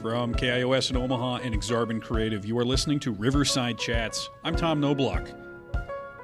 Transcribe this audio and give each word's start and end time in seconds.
From 0.00 0.34
KIOS 0.34 0.88
in 0.88 0.96
Omaha 0.96 1.40
and 1.42 1.54
Exarban 1.54 2.00
Creative, 2.00 2.42
you 2.46 2.58
are 2.58 2.64
listening 2.64 2.98
to 3.00 3.12
Riverside 3.12 3.76
Chats. 3.76 4.30
I'm 4.42 4.56
Tom 4.56 4.80
Noblock. 4.80 5.34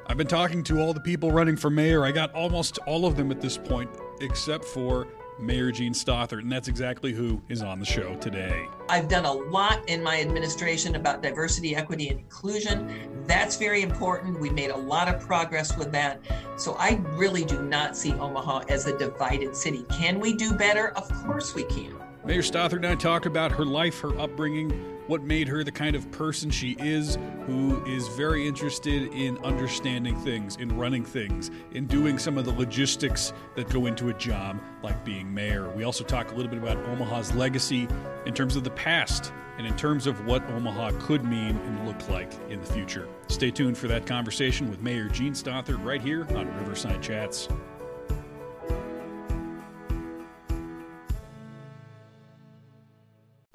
I've 0.06 0.16
been 0.16 0.26
talking 0.26 0.62
to 0.64 0.80
all 0.80 0.94
the 0.94 1.00
people 1.00 1.30
running 1.30 1.56
for 1.56 1.68
mayor. 1.68 2.02
I 2.02 2.10
got 2.10 2.32
almost 2.32 2.78
all 2.86 3.04
of 3.04 3.16
them 3.16 3.30
at 3.30 3.42
this 3.42 3.58
point, 3.58 3.90
except 4.22 4.64
for 4.64 5.08
Mayor 5.38 5.70
Jean 5.70 5.92
Stothert, 5.92 6.40
and 6.40 6.50
that's 6.50 6.68
exactly 6.68 7.12
who 7.12 7.42
is 7.50 7.60
on 7.60 7.78
the 7.78 7.84
show 7.84 8.14
today. 8.14 8.66
I've 8.88 9.08
done 9.08 9.26
a 9.26 9.32
lot 9.32 9.86
in 9.90 10.02
my 10.02 10.22
administration 10.22 10.94
about 10.94 11.22
diversity, 11.22 11.76
equity, 11.76 12.08
and 12.08 12.20
inclusion. 12.20 13.10
That's 13.26 13.56
very 13.56 13.82
important. 13.82 14.40
We 14.40 14.48
made 14.48 14.70
a 14.70 14.76
lot 14.76 15.14
of 15.14 15.20
progress 15.20 15.76
with 15.76 15.92
that. 15.92 16.22
So 16.56 16.76
I 16.78 16.98
really 17.10 17.44
do 17.44 17.60
not 17.60 17.94
see 17.94 18.14
Omaha 18.14 18.62
as 18.70 18.86
a 18.86 18.96
divided 18.96 19.54
city. 19.54 19.84
Can 19.90 20.18
we 20.18 20.34
do 20.34 20.54
better? 20.54 20.96
Of 20.96 21.12
course 21.26 21.54
we 21.54 21.64
can. 21.64 22.05
Mayor 22.26 22.42
Stothert 22.42 22.78
and 22.78 22.86
I 22.86 22.96
talk 22.96 23.24
about 23.24 23.52
her 23.52 23.64
life, 23.64 24.00
her 24.00 24.18
upbringing, 24.18 24.70
what 25.06 25.22
made 25.22 25.46
her 25.46 25.62
the 25.62 25.70
kind 25.70 25.94
of 25.94 26.10
person 26.10 26.50
she 26.50 26.76
is, 26.80 27.16
who 27.46 27.84
is 27.86 28.08
very 28.08 28.48
interested 28.48 29.12
in 29.12 29.38
understanding 29.44 30.16
things, 30.16 30.56
in 30.56 30.76
running 30.76 31.04
things, 31.04 31.52
in 31.70 31.86
doing 31.86 32.18
some 32.18 32.36
of 32.36 32.44
the 32.44 32.50
logistics 32.50 33.32
that 33.54 33.70
go 33.70 33.86
into 33.86 34.08
a 34.08 34.14
job 34.14 34.60
like 34.82 35.04
being 35.04 35.32
mayor. 35.32 35.70
We 35.70 35.84
also 35.84 36.02
talk 36.02 36.32
a 36.32 36.34
little 36.34 36.50
bit 36.50 36.58
about 36.58 36.78
Omaha's 36.88 37.32
legacy 37.32 37.86
in 38.26 38.34
terms 38.34 38.56
of 38.56 38.64
the 38.64 38.70
past 38.70 39.32
and 39.56 39.64
in 39.64 39.76
terms 39.76 40.08
of 40.08 40.26
what 40.26 40.42
Omaha 40.50 40.98
could 40.98 41.24
mean 41.24 41.56
and 41.56 41.86
look 41.86 42.08
like 42.08 42.32
in 42.50 42.58
the 42.60 42.66
future. 42.66 43.06
Stay 43.28 43.52
tuned 43.52 43.78
for 43.78 43.86
that 43.86 44.04
conversation 44.04 44.68
with 44.68 44.82
Mayor 44.82 45.08
Jean 45.08 45.32
Stothert 45.32 45.82
right 45.84 46.02
here 46.02 46.26
on 46.34 46.52
Riverside 46.58 47.00
Chats. 47.00 47.48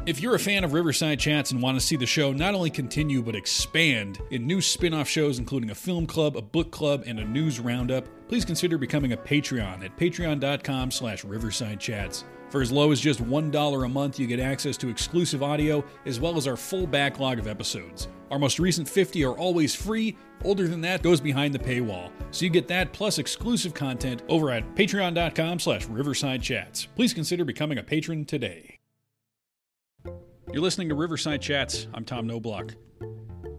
If 0.03 0.19
you're 0.19 0.33
a 0.33 0.39
fan 0.39 0.63
of 0.63 0.73
Riverside 0.73 1.19
Chats 1.19 1.51
and 1.51 1.61
want 1.61 1.79
to 1.79 1.85
see 1.85 1.95
the 1.95 2.07
show 2.07 2.33
not 2.33 2.55
only 2.55 2.71
continue 2.71 3.21
but 3.21 3.35
expand 3.35 4.19
in 4.31 4.47
new 4.47 4.59
spin 4.59 4.95
off 4.95 5.07
shows, 5.07 5.37
including 5.37 5.69
a 5.69 5.75
film 5.75 6.07
club, 6.07 6.35
a 6.35 6.41
book 6.41 6.71
club, 6.71 7.03
and 7.05 7.19
a 7.19 7.23
news 7.23 7.59
roundup, 7.59 8.07
please 8.27 8.43
consider 8.43 8.79
becoming 8.79 9.13
a 9.13 9.17
Patreon 9.17 9.85
at 9.85 9.95
patreon.com 9.97 10.89
slash 10.89 11.23
Riverside 11.23 11.79
Chats. 11.79 12.23
For 12.49 12.63
as 12.63 12.71
low 12.71 12.91
as 12.91 12.99
just 12.99 13.23
$1 13.23 13.85
a 13.85 13.89
month, 13.89 14.19
you 14.19 14.25
get 14.25 14.39
access 14.39 14.75
to 14.77 14.89
exclusive 14.89 15.43
audio 15.43 15.85
as 16.07 16.19
well 16.19 16.35
as 16.35 16.47
our 16.47 16.57
full 16.57 16.87
backlog 16.87 17.37
of 17.37 17.47
episodes. 17.47 18.07
Our 18.31 18.39
most 18.39 18.57
recent 18.57 18.89
50 18.89 19.23
are 19.23 19.37
always 19.37 19.75
free. 19.75 20.17
Older 20.43 20.67
than 20.67 20.81
that 20.81 21.03
goes 21.03 21.21
behind 21.21 21.53
the 21.53 21.59
paywall. 21.59 22.11
So 22.31 22.43
you 22.43 22.49
get 22.49 22.67
that 22.69 22.91
plus 22.91 23.19
exclusive 23.19 23.75
content 23.75 24.23
over 24.27 24.49
at 24.49 24.73
patreon.com 24.73 25.59
slash 25.59 25.85
Riverside 25.85 26.41
Chats. 26.41 26.87
Please 26.87 27.13
consider 27.13 27.45
becoming 27.45 27.77
a 27.77 27.83
patron 27.83 28.25
today. 28.25 28.80
You're 30.53 30.61
listening 30.61 30.89
to 30.89 30.95
Riverside 30.95 31.41
Chats. 31.41 31.87
I'm 31.93 32.03
Tom 32.03 32.27
Noblock. 32.27 32.75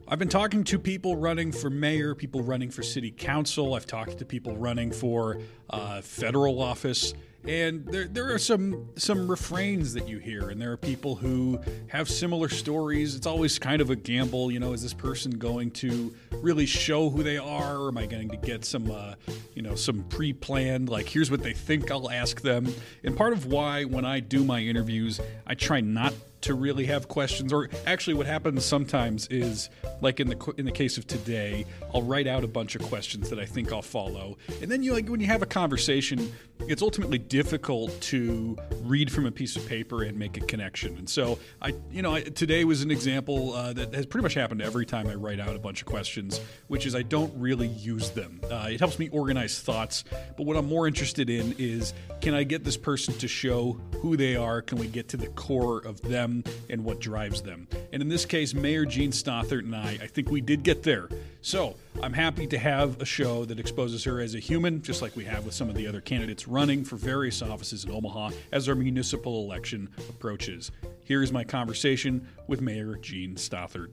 I've 0.07 0.19
been 0.19 0.29
talking 0.29 0.63
to 0.65 0.79
people 0.79 1.17
running 1.17 1.51
for 1.51 1.71
mayor, 1.71 2.15
people 2.15 2.43
running 2.43 2.71
for 2.71 2.83
city 2.83 3.11
council. 3.11 3.73
I've 3.73 3.87
talked 3.87 4.19
to 4.19 4.27
people 4.27 4.59
running 4.59 4.93
for 4.93 5.39
uh, 5.71 6.03
federal 6.03 6.61
office, 6.61 7.15
and 7.49 7.87
there, 7.87 8.09
there 8.09 8.35
are 8.35 8.39
some 8.39 8.91
some 8.97 9.27
refrains 9.27 9.95
that 9.95 10.07
you 10.07 10.19
hear, 10.19 10.51
and 10.51 10.61
there 10.61 10.71
are 10.71 10.77
people 10.77 11.17
who 11.17 11.59
have 11.87 12.11
similar 12.11 12.51
stories. 12.51 13.17
It's 13.17 13.27
always 13.27 13.59
kind 13.59 13.81
of 13.81 13.89
a 13.89 13.97
gamble, 13.97 14.53
you 14.53 14.61
know. 14.61 14.75
Is 14.75 14.83
this 14.83 14.93
person 14.93 15.31
going 15.31 15.71
to 15.71 16.15
really 16.43 16.67
show 16.67 17.09
who 17.09 17.23
they 17.23 17.39
are, 17.39 17.79
or 17.79 17.89
am 17.89 17.97
I 17.97 18.05
going 18.05 18.29
to 18.29 18.37
get 18.37 18.67
some, 18.67 18.91
uh, 18.91 19.15
you 19.55 19.63
know, 19.63 19.77
some 19.77 20.03
pre-planned 20.11 20.91
like 20.91 21.09
here's 21.09 21.31
what 21.31 21.43
they 21.43 21.55
think 21.55 21.91
I'll 21.91 22.11
ask 22.11 22.43
them? 22.43 22.71
And 23.03 23.17
part 23.17 23.33
of 23.33 23.47
why 23.47 23.85
when 23.85 24.05
I 24.05 24.21
do 24.21 24.45
my 24.45 24.61
interviews, 24.61 25.23
I 25.47 25.55
try 25.55 25.81
not 25.81 26.13
to 26.43 26.55
really 26.55 26.87
have 26.87 27.09
questions 27.09 27.53
or 27.53 27.69
actually 27.87 28.15
what 28.15 28.27
happens 28.27 28.65
sometimes 28.65 29.27
is 29.29 29.71
like 30.01 30.21
in 30.21 30.29
the 30.29 30.55
in 30.59 30.65
the 30.65 30.73
case 30.73 30.99
of 30.99 31.07
today 31.07 31.65
I'll 31.95 32.03
write 32.03 32.27
out 32.27 32.45
a 32.45 32.49
bunch 32.49 32.75
of 32.75 32.83
questions 32.83 33.31
that 33.31 33.39
I 33.39 33.47
think 33.47 33.73
I'll 33.73 33.81
follow. 33.81 34.37
And 34.61 34.71
then 34.71 34.83
you 34.83 34.93
like 34.93 35.09
when 35.09 35.21
you 35.21 35.27
have 35.27 35.43
a 35.43 35.47
conversation 35.47 36.33
it's 36.69 36.83
ultimately 36.83 37.19
difficult 37.19 38.01
to 38.01 38.57
read 38.83 39.11
from 39.11 39.27
a 39.27 39.33
piece 39.33 39.57
of 39.57 39.67
paper 39.67 40.05
and 40.05 40.17
make 40.17 40.37
a 40.37 40.41
connection. 40.41 40.97
And 40.97 41.09
so 41.09 41.39
I 41.61 41.75
you 41.91 42.03
know 42.03 42.15
I, 42.15 42.23
today 42.23 42.65
was 42.65 42.83
an 42.83 42.91
example 42.91 43.53
uh, 43.55 43.73
that 43.75 43.95
has 43.95 44.07
pretty 44.07 44.23
much 44.23 44.35
happened 44.35 44.63
every 44.63 44.87
time 44.87 45.07
I 45.07 45.15
write 45.15 45.41
out 45.41 45.55
a 45.55 45.61
bunch 45.61 45.81
of 45.81 45.87
questions 45.87 46.41
which 46.67 46.87
is 46.87 46.95
I 46.95 47.03
don't 47.03 47.33
really 47.37 47.69
use 47.69 48.11
them. 48.11 48.41
Uh, 48.51 48.69
it 48.71 48.81
helps 48.81 48.99
me 48.99 49.09
organize 49.11 49.61
thoughts 49.61 50.05
but 50.37 50.45
what 50.45 50.57
I'm 50.57 50.67
more 50.67 50.89
interested 50.89 51.31
in 51.31 51.55
is 51.59 51.95
can 52.21 52.35
I 52.35 52.43
get 52.43 52.65
this 52.65 52.77
person 52.77 53.15
to 53.19 53.29
show 53.29 53.81
who 54.01 54.17
they 54.17 54.35
are? 54.35 54.61
Can 54.61 54.79
we 54.79 54.89
get 54.89 55.09
to 55.11 55.17
the 55.17 55.29
core 55.29 55.79
of 55.79 56.01
them 56.03 56.32
and 56.71 56.85
what 56.85 57.01
drives 57.01 57.43
them. 57.43 57.69
And 57.93 58.01
in 58.01 58.09
this 58.09 58.25
case, 58.25 58.55
Mayor 58.55 58.85
Jean 58.87 59.11
Stothert 59.11 59.61
and 59.61 59.75
I, 59.77 59.99
I 60.03 60.07
think 60.07 60.31
we 60.31 60.41
did 60.41 60.63
get 60.63 60.83
there. 60.83 61.09
So 61.43 61.77
I'm 62.03 62.13
happy 62.13 62.47
to 62.47 62.59
have 62.59 63.01
a 63.03 63.05
show 63.05 63.45
that 63.45 63.59
exposes 63.59 64.05
her 64.05 64.21
as 64.21 64.35
a 64.35 64.39
human, 64.39 64.83
just 64.83 65.03
like 65.03 65.15
we 65.17 65.25
have 65.25 65.45
with 65.45 65.55
some 65.55 65.69
of 65.69 65.75
the 65.75 65.87
other 65.87 66.01
candidates 66.01 66.49
running 66.49 66.85
for 66.85 66.97
various 66.97 67.43
offices 67.43 67.85
in 67.85 67.91
Omaha 67.91 68.31
as 68.53 68.69
our 68.69 68.75
municipal 68.75 69.45
election 69.45 69.89
approaches. 70.09 70.71
Here 71.05 71.23
is 71.23 71.33
my 71.33 71.45
conversation 71.45 72.27
with 72.47 72.61
Mayor 72.61 72.97
Jean 72.97 73.35
Stothert. 73.35 73.91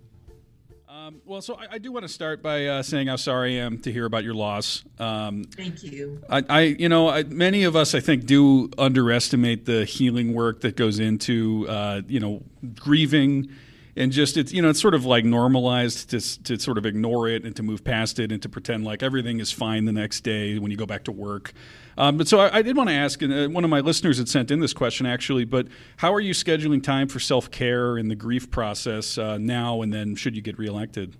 Um, 0.90 1.22
well, 1.24 1.40
so 1.40 1.54
I, 1.54 1.74
I, 1.74 1.78
do 1.78 1.92
want 1.92 2.02
to 2.02 2.10
start 2.10 2.42
by 2.42 2.66
uh, 2.66 2.82
saying 2.82 3.10
how 3.10 3.16
sorry 3.16 3.60
I 3.60 3.64
am 3.64 3.78
to 3.82 3.92
hear 3.92 4.06
about 4.06 4.24
your 4.24 4.34
loss. 4.34 4.84
Um, 4.98 5.44
Thank 5.56 5.84
you. 5.84 6.20
I, 6.28 6.44
I 6.50 6.62
you 6.62 6.90
know, 6.90 7.08
I, 7.08 7.22
many 7.22 7.64
of 7.64 7.76
us, 7.76 7.94
I 7.94 8.00
think, 8.00 8.26
do 8.26 8.72
underestimate 8.76 9.66
the 9.66 9.86
healing 9.86 10.34
work 10.34 10.62
that 10.62 10.76
goes 10.76 10.98
into, 10.98 11.68
uh, 11.70 12.02
you 12.08 12.20
know, 12.20 12.42
grieving 12.74 13.50
and 13.96 14.12
just 14.12 14.38
it's 14.38 14.54
you 14.54 14.62
know 14.62 14.70
it's 14.70 14.82
sort 14.82 14.96
of 14.96 15.06
like 15.06 15.26
normalized 15.26 16.10
to 16.10 16.44
to 16.44 16.58
sort 16.58 16.78
of 16.78 16.86
ignore 16.86 17.28
it 17.28 17.44
and 17.44 17.56
to 17.56 17.62
move 17.62 17.84
past 17.84 18.18
it 18.18 18.32
and 18.32 18.42
to 18.42 18.50
pretend 18.50 18.86
like 18.86 19.04
everything 19.04 19.40
is 19.40 19.52
fine 19.52 19.86
the 19.86 19.92
next 19.92 20.22
day 20.22 20.58
when 20.58 20.72
you 20.72 20.78
go 20.78 20.86
back 20.86 21.04
to 21.04 21.12
work. 21.12 21.54
Um, 22.00 22.18
but 22.18 22.30
so 22.30 22.40
I, 22.40 22.60
I, 22.60 22.62
did 22.62 22.78
want 22.78 22.88
to 22.90 22.96
ask, 22.96 23.22
and 23.22 23.34
uh, 23.34 23.50
one 23.50 23.66
of 23.66 23.70
my 23.70 23.82
listeners 23.82 24.18
had 24.18 24.30
sent 24.30 24.52
in 24.52 24.62
this 24.62 24.74
question 24.74 25.06
actually. 25.06 25.44
But 25.44 25.68
how 25.98 26.14
are 26.14 26.22
you 26.22 26.34
scheduling 26.34 26.82
time 26.82 27.10
for 27.10 27.20
self 27.20 27.52
care 27.52 27.98
in 27.98 28.08
the 28.08 28.16
grief 28.16 28.50
process 28.50 29.18
uh, 29.18 29.38
now 29.38 29.82
and 29.82 29.94
then? 29.94 30.16
Should 30.16 30.36
you 30.36 30.42
get 30.42 30.58
reelected? 30.58 31.18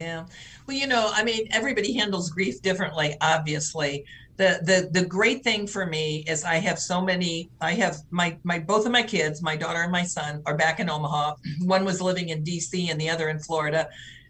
Yeah, 0.00 0.26
well, 0.66 0.76
you 0.76 0.88
know, 0.88 1.10
I 1.14 1.22
mean, 1.22 1.46
everybody 1.52 1.94
handles 1.94 2.30
grief 2.30 2.60
differently, 2.60 3.16
obviously 3.20 4.04
the 4.36 4.60
the 4.62 5.00
the 5.00 5.06
great 5.06 5.42
thing 5.42 5.66
for 5.66 5.86
me 5.86 6.24
is 6.26 6.44
I 6.44 6.56
have 6.56 6.78
so 6.78 7.00
many. 7.00 7.50
I 7.60 7.72
have 7.72 7.98
my 8.10 8.36
my 8.44 8.58
both 8.58 8.86
of 8.86 8.92
my 8.92 9.02
kids, 9.02 9.42
my 9.42 9.56
daughter 9.56 9.82
and 9.82 9.92
my 9.92 10.02
son, 10.02 10.42
are 10.46 10.56
back 10.56 10.80
in 10.80 10.90
Omaha. 10.90 11.36
One 11.64 11.84
was 11.84 12.00
living 12.00 12.28
in 12.28 12.42
D.C. 12.42 12.90
and 12.90 13.00
the 13.00 13.08
other 13.08 13.28
in 13.28 13.38
Florida. 13.38 13.88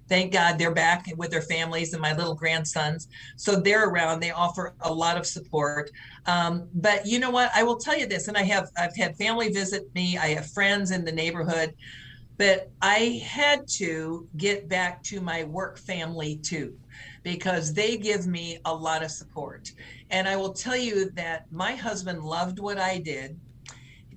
Thank 0.08 0.32
God 0.32 0.58
they're 0.58 0.74
back 0.74 1.06
with 1.16 1.30
their 1.30 1.42
families 1.42 1.92
and 1.92 2.02
my 2.02 2.14
little 2.14 2.34
grandsons. 2.34 3.08
So 3.36 3.56
they're 3.56 3.88
around. 3.88 4.20
They 4.20 4.30
offer 4.30 4.74
a 4.80 4.92
lot 4.92 5.16
of 5.16 5.26
support. 5.26 5.90
Um, 6.26 6.68
but 6.74 7.06
you 7.06 7.18
know 7.18 7.30
what? 7.30 7.50
I 7.54 7.62
will 7.62 7.76
tell 7.76 7.96
you 7.96 8.06
this, 8.06 8.28
and 8.28 8.36
I 8.36 8.42
have 8.42 8.70
I've 8.78 8.96
had 8.96 9.16
family 9.16 9.50
visit 9.50 9.82
me. 9.94 10.16
I 10.18 10.28
have 10.28 10.50
friends 10.50 10.90
in 10.90 11.04
the 11.04 11.12
neighborhood 11.12 11.74
but 12.38 12.70
I 12.82 13.22
had 13.24 13.66
to 13.76 14.28
get 14.36 14.68
back 14.68 15.02
to 15.04 15.20
my 15.20 15.44
work 15.44 15.78
family 15.78 16.36
too 16.36 16.76
because 17.22 17.72
they 17.72 17.96
give 17.96 18.26
me 18.26 18.58
a 18.64 18.74
lot 18.74 19.02
of 19.02 19.10
support. 19.10 19.72
And 20.10 20.28
I 20.28 20.36
will 20.36 20.52
tell 20.52 20.76
you 20.76 21.10
that 21.12 21.50
my 21.50 21.74
husband 21.74 22.22
loved 22.22 22.58
what 22.58 22.78
I 22.78 22.98
did. 22.98 23.38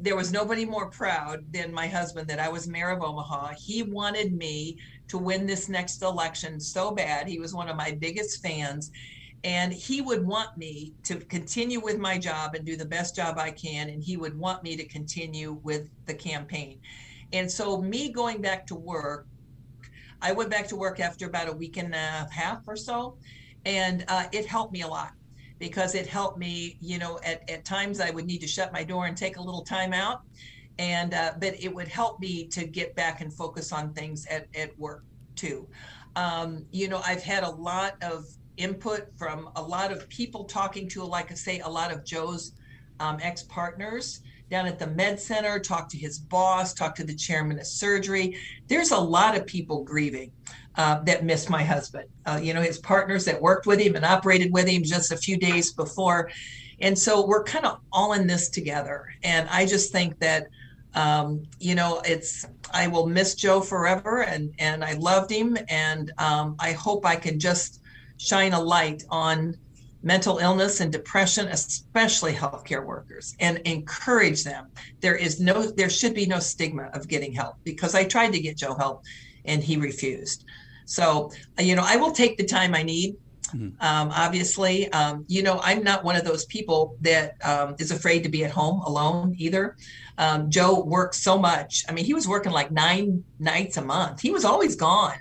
There 0.02 0.16
was 0.16 0.32
nobody 0.32 0.66
more 0.66 0.90
proud 0.90 1.52
than 1.52 1.74
my 1.74 1.88
husband 1.88 2.28
that 2.30 2.40
I 2.40 2.50
was 2.50 2.68
mayor 2.68 2.90
of 2.90 3.02
Omaha. 3.02 3.54
He 3.58 3.84
wanted 3.84 4.34
me 4.34 4.78
to 5.10 5.18
win 5.18 5.46
this 5.46 5.70
next 5.70 6.02
election 6.02 6.60
so 6.60 6.92
bad. 6.92 7.28
He 7.28 7.40
was 7.40 7.54
one 7.54 7.70
of 7.70 7.76
my 7.76 7.92
biggest 7.92 8.42
fans. 8.42 8.92
And 9.46 9.72
he 9.72 10.02
would 10.02 10.26
want 10.26 10.58
me 10.58 10.94
to 11.04 11.16
continue 11.16 11.80
with 11.80 11.98
my 11.98 12.18
job 12.18 12.56
and 12.56 12.66
do 12.66 12.76
the 12.76 12.86
best 12.86 13.16
job 13.16 13.38
I 13.38 13.52
can. 13.52 13.90
And 13.90 14.04
he 14.04 14.18
would 14.18 14.38
want 14.38 14.64
me 14.64 14.76
to 14.76 14.86
continue 14.86 15.54
with 15.64 15.90
the 16.08 16.14
campaign. 16.14 16.80
And 17.32 17.50
so, 17.50 17.82
me 17.82 18.10
going 18.10 18.42
back 18.42 18.68
to 18.68 18.76
work 18.76 19.28
I 20.22 20.32
went 20.32 20.50
back 20.50 20.68
to 20.70 20.76
work 20.76 21.00
after 21.00 21.28
about 21.28 21.48
a 21.48 21.54
week 21.54 21.78
and 21.78 21.94
a 21.94 22.28
half 22.32 22.68
or 22.68 22.76
so, 22.76 23.18
and 23.66 24.04
uh, 24.08 24.26
it 24.32 24.46
helped 24.46 24.74
me 24.74 24.82
a 24.82 24.88
lot 24.88 25.12
because 25.60 25.96
it 25.96 26.08
helped 26.08 26.38
me. 26.38 26.78
You 26.82 27.00
know, 27.00 27.20
at, 27.24 27.50
at 27.50 27.66
times 27.66 28.00
I 28.00 28.10
would 28.10 28.26
need 28.26 28.42
to 28.42 28.48
shut 28.48 28.74
my 28.74 28.84
door 28.84 29.06
and 29.06 29.16
take 29.16 29.38
a 29.38 29.42
little 29.42 29.64
time 29.64 29.94
out, 29.94 30.22
and 30.78 31.14
uh, 31.14 31.34
but 31.40 31.62
it 31.62 31.74
would 31.74 31.88
help 31.88 32.20
me 32.20 32.48
to 32.48 32.66
get 32.66 32.96
back 32.96 33.22
and 33.22 33.34
focus 33.34 33.72
on 33.72 33.94
things 33.94 34.26
at, 34.28 34.48
at 34.56 34.78
work 34.78 35.04
Um, 36.16 36.66
you 36.72 36.88
know, 36.88 37.02
I've 37.06 37.24
had 37.24 37.44
a 37.44 37.50
lot 37.50 37.96
of 38.02 38.26
input 38.58 39.08
from 39.18 39.50
a 39.56 39.62
lot 39.62 39.92
of 39.92 40.08
people 40.10 40.44
talking 40.44 40.88
to, 40.90 41.04
like 41.04 41.32
I 41.32 41.36
say, 41.36 41.60
a 41.60 41.70
lot 41.70 41.92
of 41.92 42.04
Joe's 42.04 42.54
um, 43.00 43.18
ex 43.22 43.44
partners 43.44 44.22
down 44.50 44.66
at 44.66 44.80
the 44.80 44.88
med 44.88 45.20
center, 45.20 45.60
talk 45.60 45.88
to 45.90 45.98
his 45.98 46.20
boss, 46.20 46.74
talk 46.74 46.96
to 46.96 47.04
the 47.04 47.16
chairman 47.16 47.60
of 47.60 47.68
surgery. 47.68 48.38
There's 48.68 48.92
a 48.92 48.98
lot 48.98 49.38
of 49.38 49.46
people 49.46 49.84
grieving 49.84 50.32
uh, 50.76 51.02
that 51.04 51.24
miss 51.24 51.50
my 51.50 51.64
husband. 51.64 52.10
Uh, 52.26 52.40
you 52.42 52.54
know, 52.54 52.62
his 52.62 52.80
partners 52.80 53.26
that 53.26 53.42
worked 53.42 53.68
with 53.68 53.80
him 53.80 53.96
and 53.96 54.04
operated 54.04 54.52
with 54.52 54.68
him 54.68 54.84
just 54.84 55.12
a 55.12 55.18
few 55.18 55.38
days 55.38 55.74
before. 55.74 56.32
And 56.82 56.98
so 56.98 57.26
we're 57.26 57.44
kind 57.44 57.66
of 57.66 57.80
all 57.92 58.14
in 58.14 58.26
this 58.26 58.50
together. 58.50 59.14
And 59.24 59.48
I 59.50 59.66
just 59.66 59.92
think 59.92 60.20
that 60.20 60.48
um, 60.96 61.44
you 61.60 61.76
know, 61.76 62.02
it's 62.06 62.46
I 62.74 62.88
will 62.88 63.08
miss 63.08 63.36
Joe 63.36 63.62
forever, 63.62 64.24
and 64.24 64.54
and 64.60 64.84
I 64.84 64.94
loved 64.94 65.32
him, 65.32 65.58
and 65.70 66.12
um, 66.18 66.56
I 66.60 66.72
hope 66.72 67.06
I 67.06 67.16
can 67.16 67.40
just 67.40 67.82
shine 68.18 68.54
a 68.54 68.62
light 68.62 69.04
on 69.10 69.56
mental 70.02 70.38
illness 70.38 70.80
and 70.80 70.92
depression, 70.92 71.48
especially 71.50 72.34
healthcare 72.34 72.86
workers, 72.86 73.36
and 73.40 73.58
encourage 73.60 74.44
them. 74.44 74.68
There 75.02 75.16
is 75.16 75.40
no, 75.40 75.64
there 75.64 75.90
should 75.90 76.14
be 76.14 76.26
no 76.26 76.40
stigma 76.40 76.90
of 76.94 77.08
getting 77.08 77.34
help 77.34 77.56
because 77.64 77.96
I 77.96 78.06
tried 78.06 78.32
to 78.34 78.40
get 78.40 78.58
Joe 78.58 78.76
help, 78.76 79.04
and 79.46 79.64
he 79.64 79.78
refused. 79.78 80.46
So, 80.86 81.32
you 81.60 81.76
know, 81.76 81.84
I 81.86 81.98
will 81.98 82.12
take 82.12 82.38
the 82.38 82.46
time 82.46 82.74
I 82.74 82.82
need 82.82 83.16
Mm-hmm. 83.54 83.82
Um, 83.82 84.12
obviously, 84.16 84.92
um, 84.92 85.26
you 85.28 85.44
know, 85.44 85.60
I'm 85.64 85.84
not 85.84 86.04
one 86.04 86.16
of 86.16 86.24
those 86.24 86.46
people 86.46 86.98
that 87.02 87.36
um, 87.46 87.76
is 87.80 87.92
afraid 87.92 88.24
to 88.24 88.30
be 88.30 88.46
at 88.46 88.52
home 88.52 88.82
alone 88.82 89.36
either. 89.38 89.76
Um, 90.20 90.52
Joe 90.52 90.84
worked 90.84 91.16
so 91.16 91.38
much. 91.38 91.84
I 91.90 91.94
mean, 91.94 92.06
he 92.06 92.14
was 92.14 92.28
working 92.28 92.52
like 92.52 92.72
nine 92.72 93.24
nights 93.40 93.78
a 93.78 93.82
month. 93.82 94.22
He 94.22 94.30
was 94.30 94.46
always 94.46 94.76
gone. 94.76 95.18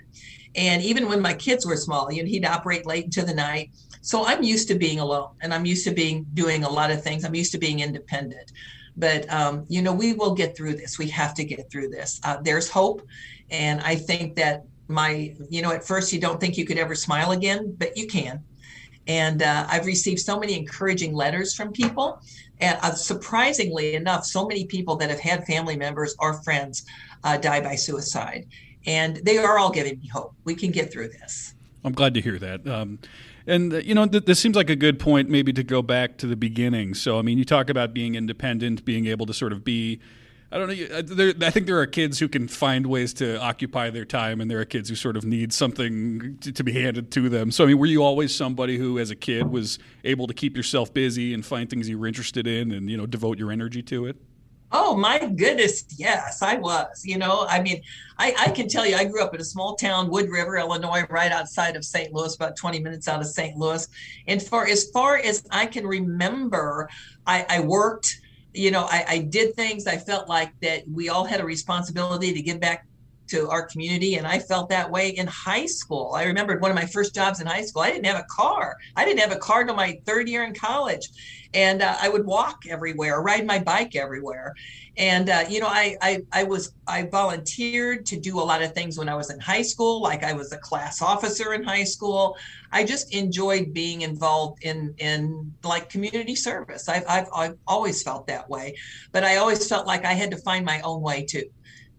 And 0.55 0.83
even 0.83 1.07
when 1.07 1.21
my 1.21 1.33
kids 1.33 1.65
were 1.65 1.75
small, 1.75 2.11
you 2.11 2.21
know, 2.21 2.29
he'd 2.29 2.45
operate 2.45 2.85
late 2.85 3.05
into 3.05 3.23
the 3.23 3.33
night. 3.33 3.71
So 4.01 4.25
I'm 4.25 4.43
used 4.43 4.67
to 4.67 4.75
being 4.75 4.99
alone 4.99 5.31
and 5.41 5.53
I'm 5.53 5.65
used 5.65 5.85
to 5.85 5.91
being 5.91 6.25
doing 6.33 6.63
a 6.63 6.69
lot 6.69 6.91
of 6.91 7.03
things. 7.03 7.23
I'm 7.23 7.35
used 7.35 7.51
to 7.53 7.57
being 7.57 7.79
independent. 7.79 8.51
But, 8.97 9.31
um, 9.31 9.65
you 9.69 9.81
know, 9.81 9.93
we 9.93 10.13
will 10.13 10.35
get 10.35 10.55
through 10.55 10.75
this. 10.75 10.99
We 10.99 11.07
have 11.09 11.33
to 11.35 11.43
get 11.43 11.71
through 11.71 11.89
this. 11.89 12.19
Uh, 12.23 12.37
there's 12.41 12.69
hope. 12.69 13.01
And 13.49 13.81
I 13.81 13.95
think 13.95 14.35
that 14.35 14.65
my 14.89 15.35
you 15.49 15.61
know 15.61 15.71
at 15.71 15.85
first 15.85 16.11
you 16.11 16.19
don't 16.19 16.39
think 16.41 16.57
you 16.57 16.65
could 16.65 16.77
ever 16.77 16.95
smile 16.95 17.31
again 17.31 17.73
but 17.77 17.95
you 17.95 18.07
can 18.07 18.43
and 19.07 19.43
uh, 19.43 19.65
i've 19.69 19.85
received 19.85 20.19
so 20.19 20.39
many 20.39 20.57
encouraging 20.57 21.13
letters 21.13 21.53
from 21.53 21.71
people 21.71 22.19
and 22.59 22.77
uh, 22.81 22.93
surprisingly 22.93 23.95
enough 23.95 24.25
so 24.25 24.47
many 24.47 24.65
people 24.65 24.95
that 24.97 25.09
have 25.09 25.19
had 25.19 25.45
family 25.45 25.77
members 25.77 26.15
or 26.19 26.41
friends 26.43 26.85
uh, 27.23 27.37
die 27.37 27.61
by 27.61 27.75
suicide. 27.75 28.47
And 28.85 29.17
they 29.17 29.37
are 29.37 29.59
all 29.59 29.71
giving 29.71 29.99
me 29.99 30.07
hope. 30.07 30.33
We 30.45 30.55
can 30.55 30.71
get 30.71 30.91
through 30.91 31.09
this. 31.09 31.53
I'm 31.83 31.93
glad 31.93 32.13
to 32.15 32.21
hear 32.21 32.37
that. 32.39 32.67
Um, 32.67 32.99
and 33.47 33.73
uh, 33.73 33.77
you 33.77 33.95
know 33.95 34.05
th- 34.05 34.25
this 34.25 34.39
seems 34.39 34.55
like 34.55 34.69
a 34.69 34.75
good 34.75 34.99
point 34.99 35.29
maybe 35.29 35.51
to 35.53 35.63
go 35.63 35.81
back 35.81 36.17
to 36.17 36.27
the 36.27 36.35
beginning. 36.35 36.93
So 36.93 37.19
i 37.19 37.21
mean 37.21 37.37
you 37.37 37.45
talk 37.45 37.69
about 37.69 37.93
being 37.93 38.15
independent 38.15 38.85
being 38.85 39.07
able 39.07 39.25
to 39.25 39.33
sort 39.33 39.53
of 39.53 39.63
be 39.63 39.99
I 40.51 40.57
don't 40.57 40.67
know. 40.67 40.97
Uh, 40.97 41.01
there, 41.05 41.33
I 41.41 41.51
think 41.51 41.67
there 41.67 41.79
are 41.79 41.85
kids 41.85 42.17
who 42.17 42.27
can 42.27 42.47
find 42.47 42.87
ways 42.87 43.13
to 43.15 43.39
occupy 43.39 43.91
their 43.91 44.05
time, 44.05 44.41
and 44.41 44.49
there 44.49 44.59
are 44.59 44.65
kids 44.65 44.89
who 44.89 44.95
sort 44.95 45.15
of 45.15 45.23
need 45.23 45.53
something 45.53 46.37
to, 46.41 46.51
to, 46.51 46.63
be 46.63 46.71
handed 46.71 47.11
to 47.11 47.29
them. 47.29 47.51
So, 47.51 47.63
I 47.63 47.67
mean, 47.67 47.77
were 47.77 47.85
you 47.85 48.03
always 48.03 48.33
somebody 48.33 48.77
who, 48.77 48.97
as 48.97 49.11
a 49.11 49.15
kid, 49.15 49.47
was 49.47 49.77
able 50.03 50.25
to 50.25 50.33
keep 50.33 50.57
yourself 50.57 50.91
busy 50.91 51.35
and 51.35 51.45
find 51.45 51.69
things 51.69 51.87
you 51.87 51.99
were 51.99 52.07
interested 52.07 52.47
in, 52.47 52.71
and 52.71 52.89
you 52.89 52.97
know, 52.97 53.05
devote 53.05 53.37
your 53.37 53.51
energy 53.51 53.83
to 53.83 54.07
it? 54.07 54.17
Oh 54.71 54.95
my 54.95 55.19
goodness, 55.19 55.85
yes, 55.97 56.41
I 56.41 56.55
was. 56.55 57.03
You 57.03 57.19
know, 57.19 57.45
I 57.47 57.61
mean, 57.61 57.81
I, 58.17 58.33
I 58.37 58.49
can 58.51 58.67
tell 58.67 58.85
you, 58.85 58.95
I 58.95 59.03
grew 59.03 59.23
up 59.23 59.35
in 59.35 59.41
a 59.41 59.45
small 59.45 59.75
town, 59.75 60.09
Wood 60.09 60.29
River, 60.29 60.57
Illinois, 60.57 61.05
right 61.09 61.31
outside 61.31 61.75
of 61.75 61.83
St. 61.83 62.13
Louis, 62.13 62.35
about 62.35 62.55
20 62.55 62.79
minutes 62.79 63.07
out 63.07 63.19
of 63.19 63.27
St. 63.27 63.55
Louis. 63.55 63.87
And 64.27 64.41
for 64.41 64.67
as 64.67 64.89
far 64.91 65.17
as 65.17 65.43
I 65.51 65.65
can 65.65 65.87
remember, 65.87 66.87
I, 67.25 67.45
I 67.49 67.59
worked 67.61 68.21
you 68.59 68.71
know, 68.71 68.85
I, 68.89 69.05
I 69.07 69.17
did 69.19 69.55
things. 69.55 69.87
I 69.87 69.97
felt 69.97 70.27
like 70.27 70.51
that 70.61 70.83
we 70.91 71.07
all 71.07 71.23
had 71.23 71.39
a 71.39 71.45
responsibility 71.45 72.33
to 72.33 72.41
give 72.41 72.59
back 72.59 72.85
to 73.29 73.49
our 73.49 73.65
community 73.65 74.15
and 74.15 74.27
i 74.27 74.39
felt 74.39 74.69
that 74.69 74.89
way 74.89 75.09
in 75.09 75.27
high 75.27 75.65
school. 75.65 76.13
I 76.15 76.23
remembered 76.23 76.61
one 76.61 76.71
of 76.71 76.75
my 76.75 76.85
first 76.85 77.13
jobs 77.13 77.39
in 77.39 77.47
high 77.47 77.63
school 77.63 77.81
i 77.81 77.91
didn't 77.91 78.05
have 78.05 78.19
a 78.19 78.27
car. 78.29 78.75
I 78.95 79.05
didn't 79.05 79.19
have 79.19 79.31
a 79.31 79.37
car 79.37 79.61
until 79.61 79.75
my 79.75 79.99
third 80.05 80.27
year 80.27 80.43
in 80.43 80.53
college. 80.53 81.09
And 81.53 81.81
uh, 81.81 81.95
i 82.01 82.09
would 82.09 82.25
walk 82.25 82.59
everywhere 82.69 83.21
ride 83.21 83.45
my 83.45 83.59
bike 83.59 83.95
everywhere. 83.95 84.53
And 84.97 85.29
uh, 85.29 85.45
you 85.49 85.59
know 85.59 85.67
I, 85.67 85.95
I 86.01 86.21
i 86.31 86.43
was 86.43 86.73
i 86.87 87.03
volunteered 87.03 88.05
to 88.07 88.19
do 88.19 88.39
a 88.39 88.45
lot 88.51 88.61
of 88.61 88.73
things 88.73 88.97
when 88.97 89.09
i 89.09 89.15
was 89.15 89.29
in 89.29 89.39
high 89.39 89.61
school 89.61 90.01
like 90.01 90.23
i 90.23 90.33
was 90.33 90.51
a 90.51 90.57
class 90.57 91.01
officer 91.01 91.53
in 91.53 91.63
high 91.63 91.85
school. 91.85 92.35
I 92.71 92.83
just 92.83 93.15
enjoyed 93.15 93.73
being 93.73 94.01
involved 94.01 94.63
in 94.63 94.93
in 94.97 95.53
like 95.63 95.89
community 95.89 96.35
service. 96.35 96.87
I've 96.89 97.05
i've, 97.07 97.27
I've 97.33 97.57
always 97.67 98.03
felt 98.03 98.27
that 98.27 98.49
way. 98.49 98.75
But 99.11 99.23
i 99.23 99.37
always 99.37 99.67
felt 99.67 99.87
like 99.87 100.05
i 100.05 100.13
had 100.13 100.31
to 100.31 100.37
find 100.37 100.65
my 100.65 100.81
own 100.81 101.01
way 101.01 101.25
too 101.25 101.49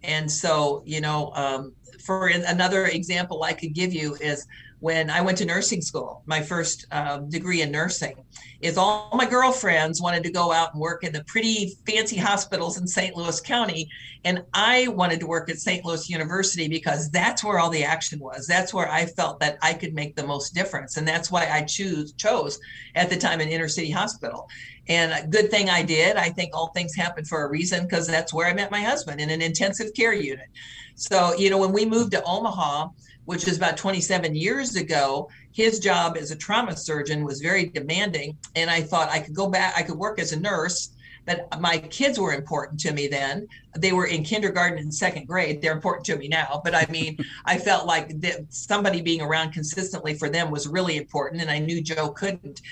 and 0.02 0.30
so 0.30 0.82
you 0.84 1.00
know 1.00 1.32
um, 1.34 1.72
for 2.04 2.28
another 2.28 2.86
example 2.86 3.42
i 3.42 3.52
could 3.52 3.74
give 3.74 3.92
you 3.92 4.14
is 4.20 4.46
when 4.80 5.10
I 5.10 5.20
went 5.20 5.38
to 5.38 5.44
nursing 5.44 5.82
school, 5.82 6.22
my 6.24 6.40
first 6.40 6.86
uh, 6.90 7.18
degree 7.18 7.60
in 7.60 7.70
nursing, 7.70 8.16
is 8.60 8.78
all 8.78 9.10
my 9.14 9.26
girlfriends 9.26 10.00
wanted 10.00 10.22
to 10.22 10.30
go 10.30 10.52
out 10.52 10.72
and 10.72 10.80
work 10.80 11.04
in 11.04 11.12
the 11.12 11.22
pretty 11.24 11.76
fancy 11.86 12.16
hospitals 12.16 12.78
in 12.78 12.86
St. 12.86 13.14
Louis 13.14 13.40
County. 13.40 13.90
And 14.24 14.42
I 14.54 14.88
wanted 14.88 15.20
to 15.20 15.26
work 15.26 15.50
at 15.50 15.58
St. 15.58 15.84
Louis 15.84 16.08
University 16.08 16.66
because 16.66 17.10
that's 17.10 17.44
where 17.44 17.58
all 17.58 17.70
the 17.70 17.84
action 17.84 18.18
was. 18.20 18.46
That's 18.46 18.72
where 18.72 18.90
I 18.90 19.06
felt 19.06 19.38
that 19.40 19.58
I 19.62 19.74
could 19.74 19.94
make 19.94 20.16
the 20.16 20.26
most 20.26 20.54
difference. 20.54 20.96
And 20.96 21.06
that's 21.06 21.30
why 21.30 21.48
I 21.50 21.62
choose 21.62 22.12
chose 22.12 22.58
at 22.94 23.10
the 23.10 23.16
time 23.16 23.40
an 23.40 23.48
inner 23.48 23.68
city 23.68 23.90
hospital. 23.90 24.48
And 24.88 25.12
a 25.12 25.26
good 25.26 25.50
thing 25.50 25.68
I 25.68 25.82
did. 25.82 26.16
I 26.16 26.30
think 26.30 26.50
all 26.54 26.68
things 26.68 26.94
happen 26.94 27.24
for 27.24 27.44
a 27.44 27.50
reason 27.50 27.84
because 27.84 28.06
that's 28.06 28.32
where 28.32 28.46
I 28.46 28.54
met 28.54 28.70
my 28.70 28.82
husband 28.82 29.20
in 29.20 29.30
an 29.30 29.42
intensive 29.42 29.92
care 29.94 30.14
unit. 30.14 30.48
So, 30.96 31.34
you 31.34 31.48
know, 31.48 31.58
when 31.58 31.72
we 31.72 31.86
moved 31.86 32.12
to 32.12 32.22
Omaha, 32.24 32.88
which 33.24 33.46
is 33.46 33.56
about 33.56 33.76
27 33.76 34.34
years 34.34 34.76
ago, 34.76 35.28
his 35.52 35.78
job 35.78 36.16
as 36.16 36.30
a 36.30 36.36
trauma 36.36 36.76
surgeon 36.76 37.24
was 37.24 37.40
very 37.40 37.66
demanding. 37.66 38.36
And 38.56 38.70
I 38.70 38.82
thought 38.82 39.10
I 39.10 39.20
could 39.20 39.34
go 39.34 39.48
back, 39.48 39.74
I 39.76 39.82
could 39.82 39.96
work 39.96 40.18
as 40.18 40.32
a 40.32 40.40
nurse, 40.40 40.90
but 41.26 41.60
my 41.60 41.78
kids 41.78 42.18
were 42.18 42.32
important 42.32 42.80
to 42.80 42.92
me 42.92 43.06
then. 43.06 43.46
They 43.76 43.92
were 43.92 44.06
in 44.06 44.24
kindergarten 44.24 44.78
and 44.78 44.92
second 44.92 45.26
grade. 45.26 45.60
They're 45.60 45.72
important 45.72 46.06
to 46.06 46.16
me 46.16 46.28
now. 46.28 46.60
But 46.64 46.74
I 46.74 46.86
mean, 46.90 47.18
I 47.44 47.58
felt 47.58 47.86
like 47.86 48.12
somebody 48.48 49.00
being 49.00 49.20
around 49.20 49.52
consistently 49.52 50.14
for 50.14 50.28
them 50.28 50.50
was 50.50 50.66
really 50.66 50.96
important. 50.96 51.42
And 51.42 51.50
I 51.50 51.58
knew 51.58 51.82
Joe 51.82 52.10
couldn't. 52.10 52.62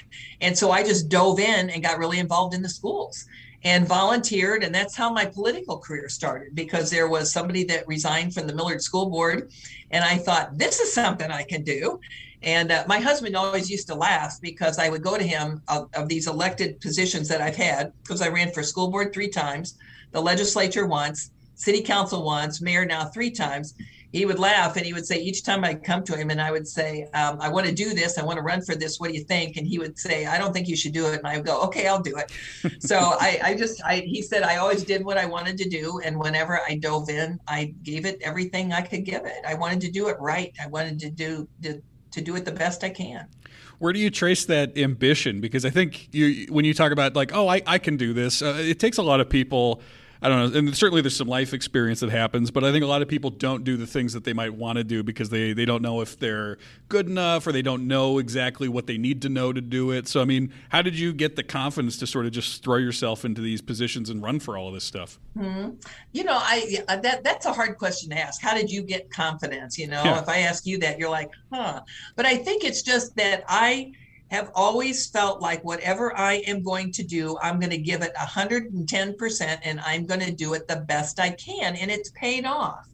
And 0.40 0.56
so 0.56 0.70
I 0.70 0.82
just 0.82 1.08
dove 1.08 1.38
in 1.38 1.70
and 1.70 1.82
got 1.82 1.98
really 1.98 2.18
involved 2.18 2.54
in 2.54 2.62
the 2.62 2.68
schools 2.68 3.26
and 3.64 3.86
volunteered. 3.86 4.62
And 4.62 4.74
that's 4.74 4.96
how 4.96 5.12
my 5.12 5.24
political 5.24 5.78
career 5.78 6.08
started 6.08 6.54
because 6.54 6.90
there 6.90 7.08
was 7.08 7.32
somebody 7.32 7.64
that 7.64 7.86
resigned 7.88 8.34
from 8.34 8.46
the 8.46 8.54
Millard 8.54 8.82
School 8.82 9.10
Board. 9.10 9.50
And 9.90 10.04
I 10.04 10.18
thought, 10.18 10.56
this 10.56 10.80
is 10.80 10.92
something 10.92 11.30
I 11.30 11.42
can 11.42 11.62
do. 11.62 12.00
And 12.42 12.70
uh, 12.70 12.84
my 12.86 13.00
husband 13.00 13.34
always 13.34 13.68
used 13.68 13.88
to 13.88 13.94
laugh 13.94 14.40
because 14.40 14.78
I 14.78 14.88
would 14.88 15.02
go 15.02 15.18
to 15.18 15.24
him 15.24 15.60
of, 15.66 15.88
of 15.94 16.08
these 16.08 16.28
elected 16.28 16.80
positions 16.80 17.28
that 17.28 17.40
I've 17.40 17.56
had 17.56 17.92
because 18.02 18.22
I 18.22 18.28
ran 18.28 18.52
for 18.52 18.62
school 18.62 18.90
board 18.90 19.12
three 19.12 19.28
times, 19.28 19.76
the 20.12 20.22
legislature 20.22 20.86
once, 20.86 21.32
city 21.56 21.82
council 21.82 22.24
once, 22.24 22.60
mayor 22.60 22.84
now 22.84 23.06
three 23.06 23.30
times 23.30 23.74
he 24.12 24.24
would 24.24 24.38
laugh 24.38 24.76
and 24.76 24.86
he 24.86 24.92
would 24.94 25.06
say 25.06 25.18
each 25.18 25.44
time 25.44 25.64
I'd 25.64 25.84
come 25.84 26.02
to 26.04 26.16
him 26.16 26.30
and 26.30 26.40
I 26.40 26.50
would 26.50 26.66
say, 26.66 27.08
um, 27.12 27.38
I 27.40 27.48
want 27.50 27.66
to 27.66 27.72
do 27.72 27.92
this. 27.92 28.16
I 28.16 28.24
want 28.24 28.38
to 28.38 28.42
run 28.42 28.62
for 28.62 28.74
this. 28.74 28.98
What 28.98 29.08
do 29.08 29.14
you 29.14 29.24
think? 29.24 29.56
And 29.58 29.66
he 29.66 29.78
would 29.78 29.98
say, 29.98 30.24
I 30.24 30.38
don't 30.38 30.52
think 30.52 30.66
you 30.66 30.76
should 30.76 30.92
do 30.92 31.06
it. 31.06 31.18
And 31.18 31.26
I 31.26 31.36
would 31.36 31.46
go, 31.46 31.60
okay, 31.64 31.86
I'll 31.86 32.00
do 32.00 32.16
it. 32.16 32.82
so 32.82 32.96
I, 33.20 33.40
I 33.42 33.54
just, 33.54 33.82
I, 33.84 33.96
he 33.96 34.22
said, 34.22 34.42
I 34.42 34.56
always 34.56 34.82
did 34.82 35.04
what 35.04 35.18
I 35.18 35.26
wanted 35.26 35.58
to 35.58 35.68
do. 35.68 36.00
And 36.02 36.18
whenever 36.18 36.58
I 36.66 36.76
dove 36.76 37.10
in, 37.10 37.38
I 37.46 37.74
gave 37.82 38.06
it 38.06 38.18
everything 38.22 38.72
I 38.72 38.80
could 38.80 39.04
give 39.04 39.26
it. 39.26 39.44
I 39.46 39.54
wanted 39.54 39.80
to 39.82 39.90
do 39.90 40.08
it 40.08 40.16
right. 40.20 40.54
I 40.60 40.68
wanted 40.68 40.98
to 41.00 41.10
do, 41.10 41.46
to, 41.62 41.82
to 42.12 42.20
do 42.22 42.34
it 42.36 42.46
the 42.46 42.52
best 42.52 42.84
I 42.84 42.90
can 42.90 43.26
where 43.78 43.92
do 43.92 44.00
you 44.00 44.10
trace 44.10 44.44
that 44.46 44.76
ambition 44.76 45.40
because 45.40 45.64
i 45.64 45.70
think 45.70 46.08
you 46.12 46.46
when 46.52 46.64
you 46.64 46.74
talk 46.74 46.90
about 46.90 47.14
like 47.14 47.32
oh 47.32 47.46
i, 47.46 47.62
I 47.64 47.78
can 47.78 47.96
do 47.96 48.12
this 48.12 48.42
uh, 48.42 48.56
it 48.58 48.80
takes 48.80 48.98
a 48.98 49.02
lot 49.02 49.20
of 49.20 49.28
people 49.28 49.80
I 50.20 50.28
don't 50.28 50.52
know. 50.52 50.58
And 50.58 50.76
certainly 50.76 51.00
there's 51.00 51.16
some 51.16 51.28
life 51.28 51.54
experience 51.54 52.00
that 52.00 52.10
happens, 52.10 52.50
but 52.50 52.64
I 52.64 52.72
think 52.72 52.84
a 52.84 52.88
lot 52.88 53.02
of 53.02 53.08
people 53.08 53.30
don't 53.30 53.64
do 53.64 53.76
the 53.76 53.86
things 53.86 54.12
that 54.12 54.24
they 54.24 54.32
might 54.32 54.54
want 54.54 54.78
to 54.78 54.84
do 54.84 55.02
because 55.02 55.30
they, 55.30 55.52
they 55.52 55.64
don't 55.64 55.82
know 55.82 56.00
if 56.00 56.18
they're 56.18 56.58
good 56.88 57.08
enough 57.08 57.46
or 57.46 57.52
they 57.52 57.62
don't 57.62 57.86
know 57.86 58.18
exactly 58.18 58.68
what 58.68 58.86
they 58.86 58.98
need 58.98 59.22
to 59.22 59.28
know 59.28 59.52
to 59.52 59.60
do 59.60 59.92
it. 59.92 60.08
So, 60.08 60.20
I 60.20 60.24
mean, 60.24 60.52
how 60.70 60.82
did 60.82 60.98
you 60.98 61.12
get 61.12 61.36
the 61.36 61.42
confidence 61.42 61.96
to 61.98 62.06
sort 62.06 62.26
of 62.26 62.32
just 62.32 62.64
throw 62.64 62.76
yourself 62.76 63.24
into 63.24 63.40
these 63.40 63.60
positions 63.60 64.10
and 64.10 64.22
run 64.22 64.40
for 64.40 64.56
all 64.56 64.68
of 64.68 64.74
this 64.74 64.84
stuff? 64.84 65.18
Mm-hmm. 65.36 65.70
You 66.12 66.24
know, 66.24 66.38
I 66.40 66.82
that 66.88 67.22
that's 67.22 67.46
a 67.46 67.52
hard 67.52 67.78
question 67.78 68.10
to 68.10 68.18
ask. 68.18 68.42
How 68.42 68.54
did 68.54 68.70
you 68.70 68.82
get 68.82 69.10
confidence? 69.10 69.78
You 69.78 69.86
know, 69.86 70.02
yeah. 70.02 70.20
if 70.20 70.28
I 70.28 70.38
ask 70.38 70.66
you 70.66 70.78
that, 70.78 70.98
you're 70.98 71.10
like, 71.10 71.30
huh. 71.52 71.82
But 72.16 72.26
I 72.26 72.36
think 72.36 72.64
it's 72.64 72.82
just 72.82 73.14
that 73.16 73.44
I 73.48 73.92
have 74.30 74.50
always 74.54 75.06
felt 75.06 75.40
like 75.40 75.64
whatever 75.64 76.16
I 76.16 76.34
am 76.46 76.62
going 76.62 76.92
to 76.92 77.02
do, 77.02 77.38
I'm 77.42 77.58
going 77.58 77.70
to 77.70 77.78
give 77.78 78.02
it 78.02 78.14
110% 78.14 79.58
and 79.62 79.80
I'm 79.80 80.06
going 80.06 80.20
to 80.20 80.32
do 80.32 80.54
it 80.54 80.68
the 80.68 80.76
best 80.76 81.18
I 81.18 81.30
can. 81.30 81.76
And 81.76 81.90
it's 81.90 82.10
paid 82.10 82.44
off. 82.44 82.86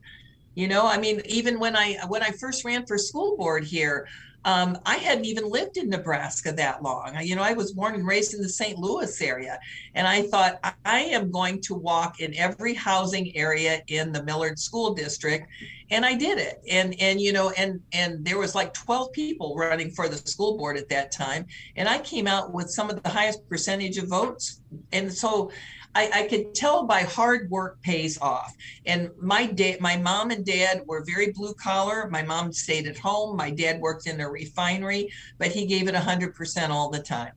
You 0.55 0.69
know, 0.69 0.87
I 0.87 0.99
mean, 0.99 1.21
even 1.25 1.59
when 1.59 1.75
I 1.75 1.99
when 2.07 2.23
I 2.23 2.31
first 2.31 2.65
ran 2.65 2.87
for 2.87 2.97
school 2.97 3.37
board 3.37 3.65
here, 3.65 4.07
um, 4.45 4.79
I 4.85 4.97
hadn't 4.97 5.25
even 5.25 5.49
lived 5.49 5.79
in 5.79 5.89
Nebraska 5.89 6.53
that 6.53 6.83
long. 6.83 7.17
You 7.23 7.35
know, 7.35 7.43
I 7.43 7.55
was 7.55 7.73
born 7.73 7.95
and 7.95 8.07
raised 8.07 8.35
in 8.35 8.43
the 8.43 8.49
St. 8.49 8.79
Louis 8.79 9.21
area. 9.23 9.59
And 9.95 10.07
I 10.07 10.23
thought, 10.23 10.59
I 10.85 11.01
am 11.01 11.31
going 11.31 11.61
to 11.63 11.75
walk 11.75 12.21
in 12.21 12.35
every 12.35 12.75
housing 12.75 13.35
area 13.37 13.83
in 13.87 14.13
the 14.13 14.23
Millard 14.23 14.59
School 14.59 14.93
District. 14.95 15.49
And 15.91 16.05
I 16.05 16.15
did 16.15 16.39
it. 16.39 16.63
And, 16.71 16.95
and, 17.01 17.21
you 17.21 17.33
know, 17.33 17.51
and, 17.57 17.81
and 17.93 18.25
there 18.25 18.39
was 18.39 18.55
like 18.55 18.75
12 18.75 19.13
people 19.13 19.57
running 19.57 19.91
for 19.91 20.09
the 20.09 20.17
school 20.17 20.59
board 20.59 20.77
at 20.77 20.89
that 20.91 21.11
time. 21.11 21.47
And 21.77 21.89
I 21.89 21.99
came 21.99 22.27
out 22.27 22.53
with 22.53 22.71
some 22.71 22.91
of 22.91 23.03
the 23.03 23.09
highest 23.09 23.49
percentage 23.49 23.97
of 23.97 24.09
votes. 24.09 24.61
And 24.93 25.13
so 25.13 25.51
I, 25.95 26.11
I 26.13 26.23
could 26.29 26.55
tell 26.55 26.87
by 26.87 27.03
hard 27.03 27.49
work 27.51 27.81
pays 27.83 28.19
off. 28.21 28.53
And 28.87 29.11
my 29.21 29.47
dad, 29.47 29.81
my 29.81 29.97
mom 29.97 30.31
and 30.31 30.45
dad 30.45 30.83
were 30.87 31.05
very 31.07 31.33
blue 31.33 31.55
collar. 31.55 32.09
My 32.11 32.23
mom 32.23 32.53
stayed 32.53 32.87
at 32.87 32.99
home. 32.99 33.37
My 33.37 33.51
dad 33.51 33.81
worked 33.81 34.07
in 34.07 34.21
a 34.21 34.29
refinery, 34.29 35.09
but 35.39 35.53
he 35.53 35.67
gave 35.67 35.89
it 35.89 35.95
100% 35.95 36.69
all 36.71 36.91
the 36.91 37.03
time. 37.03 37.33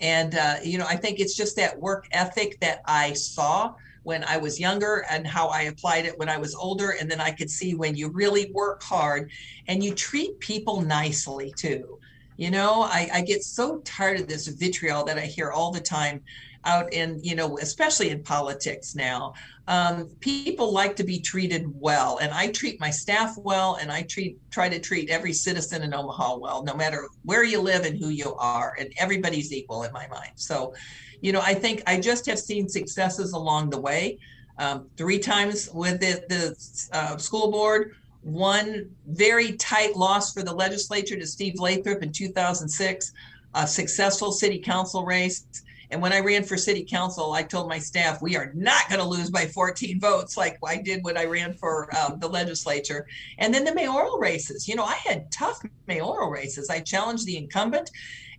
And, 0.00 0.34
uh, 0.34 0.56
you 0.62 0.78
know, 0.78 0.86
I 0.86 0.96
think 0.96 1.20
it's 1.20 1.36
just 1.36 1.56
that 1.56 1.80
work 1.80 2.06
ethic 2.12 2.58
that 2.60 2.80
I 2.86 3.12
saw 3.14 3.72
when 4.02 4.24
I 4.24 4.36
was 4.36 4.58
younger 4.58 5.04
and 5.08 5.26
how 5.26 5.48
I 5.48 5.62
applied 5.62 6.06
it 6.06 6.18
when 6.18 6.28
I 6.28 6.38
was 6.38 6.54
older. 6.54 6.90
And 6.90 7.10
then 7.10 7.20
I 7.20 7.30
could 7.30 7.50
see 7.50 7.74
when 7.74 7.94
you 7.94 8.10
really 8.10 8.50
work 8.52 8.82
hard 8.82 9.30
and 9.68 9.82
you 9.82 9.94
treat 9.94 10.38
people 10.40 10.82
nicely 10.82 11.54
too. 11.56 11.98
You 12.36 12.50
know, 12.50 12.82
I, 12.82 13.08
I 13.12 13.20
get 13.20 13.44
so 13.44 13.80
tired 13.82 14.18
of 14.18 14.26
this 14.26 14.48
vitriol 14.48 15.04
that 15.04 15.18
I 15.18 15.26
hear 15.26 15.52
all 15.52 15.70
the 15.70 15.80
time 15.80 16.22
out 16.64 16.92
in, 16.92 17.20
you 17.22 17.34
know, 17.34 17.58
especially 17.58 18.10
in 18.10 18.22
politics 18.22 18.94
now. 18.94 19.34
Um, 19.68 20.08
people 20.20 20.72
like 20.72 20.96
to 20.96 21.04
be 21.04 21.20
treated 21.20 21.66
well, 21.74 22.18
and 22.18 22.32
I 22.32 22.48
treat 22.48 22.80
my 22.80 22.90
staff 22.90 23.36
well, 23.38 23.76
and 23.80 23.92
I 23.92 24.02
treat 24.02 24.38
try 24.50 24.68
to 24.68 24.78
treat 24.78 25.10
every 25.10 25.32
citizen 25.32 25.82
in 25.82 25.94
Omaha 25.94 26.38
well, 26.38 26.64
no 26.64 26.74
matter 26.74 27.08
where 27.24 27.44
you 27.44 27.60
live 27.60 27.84
and 27.84 27.96
who 27.96 28.08
you 28.08 28.34
are, 28.34 28.74
and 28.78 28.92
everybody's 28.98 29.52
equal 29.52 29.84
in 29.84 29.92
my 29.92 30.06
mind. 30.08 30.32
So, 30.34 30.74
you 31.20 31.32
know, 31.32 31.40
I 31.40 31.54
think 31.54 31.82
I 31.86 32.00
just 32.00 32.26
have 32.26 32.38
seen 32.38 32.68
successes 32.68 33.32
along 33.32 33.70
the 33.70 33.80
way. 33.80 34.18
Um, 34.58 34.88
three 34.96 35.18
times 35.18 35.70
with 35.72 36.00
the, 36.00 36.24
the 36.28 36.96
uh, 36.96 37.16
school 37.16 37.50
board, 37.50 37.94
one 38.22 38.90
very 39.06 39.52
tight 39.52 39.96
loss 39.96 40.32
for 40.32 40.42
the 40.42 40.52
legislature 40.52 41.16
to 41.16 41.26
Steve 41.26 41.58
Lathrop 41.58 42.02
in 42.02 42.12
2006, 42.12 43.12
a 43.54 43.66
successful 43.66 44.32
city 44.32 44.58
council 44.58 45.04
race. 45.04 45.46
And 45.92 46.00
when 46.00 46.12
I 46.14 46.20
ran 46.20 46.42
for 46.42 46.56
city 46.56 46.84
council, 46.88 47.32
I 47.32 47.42
told 47.42 47.68
my 47.68 47.78
staff, 47.78 48.22
we 48.22 48.34
are 48.34 48.50
not 48.54 48.88
going 48.88 48.98
to 48.98 49.06
lose 49.06 49.28
by 49.28 49.44
14 49.44 50.00
votes 50.00 50.38
like 50.38 50.58
I 50.66 50.78
did 50.78 51.04
when 51.04 51.18
I 51.18 51.26
ran 51.26 51.52
for 51.52 51.94
um, 51.94 52.18
the 52.18 52.28
legislature. 52.28 53.06
And 53.36 53.52
then 53.52 53.62
the 53.64 53.74
mayoral 53.74 54.18
races. 54.18 54.66
You 54.66 54.74
know, 54.74 54.84
I 54.84 54.94
had 54.94 55.30
tough 55.30 55.60
mayoral 55.86 56.30
races. 56.30 56.70
I 56.70 56.80
challenged 56.80 57.26
the 57.26 57.36
incumbent 57.36 57.90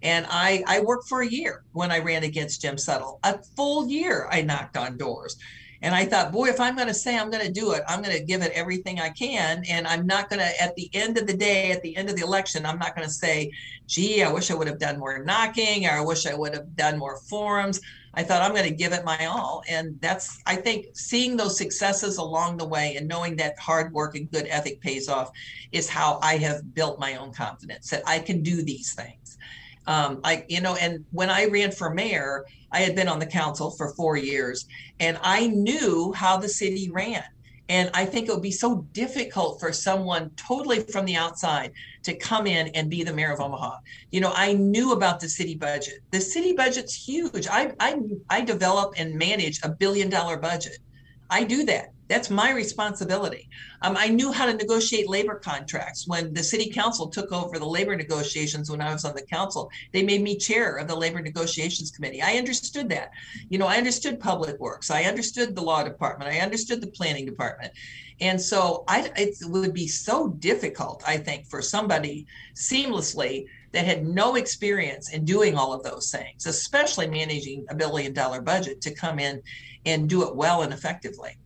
and 0.02 0.26
I, 0.30 0.64
I 0.68 0.80
worked 0.82 1.08
for 1.08 1.22
a 1.22 1.28
year 1.28 1.64
when 1.74 1.92
I 1.92 2.00
ran 2.00 2.24
against 2.24 2.62
Jim 2.62 2.76
Suttle. 2.76 3.20
A 3.24 3.38
full 3.56 3.88
year 3.88 4.28
I 4.32 4.42
knocked 4.42 4.76
on 4.76 4.98
doors. 4.98 5.38
And 5.84 5.94
I 5.94 6.06
thought, 6.06 6.32
boy, 6.32 6.48
if 6.48 6.62
I'm 6.62 6.78
going 6.78 6.88
to 6.88 6.94
say 6.94 7.20
I'm 7.20 7.30
going 7.30 7.46
to 7.46 7.52
do 7.52 7.74
it, 7.74 7.84
I'm 7.90 8.02
going 8.02 8.16
to 8.16 8.24
give 8.24 8.42
it 8.42 8.54
everything 8.54 9.02
I 9.02 9.10
can. 9.10 9.66
And 9.70 9.86
I'm 9.86 10.08
not 10.08 10.30
going 10.30 10.40
to, 10.40 10.62
at 10.62 10.74
the 10.76 10.90
end 10.94 11.18
of 11.18 11.28
the 11.28 11.36
day, 11.36 11.72
at 11.72 11.82
the 11.82 11.98
end 11.98 12.10
of 12.10 12.16
the 12.16 12.24
election, 12.24 12.66
I'm 12.66 12.80
not 12.80 12.96
going 12.96 13.06
to 13.06 13.14
say, 13.14 13.52
gee, 13.86 14.24
I 14.24 14.32
wish 14.32 14.50
I 14.50 14.54
would 14.54 14.68
have 14.68 14.80
done 14.80 14.98
more 14.98 15.22
knocking 15.26 15.86
or 15.86 15.92
I 15.92 16.02
wish 16.02 16.26
I 16.26 16.36
would 16.36 16.54
have 16.54 16.74
done 16.78 16.98
more 16.98 17.18
forums. 17.30 17.82
I 18.14 18.24
thought 18.24 18.42
I'm 18.42 18.56
going 18.56 18.70
to 18.70 18.76
give 18.76 18.94
it 18.94 19.04
my 19.04 19.26
all. 19.26 19.62
And 19.68 20.00
that's, 20.00 20.40
I 20.46 20.56
think, 20.56 20.86
seeing 20.94 21.36
those 21.36 21.58
successes 21.58 22.18
along 22.18 22.58
the 22.58 22.68
way 22.68 22.96
and 22.96 23.06
knowing 23.06 23.36
that 23.38 23.60
hard 23.60 23.92
work 23.92 24.16
and 24.16 24.32
good 24.32 24.48
ethic 24.50 24.80
pays 24.80 25.10
off 25.10 25.32
is 25.74 25.90
how 25.90 26.18
I 26.22 26.38
have 26.38 26.74
built 26.74 26.98
my 26.98 27.18
own 27.18 27.34
confidence 27.34 27.90
that 27.90 28.04
I 28.08 28.20
can 28.20 28.42
do 28.42 28.62
these 28.62 28.94
things. 28.94 29.38
Um, 29.88 30.22
I, 30.24 30.46
you 30.48 30.62
know, 30.62 30.76
and 30.76 31.06
when 31.12 31.30
I 31.30 31.46
ran 31.46 31.72
for 31.72 31.94
mayor, 31.94 32.46
I 32.72 32.80
had 32.80 32.96
been 32.96 33.08
on 33.08 33.20
the 33.20 33.26
council 33.26 33.72
for 33.72 33.94
four 33.94 34.18
years 34.18 34.66
and 35.00 35.20
I 35.22 35.48
knew 35.48 36.14
how 36.14 36.38
the 36.38 36.50
city 36.50 36.90
ran. 36.92 37.24
And 37.70 37.90
I 37.94 38.06
think 38.06 38.28
it 38.28 38.34
would 38.34 38.44
be 38.44 38.52
so 38.52 38.86
difficult 38.92 39.60
for 39.60 39.72
someone 39.72 40.32
totally 40.36 40.82
from 40.82 41.06
the 41.06 41.16
outside 41.16 41.72
to 42.04 42.14
come 42.14 42.46
in 42.46 42.68
and 42.70 42.90
be 42.90 43.04
the 43.04 43.14
mayor 43.14 43.32
of 43.32 43.40
Omaha. 43.40 43.78
You 44.12 44.20
know, 44.20 44.34
I 44.36 44.54
knew 44.54 44.92
about 44.92 45.22
the 45.22 45.30
city 45.30 45.56
budget. 45.56 46.00
The 46.12 46.20
city 46.20 46.54
budget's 46.54 46.94
huge. 46.94 47.48
I 47.48 47.74
I, 47.80 48.00
I 48.30 48.42
develop 48.42 48.96
and 48.98 49.16
manage 49.16 49.62
a 49.64 49.70
billion 49.70 50.10
dollar 50.10 50.38
budget. 50.38 50.78
I 51.30 51.46
do 51.46 51.64
that. 51.66 51.94
That's 52.14 52.30
my 52.30 52.52
responsibility. 52.52 53.50
Um, 53.82 53.98
I 53.98 54.08
knew 54.08 54.32
how 54.32 54.46
to 54.46 54.54
negotiate 54.54 55.10
labor 55.10 55.34
contracts. 55.34 56.08
When 56.08 56.32
the 56.32 56.44
city 56.44 56.70
council 56.70 57.08
took 57.08 57.32
over 57.32 57.58
the 57.58 57.66
labor 57.66 57.96
negotiations 57.96 58.70
when 58.70 58.82
I 58.82 58.94
was 58.94 59.04
on 59.04 59.16
the 59.16 59.24
council, 59.24 59.72
they 59.94 60.04
made 60.04 60.22
me 60.22 60.38
chair 60.38 60.76
of 60.76 60.88
the 60.88 60.96
labor 60.96 61.22
negotiations 61.22 61.90
committee. 61.90 62.22
I 62.22 62.34
understood 62.34 62.88
that. 62.90 63.10
You 63.50 63.58
know, 63.58 63.66
I 63.66 63.78
understood 63.78 64.20
public 64.20 64.60
works. 64.60 64.92
I 64.92 65.06
understood 65.06 65.56
the 65.56 65.64
law 65.64 65.82
department. 65.82 66.30
I 66.30 66.42
understood 66.42 66.82
the 66.82 66.92
planning 66.92 67.26
department. 67.26 67.74
And 68.22 68.40
so 68.40 68.84
I, 68.88 69.12
it 69.16 69.36
would 69.46 69.74
be 69.74 69.88
so 69.88 70.28
difficult, 70.28 71.02
I 71.08 71.18
think, 71.18 71.48
for 71.48 71.64
somebody 71.64 72.28
seamlessly 72.54 73.46
that 73.72 73.86
had 73.86 74.06
no 74.06 74.36
experience 74.36 75.12
in 75.12 75.26
doing 75.26 75.58
all 75.58 75.74
of 75.74 75.82
those 75.82 76.12
things, 76.12 76.46
especially 76.46 77.08
managing 77.08 77.66
a 77.72 77.76
billion 77.76 78.14
dollar 78.14 78.40
budget, 78.40 78.82
to 78.82 78.94
come 78.94 79.18
in 79.18 79.42
and 79.88 80.08
do 80.08 80.28
it 80.28 80.36
well 80.36 80.62
and 80.62 80.72
effectively. 80.72 81.38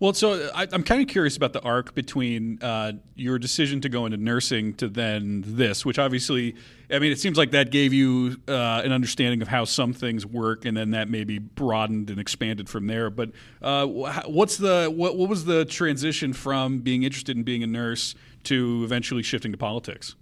Well, 0.00 0.12
so 0.12 0.48
I, 0.54 0.68
am 0.70 0.84
kind 0.84 1.02
of 1.02 1.08
curious 1.08 1.36
about 1.36 1.52
the 1.52 1.60
arc 1.62 1.92
between 1.92 2.62
uh, 2.62 2.92
your 3.16 3.36
decision 3.36 3.80
to 3.80 3.88
go 3.88 4.06
into 4.06 4.16
nursing 4.16 4.74
to 4.74 4.88
then 4.88 5.42
this, 5.44 5.84
which 5.84 5.98
obviously, 5.98 6.54
I 6.88 7.00
mean, 7.00 7.10
it 7.10 7.18
seems 7.18 7.36
like 7.36 7.50
that 7.50 7.72
gave 7.72 7.92
you 7.92 8.36
uh, 8.46 8.82
an 8.84 8.92
understanding 8.92 9.42
of 9.42 9.48
how 9.48 9.64
some 9.64 9.92
things 9.92 10.24
work, 10.24 10.64
and 10.64 10.76
then 10.76 10.92
that 10.92 11.08
maybe 11.08 11.38
broadened 11.38 12.10
and 12.10 12.20
expanded 12.20 12.68
from 12.68 12.86
there. 12.86 13.10
But 13.10 13.30
uh, 13.60 13.86
what's 13.86 14.56
the 14.56 14.86
what, 14.94 15.16
what 15.16 15.28
was 15.28 15.46
the 15.46 15.64
transition 15.64 16.32
from 16.32 16.78
being 16.78 17.02
interested 17.02 17.36
in 17.36 17.42
being 17.42 17.64
a 17.64 17.66
nurse 17.68 18.14
to 18.44 18.82
eventually 18.84 19.24
shifting 19.24 19.50
to 19.50 19.58
politics? 19.58 20.14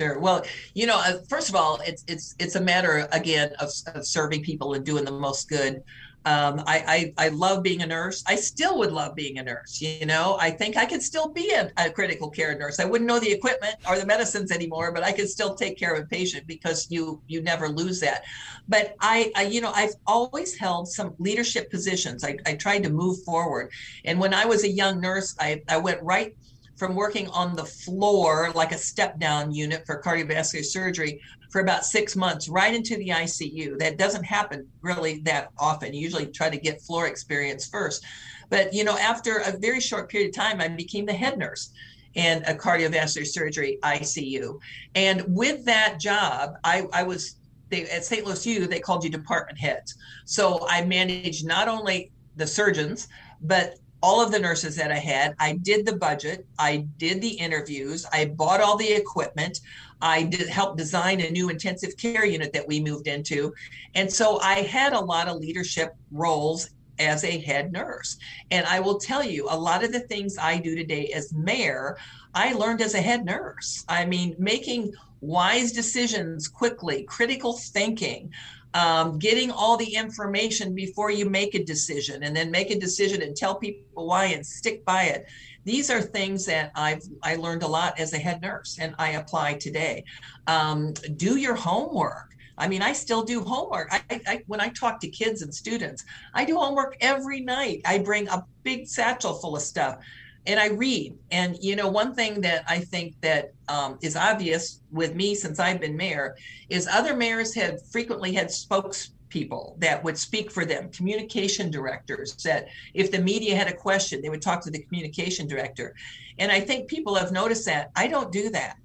Sure. 0.00 0.18
Well, 0.18 0.44
you 0.74 0.86
know, 0.86 0.98
uh, 0.98 1.18
first 1.30 1.48
of 1.48 1.54
all, 1.54 1.80
it's 1.86 2.04
it's 2.08 2.34
it's 2.38 2.56
a 2.56 2.60
matter 2.60 3.08
again 3.12 3.52
of, 3.60 3.70
of 3.94 4.06
serving 4.06 4.42
people 4.42 4.74
and 4.74 4.84
doing 4.84 5.04
the 5.04 5.12
most 5.12 5.48
good. 5.48 5.82
Um, 6.26 6.62
I, 6.66 7.12
I, 7.18 7.26
I 7.26 7.28
love 7.28 7.62
being 7.62 7.82
a 7.82 7.86
nurse. 7.86 8.24
I 8.26 8.36
still 8.36 8.78
would 8.78 8.92
love 8.92 9.14
being 9.14 9.38
a 9.38 9.42
nurse. 9.42 9.80
You 9.80 10.06
know, 10.06 10.38
I 10.40 10.50
think 10.50 10.76
I 10.76 10.86
could 10.86 11.02
still 11.02 11.28
be 11.28 11.50
a, 11.50 11.70
a, 11.76 11.90
critical 11.90 12.30
care 12.30 12.58
nurse. 12.58 12.80
I 12.80 12.86
wouldn't 12.86 13.06
know 13.06 13.18
the 13.18 13.30
equipment 13.30 13.76
or 13.86 13.98
the 13.98 14.06
medicines 14.06 14.50
anymore, 14.50 14.90
but 14.90 15.02
I 15.02 15.12
could 15.12 15.28
still 15.28 15.54
take 15.54 15.78
care 15.78 15.94
of 15.94 16.02
a 16.02 16.06
patient 16.06 16.46
because 16.46 16.90
you 16.90 17.20
you 17.26 17.42
never 17.42 17.68
lose 17.68 18.00
that. 18.00 18.24
But 18.68 18.94
I, 19.00 19.32
I 19.36 19.42
you 19.42 19.60
know 19.60 19.72
I've 19.74 19.94
always 20.06 20.56
held 20.56 20.88
some 20.88 21.14
leadership 21.18 21.70
positions. 21.70 22.24
I, 22.24 22.38
I 22.46 22.54
tried 22.54 22.84
to 22.84 22.90
move 22.90 23.22
forward, 23.24 23.70
and 24.06 24.18
when 24.18 24.32
I 24.32 24.46
was 24.46 24.64
a 24.64 24.70
young 24.70 25.00
nurse, 25.00 25.34
I, 25.38 25.62
I 25.68 25.76
went 25.76 26.02
right 26.02 26.34
from 26.76 26.94
working 26.94 27.28
on 27.28 27.54
the 27.54 27.64
floor 27.64 28.50
like 28.54 28.72
a 28.72 28.78
step 28.78 29.18
down 29.18 29.52
unit 29.52 29.84
for 29.86 30.02
cardiovascular 30.02 30.64
surgery 30.64 31.20
for 31.50 31.60
about 31.60 31.84
six 31.84 32.16
months 32.16 32.48
right 32.48 32.74
into 32.74 32.96
the 32.96 33.08
ICU. 33.08 33.78
That 33.78 33.96
doesn't 33.96 34.24
happen 34.24 34.66
really 34.82 35.20
that 35.20 35.50
often. 35.56 35.94
You 35.94 36.00
usually 36.00 36.26
try 36.26 36.50
to 36.50 36.56
get 36.56 36.80
floor 36.80 37.06
experience 37.06 37.68
first. 37.68 38.04
But, 38.50 38.74
you 38.74 38.84
know, 38.84 38.98
after 38.98 39.38
a 39.38 39.56
very 39.56 39.80
short 39.80 40.08
period 40.08 40.30
of 40.30 40.34
time, 40.34 40.60
I 40.60 40.68
became 40.68 41.06
the 41.06 41.12
head 41.12 41.38
nurse 41.38 41.70
in 42.14 42.42
a 42.44 42.54
cardiovascular 42.54 43.26
surgery 43.26 43.78
ICU. 43.82 44.58
And 44.94 45.24
with 45.28 45.64
that 45.64 45.98
job, 46.00 46.54
I, 46.64 46.86
I 46.92 47.02
was 47.02 47.36
they, 47.70 47.84
at 47.84 48.04
St. 48.04 48.24
Louis 48.24 48.46
U, 48.46 48.66
they 48.66 48.80
called 48.80 49.04
you 49.04 49.10
department 49.10 49.58
heads. 49.58 49.96
So 50.24 50.66
I 50.68 50.84
managed 50.84 51.46
not 51.46 51.68
only 51.68 52.12
the 52.36 52.46
surgeons, 52.46 53.08
but 53.40 53.76
all 54.04 54.22
of 54.22 54.30
the 54.30 54.38
nurses 54.38 54.76
that 54.76 54.92
I 54.92 54.98
had. 54.98 55.34
I 55.40 55.54
did 55.54 55.86
the 55.86 55.96
budget, 55.96 56.46
I 56.58 56.86
did 56.98 57.22
the 57.22 57.30
interviews, 57.30 58.04
I 58.12 58.26
bought 58.26 58.60
all 58.60 58.76
the 58.76 58.92
equipment, 58.92 59.60
I 60.02 60.24
did 60.24 60.46
help 60.46 60.76
design 60.76 61.22
a 61.22 61.30
new 61.30 61.48
intensive 61.48 61.96
care 61.96 62.26
unit 62.26 62.52
that 62.52 62.68
we 62.68 62.80
moved 62.80 63.06
into. 63.06 63.54
And 63.94 64.12
so 64.12 64.38
I 64.40 64.56
had 64.56 64.92
a 64.92 65.00
lot 65.00 65.28
of 65.28 65.38
leadership 65.38 65.96
roles 66.12 66.68
as 66.98 67.24
a 67.24 67.38
head 67.38 67.72
nurse. 67.72 68.18
And 68.50 68.66
I 68.66 68.78
will 68.78 68.98
tell 68.98 69.24
you, 69.24 69.46
a 69.48 69.58
lot 69.58 69.82
of 69.82 69.90
the 69.90 70.00
things 70.00 70.36
I 70.36 70.58
do 70.58 70.76
today 70.76 71.06
as 71.14 71.32
mayor, 71.32 71.96
I 72.34 72.52
learned 72.52 72.82
as 72.82 72.92
a 72.92 73.00
head 73.00 73.24
nurse. 73.24 73.86
I 73.88 74.04
mean, 74.04 74.36
making 74.38 74.92
wise 75.22 75.72
decisions 75.72 76.46
quickly, 76.46 77.04
critical 77.04 77.54
thinking, 77.54 78.30
um, 78.74 79.18
getting 79.18 79.50
all 79.50 79.76
the 79.76 79.94
information 79.94 80.74
before 80.74 81.10
you 81.10 81.28
make 81.28 81.54
a 81.54 81.64
decision, 81.64 82.24
and 82.24 82.36
then 82.36 82.50
make 82.50 82.70
a 82.70 82.78
decision 82.78 83.22
and 83.22 83.36
tell 83.36 83.54
people 83.54 84.06
why 84.06 84.26
and 84.26 84.44
stick 84.44 84.84
by 84.84 85.04
it 85.04 85.26
these 85.64 85.90
are 85.90 86.00
things 86.00 86.44
that 86.46 86.70
I've 86.74 87.02
I 87.22 87.36
learned 87.36 87.62
a 87.62 87.66
lot 87.66 87.98
as 87.98 88.12
a 88.12 88.18
head 88.18 88.42
nurse 88.42 88.78
and 88.80 88.94
I 88.98 89.12
apply 89.12 89.54
today. 89.54 90.04
Um, 90.46 90.92
do 91.16 91.36
your 91.36 91.54
homework. 91.54 92.30
I 92.56 92.68
mean, 92.68 92.82
I 92.82 92.92
still 92.92 93.24
do 93.24 93.40
homework. 93.40 93.88
I, 93.90 94.20
I, 94.28 94.42
when 94.46 94.60
I 94.60 94.68
talk 94.68 95.00
to 95.00 95.08
kids 95.08 95.42
and 95.42 95.52
students, 95.52 96.04
I 96.34 96.44
do 96.44 96.56
homework 96.56 96.96
every 97.00 97.40
night. 97.40 97.80
I 97.84 97.98
bring 97.98 98.28
a 98.28 98.44
big 98.62 98.86
satchel 98.86 99.34
full 99.34 99.56
of 99.56 99.62
stuff, 99.62 99.98
and 100.46 100.60
I 100.60 100.68
read. 100.68 101.16
And 101.30 101.56
you 101.62 101.76
know, 101.76 101.88
one 101.88 102.14
thing 102.14 102.40
that 102.42 102.64
I 102.68 102.78
think 102.78 103.20
that 103.20 103.52
um, 103.68 103.98
is 104.02 104.16
obvious 104.16 104.80
with 104.90 105.14
me 105.14 105.34
since 105.34 105.58
I've 105.58 105.80
been 105.80 105.96
mayor 105.96 106.36
is 106.68 106.86
other 106.86 107.16
mayors 107.16 107.54
have 107.54 107.84
frequently 107.90 108.32
had 108.32 108.50
spokes 108.50 109.10
people 109.28 109.76
that 109.80 110.02
would 110.04 110.16
speak 110.16 110.50
for 110.50 110.64
them, 110.64 110.88
communication 110.90 111.70
directors 111.70 112.34
that 112.44 112.68
if 112.94 113.10
the 113.10 113.18
media 113.18 113.56
had 113.56 113.66
a 113.66 113.72
question, 113.72 114.22
they 114.22 114.28
would 114.28 114.42
talk 114.42 114.62
to 114.62 114.70
the 114.70 114.78
communication 114.82 115.48
director. 115.48 115.94
And 116.38 116.52
I 116.52 116.60
think 116.60 116.88
people 116.88 117.16
have 117.16 117.32
noticed 117.32 117.66
that 117.66 117.90
I 117.96 118.06
don't 118.06 118.30
do 118.30 118.48
that. 118.50 118.76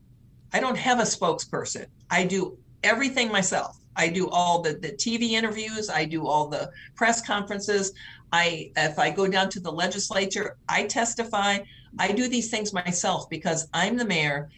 I 0.52 0.60
don't 0.60 0.78
have 0.78 1.00
a 1.00 1.04
spokesperson. 1.04 1.86
I 2.10 2.26
do 2.26 2.58
everything 2.84 3.32
myself. 3.32 3.79
I 4.00 4.08
do 4.08 4.30
all 4.30 4.62
the, 4.62 4.74
the 4.74 4.94
TV 4.94 5.32
interviews, 5.32 5.90
I 5.90 6.06
do 6.06 6.26
all 6.26 6.48
the 6.48 6.72
press 6.96 7.22
conferences. 7.22 7.92
I 8.32 8.72
if 8.78 8.98
I 8.98 9.10
go 9.10 9.28
down 9.28 9.50
to 9.50 9.60
the 9.60 9.72
legislature, 9.72 10.56
I 10.70 10.84
testify. 10.86 11.60
I 11.98 12.12
do 12.14 12.30
these 12.30 12.50
things 12.50 12.72
myself 12.72 13.30
because 13.30 13.68
I'm 13.74 13.98
the 13.98 14.06
mayor. 14.06 14.50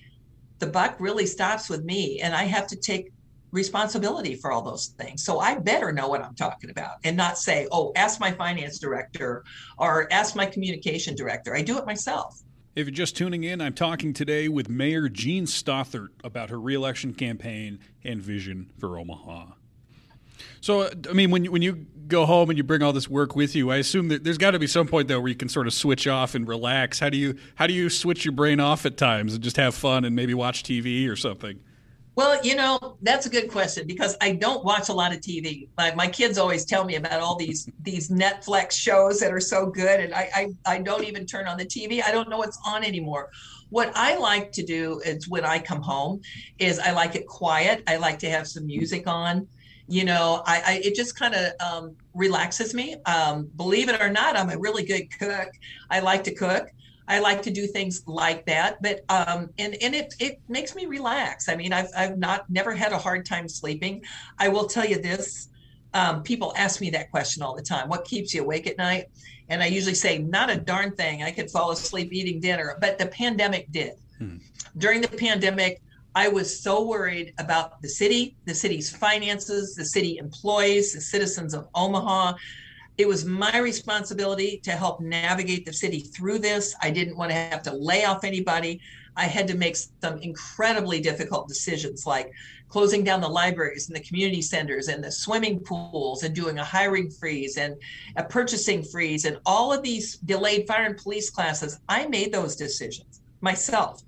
The 0.59 0.67
buck 0.67 0.95
really 0.99 1.25
stops 1.25 1.69
with 1.69 1.83
me 1.83 2.19
and 2.21 2.35
I 2.35 2.43
have 2.43 2.67
to 2.67 2.75
take 2.75 3.11
responsibility 3.51 4.35
for 4.35 4.51
all 4.51 4.61
those 4.61 4.93
things. 4.99 5.23
So 5.23 5.39
I 5.39 5.57
better 5.57 5.91
know 5.91 6.07
what 6.07 6.23
I'm 6.23 6.35
talking 6.35 6.69
about 6.69 6.97
and 7.03 7.17
not 7.17 7.39
say, 7.39 7.67
"Oh, 7.71 7.91
ask 7.95 8.19
my 8.19 8.31
finance 8.31 8.77
director 8.77 9.43
or 9.79 10.07
ask 10.13 10.35
my 10.35 10.45
communication 10.45 11.15
director." 11.15 11.55
I 11.55 11.63
do 11.63 11.79
it 11.79 11.85
myself. 11.87 12.39
If 12.73 12.87
you're 12.87 12.93
just 12.93 13.17
tuning 13.17 13.43
in, 13.43 13.59
I'm 13.59 13.73
talking 13.73 14.13
today 14.13 14.47
with 14.47 14.69
Mayor 14.69 15.09
Jean 15.09 15.45
Stothert 15.45 16.07
about 16.23 16.49
her 16.51 16.59
reelection 16.59 17.13
campaign 17.13 17.79
and 18.05 18.21
vision 18.21 18.71
for 18.79 18.97
Omaha. 18.97 19.47
So, 20.61 20.83
uh, 20.83 20.89
I 21.09 21.13
mean, 21.13 21.31
when 21.31 21.43
you, 21.43 21.51
when 21.51 21.61
you 21.61 21.85
go 22.07 22.25
home 22.25 22.49
and 22.49 22.55
you 22.57 22.63
bring 22.63 22.81
all 22.81 22.93
this 22.93 23.09
work 23.09 23.35
with 23.35 23.55
you, 23.57 23.71
I 23.71 23.77
assume 23.77 24.07
that 24.07 24.23
there's 24.23 24.37
got 24.37 24.51
to 24.51 24.59
be 24.59 24.67
some 24.67 24.87
point 24.87 25.09
though 25.09 25.19
where 25.19 25.27
you 25.27 25.35
can 25.35 25.49
sort 25.49 25.67
of 25.67 25.73
switch 25.73 26.07
off 26.07 26.33
and 26.33 26.47
relax. 26.47 26.97
How 26.97 27.09
do 27.09 27.17
you 27.17 27.35
how 27.55 27.67
do 27.67 27.73
you 27.73 27.89
switch 27.89 28.23
your 28.23 28.31
brain 28.31 28.61
off 28.61 28.85
at 28.85 28.95
times 28.95 29.33
and 29.33 29.43
just 29.43 29.57
have 29.57 29.75
fun 29.75 30.05
and 30.05 30.15
maybe 30.15 30.33
watch 30.33 30.63
TV 30.63 31.09
or 31.09 31.17
something? 31.17 31.59
Well, 32.15 32.43
you 32.43 32.55
know, 32.55 32.97
that's 33.01 33.25
a 33.25 33.29
good 33.29 33.49
question 33.49 33.87
because 33.87 34.17
I 34.19 34.33
don't 34.33 34.65
watch 34.65 34.89
a 34.89 34.93
lot 34.93 35.13
of 35.13 35.21
TV. 35.21 35.69
My, 35.77 35.95
my 35.95 36.07
kids 36.07 36.37
always 36.37 36.65
tell 36.65 36.83
me 36.83 36.95
about 36.95 37.21
all 37.21 37.37
these 37.37 37.69
these 37.81 38.09
Netflix 38.09 38.73
shows 38.73 39.19
that 39.21 39.31
are 39.31 39.39
so 39.39 39.67
good, 39.67 40.01
and 40.01 40.13
I, 40.13 40.29
I 40.35 40.73
I 40.73 40.77
don't 40.79 41.05
even 41.05 41.25
turn 41.25 41.47
on 41.47 41.57
the 41.57 41.65
TV. 41.65 42.03
I 42.03 42.11
don't 42.11 42.29
know 42.29 42.37
what's 42.37 42.59
on 42.65 42.83
anymore. 42.83 43.29
What 43.69 43.93
I 43.95 44.17
like 44.17 44.51
to 44.53 44.63
do 44.63 44.99
is 45.05 45.29
when 45.29 45.45
I 45.45 45.59
come 45.59 45.81
home, 45.81 46.19
is 46.59 46.79
I 46.79 46.91
like 46.91 47.15
it 47.15 47.27
quiet. 47.27 47.81
I 47.87 47.95
like 47.95 48.19
to 48.19 48.29
have 48.29 48.45
some 48.45 48.65
music 48.65 49.07
on. 49.07 49.47
You 49.87 50.03
know, 50.03 50.43
I, 50.45 50.61
I 50.65 50.81
it 50.83 50.95
just 50.95 51.17
kind 51.17 51.33
of 51.33 51.53
um, 51.65 51.95
relaxes 52.13 52.73
me. 52.73 52.97
Um, 53.05 53.49
believe 53.55 53.87
it 53.87 54.01
or 54.01 54.09
not, 54.09 54.35
I'm 54.35 54.49
a 54.49 54.57
really 54.57 54.83
good 54.83 55.07
cook. 55.17 55.49
I 55.89 56.01
like 56.01 56.25
to 56.25 56.35
cook. 56.35 56.67
I 57.11 57.19
like 57.19 57.41
to 57.41 57.51
do 57.51 57.67
things 57.67 58.03
like 58.07 58.45
that, 58.45 58.81
but 58.81 59.01
um, 59.09 59.49
and 59.57 59.75
and 59.81 59.93
it 59.93 60.13
it 60.17 60.39
makes 60.47 60.75
me 60.75 60.85
relax. 60.85 61.49
I 61.49 61.55
mean, 61.57 61.73
I've 61.73 61.89
I've 61.95 62.17
not 62.17 62.49
never 62.49 62.73
had 62.73 62.93
a 62.93 62.97
hard 62.97 63.25
time 63.25 63.49
sleeping. 63.49 64.01
I 64.39 64.47
will 64.47 64.65
tell 64.65 64.85
you 64.85 64.97
this. 64.97 65.49
Um, 65.93 66.23
people 66.23 66.53
ask 66.55 66.79
me 66.79 66.89
that 66.91 67.11
question 67.11 67.43
all 67.43 67.53
the 67.53 67.61
time. 67.61 67.89
What 67.89 68.05
keeps 68.05 68.33
you 68.33 68.43
awake 68.43 68.65
at 68.65 68.77
night? 68.77 69.07
And 69.49 69.61
I 69.61 69.65
usually 69.65 69.93
say, 69.93 70.19
not 70.19 70.49
a 70.49 70.55
darn 70.55 70.95
thing. 70.95 71.21
I 71.21 71.31
could 71.31 71.51
fall 71.51 71.71
asleep 71.71 72.13
eating 72.13 72.39
dinner, 72.39 72.77
but 72.79 72.97
the 72.97 73.07
pandemic 73.07 73.69
did. 73.73 73.95
Hmm. 74.17 74.37
During 74.77 75.01
the 75.01 75.09
pandemic, 75.09 75.81
I 76.15 76.29
was 76.29 76.47
so 76.63 76.87
worried 76.87 77.33
about 77.39 77.81
the 77.81 77.89
city, 77.89 78.37
the 78.45 78.55
city's 78.55 78.89
finances, 78.95 79.75
the 79.75 79.83
city 79.83 80.17
employees, 80.17 80.93
the 80.93 81.01
citizens 81.01 81.53
of 81.53 81.67
Omaha. 81.75 82.35
It 83.01 83.07
was 83.07 83.25
my 83.25 83.57
responsibility 83.57 84.59
to 84.63 84.73
help 84.73 85.01
navigate 85.01 85.65
the 85.65 85.73
city 85.73 86.01
through 86.01 86.37
this. 86.37 86.75
I 86.83 86.91
didn't 86.91 87.17
want 87.17 87.31
to 87.31 87.35
have 87.35 87.63
to 87.63 87.73
lay 87.73 88.05
off 88.05 88.23
anybody. 88.23 88.79
I 89.17 89.25
had 89.25 89.47
to 89.47 89.57
make 89.57 89.75
some 89.75 90.19
incredibly 90.19 91.01
difficult 91.01 91.47
decisions 91.47 92.05
like 92.05 92.31
closing 92.69 93.03
down 93.03 93.19
the 93.19 93.27
libraries 93.27 93.87
and 93.87 93.95
the 93.95 94.03
community 94.03 94.43
centers 94.43 94.87
and 94.87 95.03
the 95.03 95.11
swimming 95.11 95.61
pools 95.61 96.21
and 96.21 96.35
doing 96.35 96.59
a 96.59 96.63
hiring 96.63 97.09
freeze 97.09 97.57
and 97.57 97.75
a 98.17 98.23
purchasing 98.23 98.83
freeze 98.83 99.25
and 99.25 99.39
all 99.47 99.73
of 99.73 99.81
these 99.81 100.17
delayed 100.17 100.67
fire 100.67 100.85
and 100.85 100.97
police 100.97 101.31
classes. 101.31 101.79
I 101.89 102.05
made 102.05 102.31
those 102.31 102.55
decisions 102.55 103.21
myself. 103.41 104.03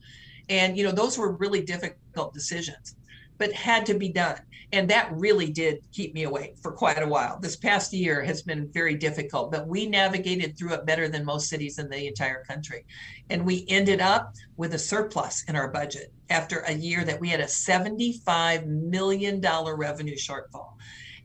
And, 0.49 0.77
you 0.77 0.83
know, 0.83 0.91
those 0.91 1.17
were 1.17 1.31
really 1.31 1.63
difficult 1.63 2.31
decisions, 2.31 2.95
but 3.39 3.51
had 3.53 3.87
to 3.87 3.95
be 3.95 4.09
done 4.09 4.39
and 4.73 4.89
that 4.89 5.07
really 5.13 5.51
did 5.51 5.83
keep 5.91 6.15
me 6.15 6.23
awake 6.23 6.57
for 6.57 6.71
quite 6.71 7.01
a 7.01 7.07
while. 7.07 7.37
This 7.39 7.55
past 7.55 7.93
year 7.93 8.23
has 8.23 8.41
been 8.41 8.67
very 8.73 8.95
difficult, 8.95 9.51
but 9.51 9.67
we 9.67 9.85
navigated 9.85 10.57
through 10.57 10.73
it 10.73 10.85
better 10.87 11.07
than 11.07 11.23
most 11.23 11.47
cities 11.47 11.77
in 11.77 11.87
the 11.89 12.07
entire 12.07 12.43
country. 12.43 12.83
And 13.29 13.45
we 13.45 13.65
ended 13.69 14.01
up 14.01 14.33
with 14.57 14.73
a 14.73 14.79
surplus 14.79 15.43
in 15.43 15.55
our 15.55 15.67
budget 15.67 16.11
after 16.31 16.61
a 16.61 16.73
year 16.73 17.05
that 17.05 17.19
we 17.21 17.29
had 17.29 17.39
a 17.39 17.45
$75 17.45 18.65
million 18.65 19.39
revenue 19.39 20.17
shortfall. 20.17 20.73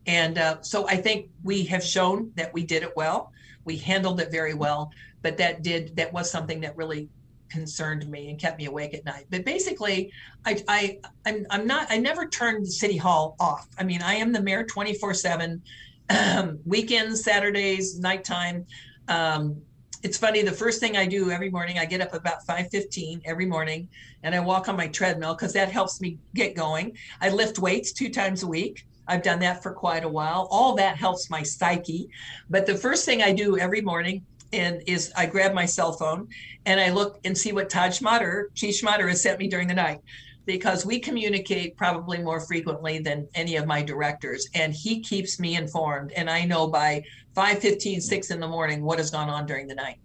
And 0.07 0.37
uh, 0.37 0.61
so 0.61 0.87
I 0.87 0.97
think 0.97 1.31
we 1.43 1.65
have 1.65 1.83
shown 1.83 2.31
that 2.37 2.53
we 2.53 2.65
did 2.65 2.83
it 2.83 2.95
well. 2.97 3.33
We 3.65 3.79
handled 3.79 4.21
it 4.21 4.31
very 4.31 4.53
well, 4.53 4.93
but 5.23 5.39
that 5.39 5.63
did 5.63 5.97
that 5.97 6.13
was 6.13 6.31
something 6.31 6.61
that 6.61 6.77
really 6.77 7.09
concerned 7.51 8.09
me 8.09 8.31
and 8.31 8.39
kept 8.39 8.59
me 8.59 8.67
awake 8.67 8.95
at 8.95 9.05
night. 9.05 9.27
But 9.31 9.45
basically, 9.45 10.13
I, 10.45 10.63
I 10.69 10.99
I'm, 11.27 11.47
I'm 11.51 11.67
not 11.67 11.87
I 11.91 11.99
never 11.99 12.27
turned 12.27 12.65
the 12.65 12.71
city 12.71 12.97
hall 12.97 13.37
off. 13.41 13.67
I 13.79 13.85
mean, 13.85 14.03
I 14.03 14.15
am 14.15 14.33
the 14.33 14.43
mayor 14.43 14.65
24 14.65 15.15
seven, 15.15 15.63
um, 16.11 16.61
weekends, 16.65 17.23
Saturdays, 17.23 17.99
nighttime. 17.99 18.67
Um, 19.09 19.63
it's 20.03 20.17
funny. 20.17 20.43
The 20.43 20.53
first 20.53 20.81
thing 20.81 20.97
I 20.97 21.07
do 21.07 21.31
every 21.31 21.51
morning, 21.51 21.79
I 21.79 21.85
get 21.85 22.01
up 22.01 22.15
about 22.15 22.47
5:15 22.47 23.23
every 23.25 23.47
morning, 23.47 23.89
and 24.23 24.35
I 24.35 24.41
walk 24.41 24.69
on 24.69 24.77
my 24.77 24.89
treadmill 24.89 25.35
because 25.35 25.53
that 25.55 25.73
helps 25.73 26.01
me 26.01 26.19
get 26.35 26.55
going. 26.55 26.97
I 27.21 27.31
lift 27.31 27.59
weights 27.59 27.93
two 27.93 28.11
times 28.11 28.43
a 28.43 28.47
week. 28.47 28.85
I've 29.09 29.23
done 29.23 29.41
that 29.41 29.63
for 29.63 29.73
quite 29.73 30.05
a 30.05 30.09
while. 30.09 30.49
All 30.51 30.75
that 30.77 30.99
helps 30.99 31.31
my 31.31 31.43
psyche. 31.43 32.11
But 32.51 32.67
the 32.67 32.77
first 32.77 33.07
thing 33.07 33.23
I 33.23 33.33
do 33.33 33.59
every 33.59 33.81
morning 33.81 34.25
and 34.53 34.83
is 34.87 35.13
I 35.17 35.27
grab 35.27 35.53
my 35.55 35.67
cell 35.67 35.93
phone 35.93 36.29
and 36.67 36.81
I 36.81 36.91
look 36.91 37.21
and 37.25 37.37
see 37.37 37.53
what 37.53 37.69
Todd 37.69 37.91
Schmaderer, 37.91 38.47
Chief 38.55 38.81
Schmaderer, 38.81 39.09
has 39.09 39.23
sent 39.23 39.39
me 39.39 39.49
during 39.49 39.69
the 39.69 39.75
night 39.75 40.01
because 40.49 40.87
we 40.87 40.99
communicate 40.99 41.77
probably 41.77 42.17
more 42.17 42.41
frequently 42.41 42.99
than 42.99 43.29
any 43.35 43.57
of 43.57 43.67
my 43.67 43.83
directors 43.83 44.49
and 44.55 44.73
he 44.73 44.99
keeps 45.01 45.39
me 45.39 45.57
informed 45.57 46.11
and 46.13 46.29
i 46.31 46.43
know 46.43 46.67
by 46.67 47.03
5 47.35 47.59
15 47.59 48.01
6 48.01 48.31
in 48.31 48.41
the 48.41 48.49
morning 48.49 48.83
what 48.83 48.97
has 48.97 49.11
gone 49.11 49.29
on 49.29 49.45
during 49.45 49.67
the 49.67 49.75
night 49.75 49.99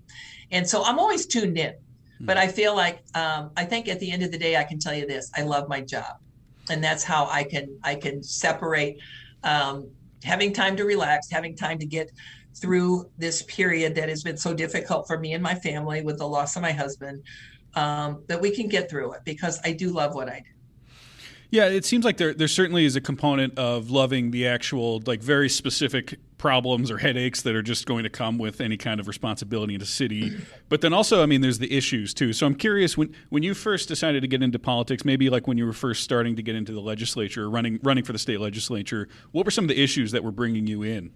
and 0.52 0.68
so 0.68 0.84
i'm 0.84 1.00
always 1.00 1.26
tuned 1.26 1.58
in 1.58 1.74
hmm. 2.18 2.26
but 2.26 2.36
i 2.38 2.46
feel 2.46 2.76
like 2.76 3.00
um, 3.16 3.52
i 3.56 3.64
think 3.64 3.88
at 3.88 4.02
the 4.02 4.12
end 4.12 4.22
of 4.22 4.32
the 4.32 4.38
day 4.38 4.58
i 4.58 4.66
can 4.66 4.78
tell 4.78 4.94
you 4.94 5.08
this 5.08 5.32
i 5.38 5.44
love 5.44 5.70
my 5.70 5.80
job 5.80 6.18
and 6.70 6.84
that's 6.84 7.06
how 7.06 7.26
i 7.28 7.42
can 7.42 7.80
i 7.82 7.96
can 7.96 8.22
separate 8.22 9.00
um, 9.46 9.90
having 10.26 10.52
time 10.52 10.76
to 10.76 10.84
relax 10.84 11.32
having 11.32 11.56
time 11.56 11.80
to 11.80 11.86
get 11.86 12.12
through 12.56 13.10
this 13.18 13.44
period 13.44 13.96
that 13.96 14.10
has 14.10 14.24
been 14.24 14.38
so 14.38 14.54
difficult 14.54 15.08
for 15.08 15.20
me 15.20 15.34
and 15.34 15.44
my 15.44 15.56
family 15.56 16.02
with 16.02 16.18
the 16.18 16.28
loss 16.28 16.56
of 16.56 16.62
my 16.62 16.72
husband, 16.72 17.24
um, 17.76 18.24
that 18.28 18.40
we 18.40 18.52
can 18.52 18.68
get 18.68 18.90
through 18.90 19.14
it 19.14 19.22
because 19.24 19.60
I 19.64 19.72
do 19.72 19.90
love 19.90 20.14
what 20.14 20.30
I 20.30 20.40
do. 20.40 20.54
Yeah, 21.54 21.68
it 21.68 21.86
seems 21.86 22.04
like 22.04 22.18
there 22.18 22.34
there 22.34 22.48
certainly 22.48 22.84
is 22.84 22.96
a 22.96 23.02
component 23.02 23.60
of 23.60 23.92
loving 23.92 24.32
the 24.32 24.48
actual 24.48 25.04
like 25.06 25.22
very 25.22 25.48
specific 25.48 26.18
problems 26.40 26.90
or 26.90 26.98
headaches 26.98 27.44
that 27.44 27.56
are 27.56 27.62
just 27.62 27.86
going 27.86 28.06
to 28.06 28.10
come 28.10 28.40
with 28.40 28.60
any 28.60 28.76
kind 28.76 29.00
of 29.00 29.08
responsibility 29.08 29.76
in 29.76 29.82
a 29.82 29.86
city. 29.86 30.36
But 30.70 30.82
then 30.82 30.92
also, 30.92 31.22
I 31.22 31.28
mean, 31.28 31.42
there's 31.42 31.60
the 31.60 31.72
issues 31.72 32.16
too. 32.16 32.34
So 32.34 32.48
I'm 32.48 32.56
curious 32.56 32.98
when 32.98 33.14
when 33.30 33.44
you 33.44 33.54
first 33.54 33.88
decided 33.88 34.22
to 34.22 34.28
get 34.28 34.42
into 34.42 34.58
politics, 34.58 35.06
maybe 35.06 35.30
like 35.30 35.48
when 35.48 35.60
you 35.60 35.68
were 35.68 35.74
first 35.74 36.04
starting 36.04 36.36
to 36.38 36.42
get 36.42 36.56
into 36.56 36.72
the 36.72 36.82
legislature, 36.82 37.48
running 37.48 37.80
running 37.84 38.04
for 38.04 38.14
the 38.14 38.20
state 38.20 38.40
legislature, 38.40 39.08
what 39.32 39.46
were 39.46 39.52
some 39.52 39.66
of 39.66 39.70
the 39.70 39.80
issues 39.80 40.12
that 40.14 40.24
were 40.24 40.32
bringing 40.32 40.66
you 40.66 40.82
in? 40.82 41.12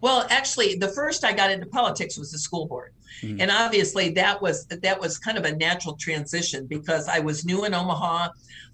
Well, 0.00 0.26
actually, 0.30 0.76
the 0.76 0.88
first 0.88 1.24
I 1.24 1.32
got 1.32 1.50
into 1.50 1.66
politics 1.66 2.16
was 2.16 2.32
the 2.32 2.38
school 2.38 2.66
board, 2.66 2.92
mm-hmm. 3.22 3.40
and 3.40 3.50
obviously 3.50 4.10
that 4.10 4.40
was 4.40 4.66
that 4.66 5.00
was 5.00 5.18
kind 5.18 5.36
of 5.36 5.44
a 5.44 5.56
natural 5.56 5.96
transition 5.96 6.66
because 6.66 7.08
I 7.08 7.18
was 7.18 7.44
new 7.44 7.64
in 7.64 7.74
Omaha. 7.74 8.28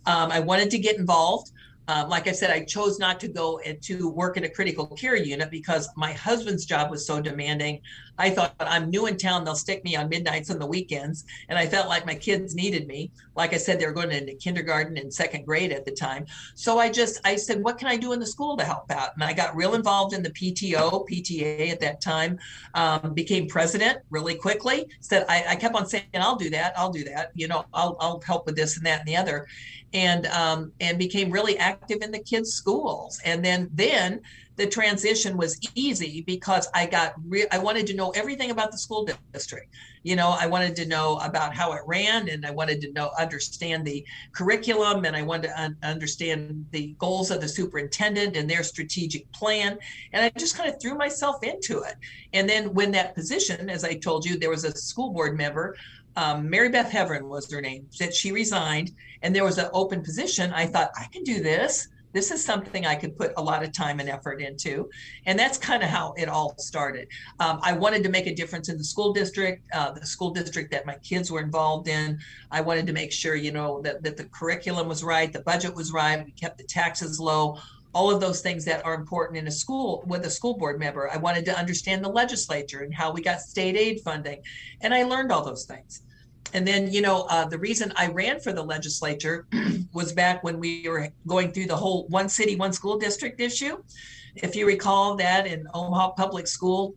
Um, 0.07 0.31
I 0.31 0.41
wanted 0.41 0.71
to 0.71 0.79
get 0.79 0.97
involved. 0.97 1.51
Um, 1.89 2.09
like 2.09 2.29
I 2.29 2.33
said, 2.33 2.51
I 2.51 2.65
chose 2.65 2.99
not 2.99 3.21
to 3.21 3.29
go 3.29 3.61
to 3.83 4.09
work 4.09 4.37
in 4.37 4.45
a 4.45 4.49
critical 4.49 4.87
care 4.87 5.17
unit 5.17 5.51
because 5.51 5.89
my 5.97 6.13
husband's 6.13 6.65
job 6.65 6.91
was 6.91 7.07
so 7.07 7.21
demanding. 7.21 7.81
I 8.17 8.31
thought 8.31 8.55
I'm 8.61 8.91
new 8.91 9.07
in 9.07 9.17
town, 9.17 9.45
they'll 9.45 9.57
stick 9.57 9.85
me 9.85 9.97
on 9.97 10.09
midnights 10.09 10.51
and 10.51 10.61
the 10.61 10.67
weekends. 10.67 11.25
And 11.49 11.59
I 11.59 11.67
felt 11.67 11.89
like 11.89 12.07
my 12.07 12.15
kids 12.15 12.55
needed 12.55 12.87
me. 12.87 13.11
Like 13.35 13.53
I 13.53 13.57
said, 13.57 13.79
they 13.79 13.87
were 13.87 13.93
going 13.93 14.13
into 14.13 14.35
kindergarten 14.35 14.97
and 14.97 15.13
second 15.13 15.45
grade 15.45 15.73
at 15.73 15.85
the 15.85 15.91
time. 15.91 16.27
So 16.55 16.79
I 16.79 16.91
just, 16.91 17.21
I 17.25 17.37
said, 17.37 17.63
what 17.63 17.77
can 17.77 17.89
I 17.89 17.97
do 17.97 18.13
in 18.13 18.21
the 18.21 18.27
school 18.27 18.57
to 18.57 18.65
help 18.65 18.91
out? 18.91 19.11
And 19.15 19.25
I 19.25 19.33
got 19.33 19.57
real 19.57 19.75
involved 19.75 20.15
in 20.15 20.23
the 20.23 20.31
PTO, 20.31 21.09
PTA 21.09 21.71
at 21.71 21.81
that 21.81 22.01
time, 22.01 22.39
um, 22.75 23.15
became 23.15 23.49
president 23.49 23.99
really 24.11 24.37
quickly. 24.37 24.87
Said, 25.01 25.27
I, 25.29 25.45
I 25.51 25.57
kept 25.57 25.75
on 25.75 25.87
saying, 25.87 26.05
I'll 26.15 26.37
do 26.37 26.51
that, 26.51 26.79
I'll 26.79 26.93
do 26.93 27.05
that. 27.05 27.33
You 27.35 27.49
know, 27.49 27.65
I'll, 27.75 27.97
I'll 28.01 28.21
help 28.21 28.47
with 28.47 28.57
this 28.57 28.77
and 28.77 28.87
that 28.87 29.01
and 29.01 29.09
the 29.09 29.17
other 29.17 29.47
and 29.95 30.27
um, 30.27 30.73
and 30.81 30.99
became 30.99 31.31
really 31.31 31.57
active 31.57 32.03
in 32.03 32.11
the 32.11 32.19
kids' 32.19 32.53
schools. 32.53 33.21
And 33.25 33.45
then 33.45 33.71
then 33.73 34.21
the 34.57 34.67
transition 34.67 35.37
was 35.37 35.59
easy 35.75 36.23
because 36.23 36.69
I 36.75 36.87
got 36.87 37.15
re- 37.27 37.47
I 37.51 37.59
wanted 37.59 37.87
to 37.89 37.95
know 37.95 38.11
everything 38.11 38.51
about 38.51 38.71
the 38.71 38.79
school 38.79 39.09
district. 39.33 39.73
You 40.03 40.17
know, 40.17 40.37
I 40.39 40.47
wanted 40.47 40.77
to 40.77 40.87
know 40.87 41.19
about 41.19 41.55
how 41.55 41.73
it 41.73 41.81
ran, 41.87 42.29
and 42.29 42.45
I 42.45 42.51
wanted 42.51 42.81
to 42.83 42.93
know 42.93 43.11
understand 43.19 43.85
the 43.85 44.05
curriculum, 44.33 45.05
and 45.05 45.17
I 45.17 45.23
wanted 45.23 45.49
to 45.49 45.63
un- 45.63 45.77
understand 45.83 46.67
the 46.73 46.95
goals 46.99 47.31
of 47.31 47.41
the 47.41 47.49
superintendent 47.49 48.37
and 48.37 48.51
their 48.51 48.63
strategic 48.63 49.31
plan. 49.33 49.79
And 50.13 50.25
I 50.25 50.31
just 50.39 50.57
kind 50.57 50.69
of 50.69 50.81
threw 50.81 50.97
myself 50.97 51.43
into 51.43 51.83
it. 51.83 51.95
And 52.33 52.49
then 52.49 52.75
when 52.75 52.91
that 52.93 53.15
position, 53.15 53.71
as 53.71 53.85
I 53.85 53.95
told 53.95 54.27
you, 54.27 54.39
there 54.39 54.51
was 54.51 54.65
a 54.65 54.77
school 54.77 55.11
board 55.11 55.37
member 55.37 55.77
um, 56.17 56.49
Mary 56.49 56.69
Beth 56.69 56.91
Heverin 56.91 57.29
was 57.29 57.51
her 57.51 57.61
name, 57.61 57.89
that 57.99 58.15
she 58.15 58.33
resigned 58.33 58.93
and 59.23 59.35
there 59.35 59.45
was 59.45 59.59
an 59.59 59.69
open 59.73 60.03
position. 60.03 60.53
I 60.53 60.67
thought, 60.67 60.91
I 60.97 61.07
can 61.13 61.25
do 61.25 61.43
this. 61.43 61.89
this 62.15 62.31
is 62.31 62.43
something 62.43 62.87
I 62.87 62.95
could 62.95 63.19
put 63.19 63.33
a 63.37 63.43
lot 63.43 63.65
of 63.65 63.73
time 63.73 63.99
and 64.01 64.09
effort 64.09 64.41
into. 64.41 64.89
And 65.27 65.37
that's 65.37 65.59
kind 65.59 65.83
of 65.83 65.89
how 65.89 66.15
it 66.17 66.29
all 66.29 66.55
started. 66.59 67.09
Um, 67.41 67.59
I 67.63 67.73
wanted 67.73 68.05
to 68.05 68.09
make 68.09 68.29
a 68.29 68.35
difference 68.35 68.69
in 68.69 68.79
the 68.79 68.85
school 68.85 69.13
district, 69.13 69.67
uh, 69.75 69.91
the 69.91 70.07
school 70.07 70.31
district 70.31 70.71
that 70.71 70.87
my 70.87 70.95
kids 70.99 71.31
were 71.31 71.41
involved 71.41 71.89
in. 71.89 72.19
I 72.53 72.61
wanted 72.61 72.87
to 72.87 72.93
make 72.93 73.11
sure, 73.13 73.35
you 73.35 73.51
know, 73.51 73.83
that, 73.83 74.03
that 74.05 74.17
the 74.17 74.25
curriculum 74.27 74.89
was 74.89 75.03
right, 75.03 75.33
the 75.33 75.41
budget 75.41 75.75
was 75.75 75.93
right, 75.93 76.25
we 76.25 76.31
kept 76.31 76.57
the 76.57 76.65
taxes 76.65 77.19
low, 77.19 77.59
all 77.95 78.11
of 78.11 78.21
those 78.21 78.41
things 78.41 78.65
that 78.65 78.85
are 78.85 78.95
important 78.95 79.39
in 79.39 79.47
a 79.47 79.51
school 79.51 80.03
with 80.07 80.25
a 80.27 80.31
school 80.31 80.57
board 80.57 80.79
member. 80.79 81.11
I 81.11 81.17
wanted 81.17 81.45
to 81.47 81.59
understand 81.59 82.05
the 82.05 82.09
legislature 82.09 82.81
and 82.81 82.93
how 82.93 83.13
we 83.13 83.23
got 83.23 83.41
state 83.41 83.77
aid 83.77 84.01
funding. 84.01 84.43
And 84.81 84.93
I 84.93 85.05
learned 85.05 85.31
all 85.31 85.45
those 85.45 85.65
things. 85.65 86.03
And 86.53 86.67
then, 86.67 86.93
you 86.93 87.03
know, 87.03 87.23
uh, 87.31 87.47
the 87.47 87.59
reason 87.59 87.93
I 87.97 88.09
ran 88.09 88.41
for 88.41 88.53
the 88.53 88.63
legislature 88.63 89.47
was 89.93 90.13
back 90.13 90.45
when 90.45 90.59
we 90.59 90.89
were 90.89 91.09
going 91.27 91.53
through 91.53 91.67
the 91.67 91.77
whole 91.77 92.07
one 92.09 92.29
city, 92.29 92.57
one 92.57 92.73
school 92.73 92.99
district 92.99 93.41
issue. 93.41 93.83
If 94.37 94.55
you 94.55 94.67
recall 94.67 95.17
that 95.17 95.47
in 95.47 95.67
Omaha 95.73 96.11
Public 96.13 96.47
School, 96.47 96.95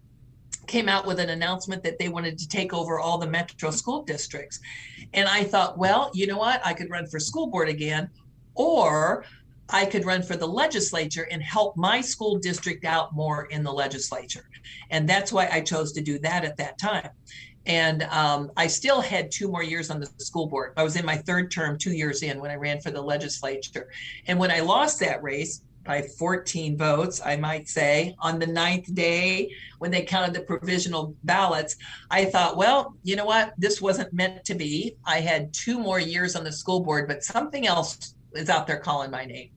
came 0.68 0.90
out 0.90 1.08
with 1.08 1.20
an 1.20 1.30
announcement 1.30 1.82
that 1.84 1.98
they 1.98 2.10
wanted 2.10 2.38
to 2.38 2.48
take 2.48 2.74
over 2.74 3.00
all 3.00 3.18
the 3.18 3.28
metro 3.28 3.72
school 3.72 4.04
districts. 4.04 4.60
And 5.14 5.28
I 5.28 5.44
thought, 5.44 5.78
well, 5.78 6.12
you 6.14 6.28
know 6.28 6.38
what? 6.38 6.62
I 6.66 6.74
could 6.74 6.90
run 6.90 7.08
for 7.08 7.20
school 7.20 7.48
board 7.48 7.70
again, 7.70 8.10
or 8.54 9.24
I 9.70 9.86
could 9.86 10.06
run 10.06 10.24
for 10.24 10.36
the 10.36 10.48
legislature 10.48 11.28
and 11.30 11.42
help 11.42 11.76
my 11.76 12.02
school 12.02 12.38
district 12.38 12.86
out 12.86 13.14
more 13.14 13.46
in 13.46 13.64
the 13.64 13.72
legislature. 13.72 14.50
And 14.90 15.08
that's 15.08 15.32
why 15.32 15.50
I 15.52 15.62
chose 15.62 15.92
to 15.94 16.02
do 16.02 16.20
that 16.20 16.46
at 16.46 16.58
that 16.58 16.78
time. 16.78 17.10
And 17.66 18.04
um, 18.04 18.50
I 18.56 18.68
still 18.68 19.02
had 19.02 19.30
two 19.30 19.50
more 19.50 19.64
years 19.64 19.90
on 19.90 20.00
the 20.00 20.10
school 20.20 20.48
board. 20.48 20.72
I 20.78 20.84
was 20.84 20.96
in 20.96 21.06
my 21.06 21.18
third 21.18 21.52
term, 21.52 21.78
two 21.78 21.92
years 21.92 22.24
in, 22.24 22.40
when 22.40 22.50
I 22.50 22.56
ran 22.56 22.80
for 22.80 22.92
the 22.92 23.02
legislature. 23.02 23.90
And 24.28 24.40
when 24.40 24.52
I 24.52 24.62
lost 24.62 25.02
that 25.02 25.22
race, 25.22 25.62
by 25.84 26.02
14 26.02 26.78
votes, 26.78 27.22
I 27.24 27.38
might 27.38 27.70
say, 27.70 28.14
on 28.20 28.40
the 28.40 28.46
ninth 28.46 28.94
day 28.94 29.50
when 29.80 29.90
they 29.90 30.04
counted 30.04 30.36
the 30.36 30.42
provisional 30.42 31.16
ballots, 31.24 31.78
I 32.12 32.26
thought, 32.26 32.58
well, 32.58 32.98
you 33.04 33.16
know 33.16 33.26
what? 33.26 33.54
This 33.58 33.82
wasn't 33.82 34.12
meant 34.12 34.44
to 34.46 34.54
be. 34.54 34.98
I 35.06 35.22
had 35.22 35.54
two 35.54 35.80
more 35.80 36.00
years 36.00 36.36
on 36.36 36.44
the 36.44 36.52
school 36.52 36.82
board, 36.82 37.08
but 37.08 37.24
something 37.24 37.66
else 37.66 38.16
is 38.34 38.50
out 38.50 38.68
there 38.68 38.80
calling 38.80 39.12
my 39.12 39.24
name 39.24 39.50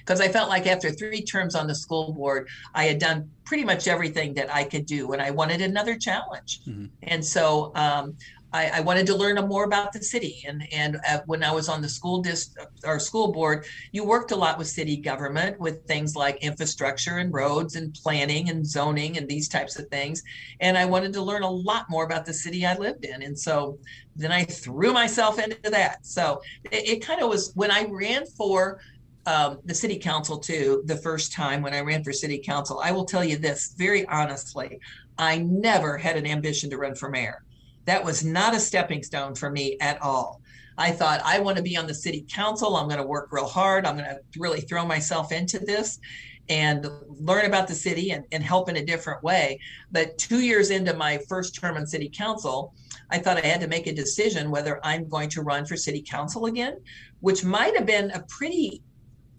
because 0.00 0.20
I 0.20 0.28
felt 0.28 0.48
like 0.48 0.66
after 0.66 0.90
three 0.90 1.22
terms 1.22 1.54
on 1.54 1.66
the 1.66 1.74
school 1.74 2.12
board, 2.12 2.48
I 2.74 2.84
had 2.84 2.98
done 2.98 3.30
pretty 3.44 3.64
much 3.64 3.88
everything 3.88 4.34
that 4.34 4.52
I 4.54 4.64
could 4.64 4.86
do, 4.86 5.12
and 5.12 5.22
I 5.22 5.30
wanted 5.30 5.60
another 5.60 5.96
challenge. 5.96 6.60
Mm-hmm. 6.66 6.86
And 7.02 7.24
so 7.24 7.72
um, 7.74 8.16
I, 8.54 8.70
I, 8.74 8.80
wanted 8.80 9.04
to 9.08 9.16
learn 9.16 9.36
more 9.48 9.64
about 9.64 9.92
the 9.92 10.02
city. 10.02 10.44
And 10.46 10.66
and 10.72 10.96
uh, 11.08 11.20
when 11.26 11.42
I 11.42 11.50
was 11.50 11.68
on 11.68 11.82
the 11.82 11.88
school 11.88 12.22
dist 12.22 12.56
or 12.84 13.00
school 13.00 13.32
board, 13.32 13.66
you 13.90 14.04
worked 14.04 14.30
a 14.30 14.36
lot 14.36 14.58
with 14.58 14.68
city 14.68 14.96
government 14.96 15.58
with 15.58 15.84
things 15.86 16.14
like 16.14 16.36
infrastructure 16.36 17.18
and 17.18 17.34
roads 17.34 17.74
and 17.74 17.92
planning 17.92 18.50
and 18.50 18.64
zoning 18.64 19.18
and 19.18 19.28
these 19.28 19.48
types 19.48 19.76
of 19.78 19.88
things. 19.88 20.22
And 20.60 20.78
I 20.78 20.84
wanted 20.84 21.12
to 21.14 21.22
learn 21.22 21.42
a 21.42 21.50
lot 21.50 21.90
more 21.90 22.04
about 22.04 22.24
the 22.24 22.32
city 22.32 22.64
I 22.64 22.78
lived 22.78 23.04
in. 23.04 23.22
And 23.22 23.36
so 23.36 23.78
then 24.14 24.30
I 24.30 24.44
threw 24.44 24.92
myself 24.92 25.40
into 25.40 25.70
that. 25.70 26.06
So 26.06 26.40
it, 26.70 26.88
it 26.88 27.04
kind 27.04 27.20
of 27.20 27.28
was 27.28 27.50
when 27.56 27.72
I 27.72 27.86
ran 27.90 28.24
for 28.24 28.78
um, 29.26 29.58
the 29.64 29.74
city 29.74 29.98
council 29.98 30.38
too 30.38 30.82
the 30.86 30.96
first 30.96 31.32
time 31.32 31.62
when 31.62 31.74
I 31.74 31.80
ran 31.80 32.04
for 32.04 32.12
city 32.12 32.38
council. 32.38 32.80
I 32.82 32.92
will 32.92 33.04
tell 33.04 33.24
you 33.24 33.36
this 33.36 33.74
very 33.76 34.06
honestly 34.06 34.80
I 35.18 35.38
never 35.38 35.96
had 35.96 36.16
an 36.16 36.26
ambition 36.26 36.70
to 36.70 36.78
run 36.78 36.94
for 36.94 37.08
mayor. 37.08 37.44
That 37.84 38.04
was 38.04 38.24
not 38.24 38.54
a 38.54 38.60
stepping 38.60 39.02
stone 39.02 39.34
for 39.34 39.50
me 39.50 39.76
at 39.80 40.00
all. 40.02 40.40
I 40.76 40.90
thought 40.90 41.20
I 41.24 41.38
want 41.38 41.56
to 41.56 41.62
be 41.62 41.76
on 41.76 41.86
the 41.86 41.94
city 41.94 42.26
council. 42.28 42.76
I'm 42.76 42.88
going 42.88 43.00
to 43.00 43.06
work 43.06 43.28
real 43.30 43.46
hard. 43.46 43.86
I'm 43.86 43.96
going 43.96 44.08
to 44.08 44.20
really 44.40 44.60
throw 44.60 44.84
myself 44.84 45.30
into 45.30 45.58
this 45.58 46.00
and 46.48 46.86
learn 47.08 47.46
about 47.46 47.68
the 47.68 47.74
city 47.74 48.10
and, 48.10 48.24
and 48.32 48.42
help 48.42 48.68
in 48.68 48.76
a 48.76 48.84
different 48.84 49.22
way. 49.22 49.60
But 49.92 50.18
two 50.18 50.40
years 50.40 50.70
into 50.70 50.94
my 50.94 51.18
first 51.28 51.54
term 51.54 51.76
on 51.76 51.86
city 51.86 52.10
council, 52.12 52.74
I 53.10 53.18
thought 53.18 53.38
I 53.42 53.46
had 53.46 53.60
to 53.60 53.68
make 53.68 53.86
a 53.86 53.94
decision 53.94 54.50
whether 54.50 54.84
I'm 54.84 55.08
going 55.08 55.30
to 55.30 55.42
run 55.42 55.64
for 55.64 55.76
city 55.76 56.02
council 56.02 56.46
again, 56.46 56.80
which 57.20 57.44
might 57.44 57.76
have 57.76 57.86
been 57.86 58.10
a 58.10 58.22
pretty 58.22 58.82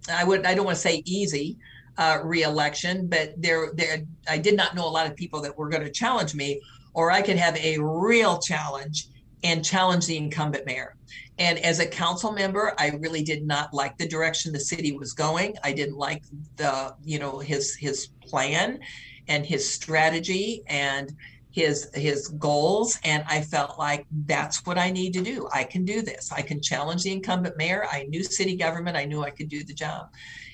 I 0.09 0.23
would 0.23 0.45
I 0.45 0.53
don't 0.55 0.65
want 0.65 0.75
to 0.75 0.81
say 0.81 1.03
easy 1.05 1.57
uh, 1.97 2.19
reelection, 2.23 3.07
but 3.07 3.33
there 3.37 3.71
there 3.73 4.03
I 4.29 4.37
did 4.37 4.55
not 4.55 4.75
know 4.75 4.85
a 4.85 4.89
lot 4.89 5.07
of 5.07 5.15
people 5.15 5.41
that 5.41 5.57
were 5.57 5.69
going 5.69 5.83
to 5.83 5.91
challenge 5.91 6.35
me, 6.35 6.61
or 6.93 7.11
I 7.11 7.21
could 7.21 7.37
have 7.37 7.55
a 7.57 7.77
real 7.79 8.39
challenge 8.39 9.07
and 9.43 9.63
challenge 9.63 10.07
the 10.07 10.17
incumbent 10.17 10.65
mayor. 10.65 10.95
And 11.37 11.59
as 11.59 11.79
a 11.79 11.85
council 11.85 12.31
member, 12.31 12.73
I 12.77 12.91
really 12.99 13.23
did 13.23 13.45
not 13.45 13.73
like 13.73 13.97
the 13.97 14.07
direction 14.07 14.53
the 14.53 14.59
city 14.59 14.93
was 14.93 15.13
going. 15.13 15.55
I 15.63 15.73
didn't 15.73 15.97
like 15.97 16.23
the 16.55 16.95
you 17.03 17.19
know 17.19 17.39
his 17.39 17.75
his 17.75 18.09
plan 18.21 18.79
and 19.27 19.45
his 19.45 19.69
strategy 19.69 20.63
and 20.67 21.15
his 21.55 21.89
his 21.93 22.27
goals 22.27 22.99
and 23.05 23.23
i 23.29 23.41
felt 23.41 23.79
like 23.79 24.05
that's 24.25 24.65
what 24.65 24.77
i 24.77 24.91
need 24.91 25.13
to 25.13 25.21
do. 25.21 25.47
I 25.53 25.63
can 25.63 25.85
do 25.85 26.01
this. 26.01 26.29
I 26.31 26.41
can 26.41 26.61
challenge 26.61 27.03
the 27.03 27.13
incumbent 27.13 27.55
mayor. 27.55 27.85
I 27.89 28.03
knew 28.03 28.23
city 28.23 28.57
government. 28.57 28.97
I 28.97 29.05
knew 29.05 29.23
i 29.23 29.29
could 29.29 29.47
do 29.47 29.63
the 29.63 29.73
job. 29.73 30.09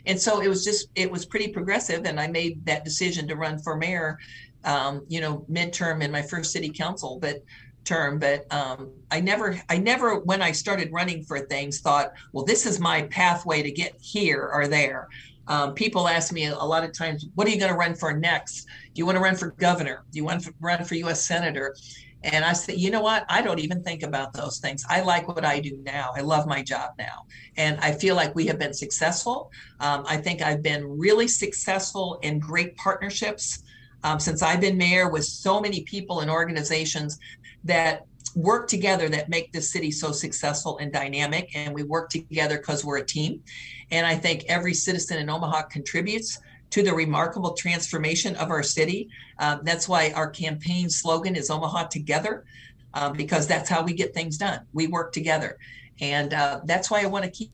And 0.05 0.19
so 0.19 0.41
it 0.41 0.47
was 0.47 0.63
just 0.63 0.89
it 0.93 1.09
was 1.11 1.25
pretty 1.25 1.47
progressive 1.47 2.05
and 2.05 2.19
i 2.19 2.27
made 2.27 2.63
that 2.65 2.85
decision 2.85 3.27
to 3.27 3.35
run 3.35 3.57
for 3.57 3.75
mayor 3.75 4.19
um, 4.63 5.03
you 5.07 5.21
know 5.21 5.43
midterm 5.49 6.03
in 6.03 6.11
my 6.11 6.21
first 6.21 6.51
city 6.51 6.69
council 6.69 7.17
but 7.19 7.43
term 7.83 8.19
but 8.19 8.51
um, 8.53 8.91
i 9.09 9.19
never 9.19 9.59
i 9.69 9.77
never 9.77 10.19
when 10.19 10.41
i 10.41 10.51
started 10.51 10.91
running 10.91 11.23
for 11.23 11.39
things 11.39 11.81
thought 11.81 12.11
well 12.31 12.45
this 12.45 12.67
is 12.67 12.79
my 12.79 13.01
pathway 13.03 13.63
to 13.63 13.71
get 13.71 13.95
here 13.99 14.51
or 14.53 14.67
there. 14.67 15.07
Um, 15.47 15.73
people 15.73 16.07
ask 16.07 16.31
me 16.31 16.45
a 16.45 16.55
lot 16.55 16.83
of 16.83 16.93
times, 16.93 17.27
what 17.35 17.47
are 17.47 17.49
you 17.49 17.59
going 17.59 17.71
to 17.71 17.77
run 17.77 17.95
for 17.95 18.13
next? 18.13 18.67
Do 18.93 18.99
you 18.99 19.05
want 19.05 19.15
to 19.15 19.21
run 19.21 19.35
for 19.35 19.51
governor? 19.51 20.03
Do 20.11 20.17
you 20.17 20.25
want 20.25 20.43
to 20.43 20.53
run 20.59 20.83
for 20.83 20.95
U.S. 20.95 21.25
senator? 21.25 21.75
And 22.23 22.45
I 22.45 22.53
said, 22.53 22.77
you 22.77 22.91
know 22.91 23.01
what? 23.01 23.25
I 23.29 23.41
don't 23.41 23.59
even 23.59 23.81
think 23.83 24.03
about 24.03 24.33
those 24.33 24.59
things. 24.59 24.85
I 24.87 25.01
like 25.01 25.27
what 25.27 25.43
I 25.43 25.59
do 25.59 25.77
now. 25.83 26.11
I 26.15 26.21
love 26.21 26.45
my 26.45 26.61
job 26.61 26.91
now. 26.99 27.25
And 27.57 27.79
I 27.79 27.93
feel 27.93 28.15
like 28.15 28.35
we 28.35 28.45
have 28.45 28.59
been 28.59 28.73
successful. 28.73 29.51
Um, 29.79 30.03
I 30.07 30.17
think 30.17 30.41
I've 30.41 30.61
been 30.61 30.85
really 30.99 31.27
successful 31.27 32.19
in 32.21 32.39
great 32.39 32.75
partnerships 32.77 33.63
um, 34.03 34.19
since 34.19 34.43
I've 34.43 34.61
been 34.61 34.77
mayor 34.77 35.09
with 35.09 35.25
so 35.25 35.59
many 35.59 35.83
people 35.83 36.19
and 36.19 36.29
organizations 36.29 37.17
that 37.63 38.05
work 38.35 38.67
together 38.67 39.09
that 39.09 39.29
make 39.29 39.51
this 39.51 39.71
city 39.71 39.91
so 39.91 40.11
successful 40.11 40.77
and 40.77 40.93
dynamic. 40.93 41.49
And 41.55 41.73
we 41.73 41.83
work 41.83 42.09
together 42.09 42.57
because 42.57 42.85
we're 42.85 42.97
a 42.97 43.05
team. 43.05 43.41
And 43.89 44.05
I 44.05 44.15
think 44.15 44.45
every 44.47 44.73
citizen 44.73 45.17
in 45.17 45.29
Omaha 45.29 45.63
contributes 45.63 46.39
to 46.71 46.83
the 46.83 46.93
remarkable 46.93 47.53
transformation 47.53 48.35
of 48.35 48.49
our 48.49 48.63
city. 48.63 49.09
Um, 49.39 49.61
that's 49.63 49.87
why 49.87 50.11
our 50.11 50.29
campaign 50.29 50.89
slogan 50.89 51.35
is 51.35 51.49
Omaha 51.49 51.87
Together, 51.87 52.45
um, 52.93 53.13
because 53.13 53.47
that's 53.47 53.69
how 53.69 53.83
we 53.83 53.93
get 53.93 54.13
things 54.13 54.37
done. 54.37 54.61
We 54.73 54.87
work 54.87 55.13
together. 55.13 55.57
And 55.99 56.33
uh, 56.33 56.61
that's 56.65 56.89
why 56.89 57.01
I 57.01 57.05
want 57.05 57.25
to 57.25 57.31
keep 57.31 57.51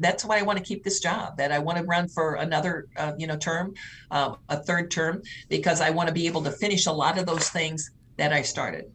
that's 0.00 0.24
why 0.24 0.40
I 0.40 0.42
want 0.42 0.58
to 0.58 0.64
keep 0.64 0.82
this 0.82 0.98
job. 0.98 1.36
That 1.36 1.52
I 1.52 1.60
want 1.60 1.78
to 1.78 1.84
run 1.84 2.08
for 2.08 2.34
another, 2.34 2.88
uh, 2.96 3.12
you 3.16 3.28
know, 3.28 3.36
term, 3.36 3.74
uh, 4.10 4.34
a 4.48 4.56
third 4.56 4.90
term, 4.90 5.22
because 5.48 5.80
I 5.80 5.90
want 5.90 6.08
to 6.08 6.12
be 6.12 6.26
able 6.26 6.42
to 6.42 6.50
finish 6.50 6.86
a 6.86 6.92
lot 6.92 7.16
of 7.16 7.26
those 7.26 7.48
things 7.48 7.92
that 8.16 8.32
I 8.32 8.42
started. 8.42 8.90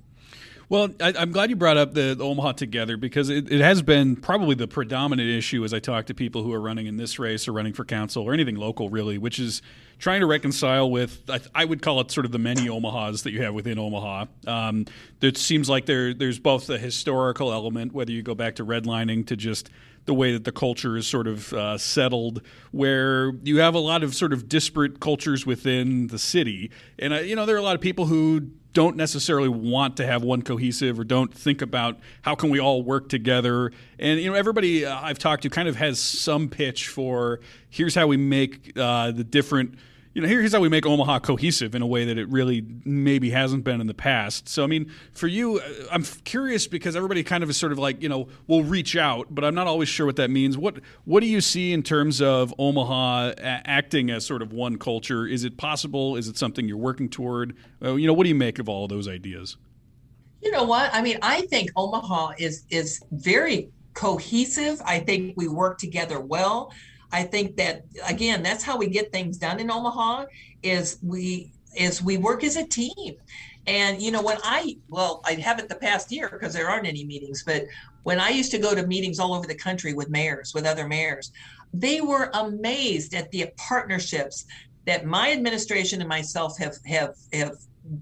Well, 0.70 0.90
I, 1.02 1.14
am 1.18 1.32
glad 1.32 1.50
you 1.50 1.56
brought 1.56 1.78
up 1.78 1.94
the, 1.94 2.16
the 2.16 2.24
Omaha 2.24 2.54
Together 2.54 2.96
because 2.96 3.30
it, 3.30 3.52
it, 3.52 3.62
has 3.62 3.82
been 3.82 4.16
probably 4.16 4.56
the 4.56 4.68
predominant 4.68 5.30
issue 5.30 5.64
as 5.64 5.74
I 5.74 5.80
talk 5.80 6.06
to 6.06 6.14
people 6.14 6.42
who 6.42 6.54
are 6.54 6.62
running 6.62 6.88
in 6.88 6.98
this 6.98 7.20
race 7.20 7.48
or 7.48 7.52
running 7.52 7.74
for 7.74 7.84
council 7.84 8.24
or 8.24 8.34
anything 8.34 8.56
local, 8.56 8.90
really, 8.90 9.18
which 9.18 9.40
is 9.40 9.62
trying 10.00 10.22
to 10.22 10.26
reconcile 10.26 10.90
with 10.90 11.22
I, 11.30 11.42
I 11.54 11.66
would 11.66 11.82
call 11.82 12.00
it 12.00 12.12
sort 12.12 12.26
of 12.26 12.32
the 12.32 12.40
many 12.40 12.68
Omahas 12.68 13.24
that 13.24 13.32
you 13.32 13.42
have 13.44 13.54
within 13.54 13.78
Omaha. 13.78 14.26
Um, 14.48 14.86
it 15.22 15.38
seems 15.38 15.70
like 15.70 15.86
there 15.86 16.14
there's 16.14 16.40
both 16.40 16.68
the 16.68 16.78
historical 16.78 17.52
element, 17.52 17.94
whether 17.94 18.12
you 18.12 18.22
go 18.22 18.36
back 18.36 18.56
to 18.56 18.66
redlining 18.66 19.28
to 19.28 19.36
just 19.36 19.70
the 20.06 20.14
way 20.14 20.34
that 20.34 20.44
the 20.44 20.52
culture 20.52 20.98
is 20.98 21.08
sort 21.08 21.28
of 21.28 21.54
uh, 21.54 21.78
settled, 21.78 22.42
where 22.72 23.32
you 23.44 23.60
have 23.60 23.76
a 23.76 23.80
lot 23.80 24.04
of 24.04 24.16
sort 24.16 24.34
of 24.34 24.50
disparate 24.50 25.00
cultures 25.00 25.46
within 25.46 26.08
the 26.08 26.20
city, 26.20 26.72
and 27.00 27.14
uh, 27.14 27.18
you 27.18 27.36
know 27.36 27.46
there 27.46 27.56
are 27.56 27.60
a 27.60 27.64
lot 27.64 27.76
of 27.76 27.82
people 27.82 28.06
who 28.06 28.50
don't 28.74 28.96
necessarily 28.98 29.50
want 29.50 29.98
to 29.98 30.06
have 30.06 30.24
one 30.24 30.42
cohesive 30.42 31.00
or 31.00 31.04
don't 31.04 31.34
think 31.34 31.62
about 31.62 32.00
how 32.24 32.36
can 32.36 32.50
we 32.50 32.60
all 32.60 32.82
work 32.82 33.08
together. 33.08 33.72
And 34.00 34.20
you 34.20 34.30
know 34.30 34.36
everybody 34.36 34.86
uh, 34.86 35.00
i've 35.02 35.20
talked 35.20 35.44
to 35.44 35.50
kind 35.50 35.68
of 35.68 35.76
has 35.76 36.00
some 36.00 36.50
pitch 36.50 36.88
for 36.88 37.40
here's 37.70 37.96
how 37.96 38.08
we 38.08 38.18
make 38.18 38.78
uh, 38.78 39.12
the 39.12 39.24
different 39.24 39.76
you 40.14 40.22
know, 40.22 40.28
here's 40.28 40.54
how 40.54 40.60
we 40.60 40.70
make 40.70 40.86
Omaha 40.86 41.20
cohesive 41.20 41.74
in 41.74 41.82
a 41.82 41.88
way 41.88 42.06
that 42.06 42.20
it 42.20 42.30
really 42.30 42.64
maybe 42.86 43.32
hasn't 43.32 43.64
been 43.64 43.82
in 43.82 43.88
the 43.88 43.96
past. 43.96 44.48
So, 44.48 44.64
I 44.64 44.68
mean, 44.68 44.92
for 45.12 45.26
you, 45.28 45.60
uh, 45.60 45.64
I'm 45.92 46.04
curious 46.04 46.68
because 46.68 46.96
everybody 46.96 47.24
kind 47.24 47.44
of 47.44 47.50
is 47.50 47.58
sort 47.58 47.72
of 47.72 47.80
like, 47.80 48.02
you 48.02 48.10
know, 48.10 48.28
we'll 48.46 48.64
reach 48.64 48.96
out, 48.96 49.28
but 49.32 49.44
I'm 49.44 49.56
not 49.56 49.66
always 49.66 49.90
sure 49.90 50.06
what 50.06 50.18
that 50.18 50.30
means. 50.30 50.56
What 50.58 50.82
What 51.06 51.22
do 51.22 51.28
you 51.28 51.42
see 51.42 51.74
in 51.74 51.82
terms 51.82 52.22
of 52.22 52.54
Omaha 52.60 53.34
acting 53.40 54.12
as 54.12 54.26
sort 54.26 54.44
of 54.44 54.54
one 54.54 54.78
culture? 54.78 55.26
Is 55.26 55.44
it 55.44 55.58
possible? 55.58 56.16
Is 56.16 56.28
it 56.28 56.38
something 56.38 56.68
you're 56.68 56.78
working 56.78 57.10
toward? 57.10 57.56
Uh, 57.82 57.96
you 57.96 58.06
know, 58.06 58.14
what 58.14 58.24
do 58.24 58.30
you 58.30 58.36
make 58.36 58.60
of 58.60 58.70
all 58.70 58.84
of 58.84 58.90
those 58.90 59.08
ideas? 59.08 59.58
You 60.44 60.52
know 60.52 60.64
what? 60.64 60.94
I 60.94 61.02
mean, 61.02 61.18
I 61.22 61.42
think 61.42 61.72
Omaha 61.76 62.34
is 62.38 62.66
is 62.70 63.02
very 63.12 63.72
cohesive. 63.94 64.82
I 64.86 65.00
think 65.00 65.34
we 65.38 65.48
work 65.48 65.80
together 65.80 66.20
well. 66.20 66.72
I 67.14 67.24
think 67.24 67.56
that 67.58 67.84
again, 68.08 68.42
that's 68.44 68.64
how 68.64 68.76
we 68.76 68.88
get 68.88 69.12
things 69.12 69.38
done 69.38 69.60
in 69.60 69.72
Omaha. 69.72 70.26
Is 70.64 70.98
we 71.04 71.54
is 71.76 72.02
we 72.02 72.18
work 72.18 72.44
as 72.44 72.58
a 72.58 72.66
team. 72.66 73.16
And 73.68 74.02
you 74.02 74.12
know, 74.12 74.22
when 74.22 74.38
I 74.44 74.78
well, 74.90 75.22
I 75.24 75.34
haven't 75.34 75.70
the 75.70 75.76
past 75.76 76.12
year 76.12 76.28
because 76.30 76.54
there 76.54 76.70
aren't 76.70 76.88
any 76.88 77.06
meetings, 77.06 77.44
but 77.44 77.66
when 78.02 78.20
I 78.20 78.30
used 78.30 78.52
to 78.52 78.58
go 78.58 78.76
to 78.76 78.86
meetings 78.86 79.20
all 79.20 79.34
over 79.34 79.48
the 79.48 79.56
country 79.56 79.94
with 79.94 80.10
mayors, 80.10 80.54
with 80.54 80.66
other 80.66 80.88
mayors, 80.88 81.32
they 81.74 82.02
were 82.02 82.30
amazed 82.34 83.14
at 83.14 83.32
the 83.32 83.48
partnerships 83.58 84.46
that 84.86 85.06
my 85.06 85.32
administration 85.32 86.02
and 86.02 86.10
myself 86.10 86.58
have 86.58 86.78
have 86.86 87.16
have 87.32 87.58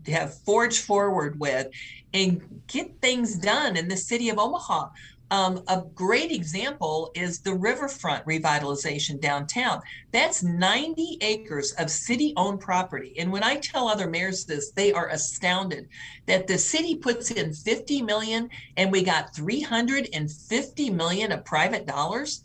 have 0.07 0.37
forged 0.45 0.83
forward 0.83 1.39
with 1.39 1.67
and 2.13 2.61
get 2.67 2.99
things 3.01 3.35
done 3.35 3.77
in 3.77 3.87
the 3.87 3.97
city 3.97 4.29
of 4.29 4.39
Omaha. 4.39 4.89
Um, 5.31 5.63
a 5.69 5.81
great 5.95 6.29
example 6.29 7.09
is 7.15 7.39
the 7.39 7.53
riverfront 7.53 8.25
revitalization 8.25 9.19
downtown. 9.21 9.81
That's 10.11 10.43
90 10.43 11.19
acres 11.21 11.71
of 11.79 11.89
city 11.89 12.33
owned 12.35 12.59
property. 12.59 13.15
And 13.17 13.31
when 13.31 13.41
I 13.41 13.55
tell 13.55 13.87
other 13.87 14.09
mayors 14.09 14.43
this, 14.43 14.71
they 14.71 14.91
are 14.91 15.07
astounded 15.07 15.87
that 16.25 16.47
the 16.47 16.57
city 16.57 16.97
puts 16.97 17.31
in 17.31 17.53
50 17.53 18.01
million 18.01 18.49
and 18.75 18.91
we 18.91 19.03
got 19.03 19.33
350 19.33 20.89
million 20.89 21.31
of 21.31 21.45
private 21.45 21.87
dollars, 21.87 22.43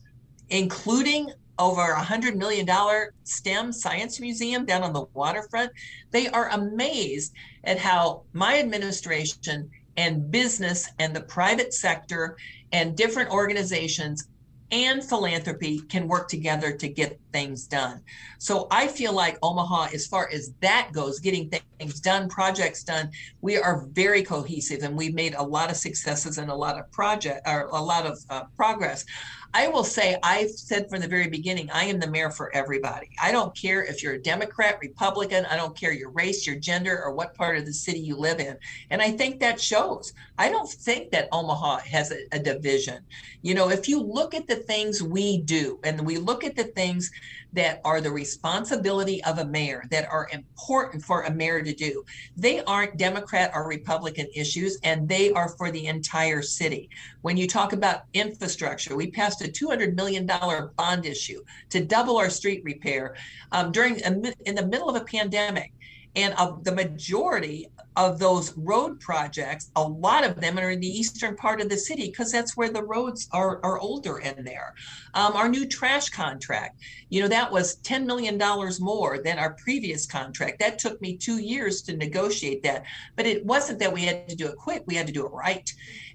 including 0.51 1.33
over 1.59 1.91
a 1.91 2.03
hundred 2.03 2.37
million 2.37 2.67
dollar 2.67 3.15
STEM 3.25 3.73
science 3.73 4.21
museum 4.21 4.65
down 4.65 4.85
on 4.85 4.93
the 4.93 5.07
waterfront. 5.13 5.73
They 6.13 6.29
are 6.29 6.51
amazed 6.51 7.33
at 7.65 7.81
how 7.81 8.23
my 8.33 8.61
administration 8.61 9.71
and 9.97 10.31
business 10.31 10.89
and 10.99 11.15
the 11.15 11.23
private 11.23 11.73
sector 11.73 12.37
and 12.73 12.97
different 12.97 13.31
organizations 13.31 14.29
and 14.73 15.05
philanthropy 15.05 15.79
can 15.89 16.09
work 16.09 16.29
together 16.29 16.73
to 16.73 16.89
get 16.89 17.21
things 17.33 17.67
done. 17.67 18.01
So 18.39 18.67
I 18.71 18.89
feel 18.89 19.13
like 19.13 19.39
Omaha, 19.43 19.91
as 19.95 20.07
far 20.07 20.29
as 20.33 20.53
that 20.61 20.91
goes, 20.93 21.21
getting 21.21 21.49
things 21.49 22.01
done, 22.01 22.29
projects 22.29 22.83
done, 22.83 23.11
we 23.41 23.57
are 23.59 23.87
very 23.93 24.23
cohesive 24.23 24.83
and 24.83 24.97
we've 24.97 25.15
made 25.15 25.35
a 25.35 25.43
lot 25.43 25.71
of 25.71 25.77
successes 25.77 26.39
and 26.39 26.51
a 26.51 26.55
lot 26.55 26.79
of 26.79 26.91
project 26.91 27.47
or 27.47 27.69
a 27.73 27.81
lot 27.81 28.07
of 28.07 28.19
uh, 28.29 28.45
progress. 28.57 29.05
I 29.59 29.69
will 29.69 29.85
say, 29.85 30.19
I've 30.23 30.51
said 30.51 30.91
from 30.91 31.01
the 31.01 31.09
very 31.09 31.29
beginning, 31.29 31.71
I 31.71 31.85
am 31.85 31.99
the 31.99 32.11
mayor 32.11 32.29
for 32.29 32.55
everybody. 32.55 33.09
I 33.23 33.33
don't 33.33 33.57
care 33.57 33.83
if 33.83 34.03
you're 34.03 34.13
a 34.13 34.23
Democrat, 34.23 34.77
Republican, 34.83 35.47
I 35.47 35.57
don't 35.57 35.75
care 35.75 35.95
your 35.95 36.11
race, 36.11 36.47
your 36.47 36.57
gender, 36.57 37.03
or 37.03 37.15
what 37.15 37.35
part 37.35 37.57
of 37.57 37.65
the 37.65 37.73
city 37.73 37.99
you 37.99 38.17
live 38.17 38.39
in. 38.39 38.59
And 38.91 39.01
I 39.01 39.13
think 39.13 39.41
that 39.41 39.59
shows. 39.59 40.13
I 40.37 40.51
don't 40.51 40.69
think 40.69 41.11
that 41.13 41.31
Omaha 41.33 41.79
has 41.79 42.13
a, 42.13 42.19
a 42.33 42.39
division. 42.39 43.03
You 43.41 43.55
know, 43.55 43.71
if 43.71 43.89
you 43.89 44.03
look 44.03 44.35
at 44.35 44.47
the 44.47 44.57
things 44.57 45.03
we 45.03 45.39
do 45.39 45.81
and 45.85 46.05
we 46.05 46.19
look 46.19 46.45
at 46.45 46.55
the 46.55 46.65
things 46.65 47.11
that 47.53 47.81
are 47.85 48.01
the 48.01 48.11
responsibility 48.11 49.23
of 49.25 49.39
a 49.39 49.45
mayor 49.45 49.85
that 49.91 50.09
are 50.11 50.29
important 50.33 51.03
for 51.03 51.23
a 51.23 51.31
mayor 51.31 51.63
to 51.63 51.75
do. 51.75 52.05
They 52.37 52.63
aren't 52.65 52.97
Democrat 52.97 53.51
or 53.55 53.67
Republican 53.69 54.27
issues, 54.35 54.79
and 54.83 55.09
they 55.09 55.33
are 55.33 55.49
for 55.51 55.71
the 55.71 55.87
entire 55.87 56.43
city. 56.43 56.91
When 57.23 57.37
you 57.37 57.47
talk 57.47 57.73
about 57.73 58.03
infrastructure, 58.13 58.97
we 58.97 59.11
passed 59.11 59.43
a 59.43 59.49
$200 59.49 59.95
million 59.95 60.27
bond 60.27 61.07
issue 61.07 61.43
to 61.71 61.85
double 61.85 62.19
our 62.19 62.31
street 62.31 62.63
repair 62.65 63.17
um, 63.53 63.73
during 63.73 64.01
in 64.01 64.55
the 64.55 64.67
middle 64.67 64.89
of 64.89 64.97
a 64.97 65.05
pandemic. 65.05 65.73
And 66.17 66.35
the 66.65 66.73
majority 66.73 67.69
of 67.97 68.19
those 68.19 68.57
road 68.57 69.01
projects, 69.01 69.71
a 69.77 69.83
lot 69.83 70.25
of 70.25 70.41
them 70.41 70.59
are 70.59 70.71
in 70.71 70.81
the 70.81 70.89
eastern 70.89 71.37
part 71.37 71.61
of 71.61 71.69
the 71.69 71.77
city 71.77 72.07
because 72.07 72.33
that's 72.33 72.57
where 72.57 72.71
the 72.71 72.83
roads 72.83 73.29
are, 73.33 73.61
are 73.63 73.79
older 73.79 74.19
in 74.19 74.45
there. 74.45 74.75
Um, 75.15 75.35
our 75.35 75.49
new 75.49 75.67
trash 75.67 76.09
contract, 76.09 76.81
you 77.11 77.23
know, 77.23 77.29
that 77.29 77.53
was 77.53 77.77
$10 77.83 78.05
million 78.07 78.41
more 78.81 79.23
than 79.23 79.39
our 79.39 79.55
previous 79.55 80.07
contract. 80.07 80.59
That 80.59 80.79
took 80.79 81.01
me 81.01 81.17
two 81.17 81.39
years 81.39 81.83
to 81.83 81.97
negotiate 81.97 82.63
that. 82.63 82.85
But 83.15 83.27
it 83.27 83.45
wasn't 83.45 83.79
that 83.81 83.93
we 83.93 84.03
had 84.03 84.29
to 84.29 84.37
do 84.37 84.47
it 84.49 84.57
quick, 84.57 84.85
we 84.87 84.95
had 84.95 85.07
to 85.07 85.13
do 85.13 85.27
it 85.27 85.33
right 85.33 85.71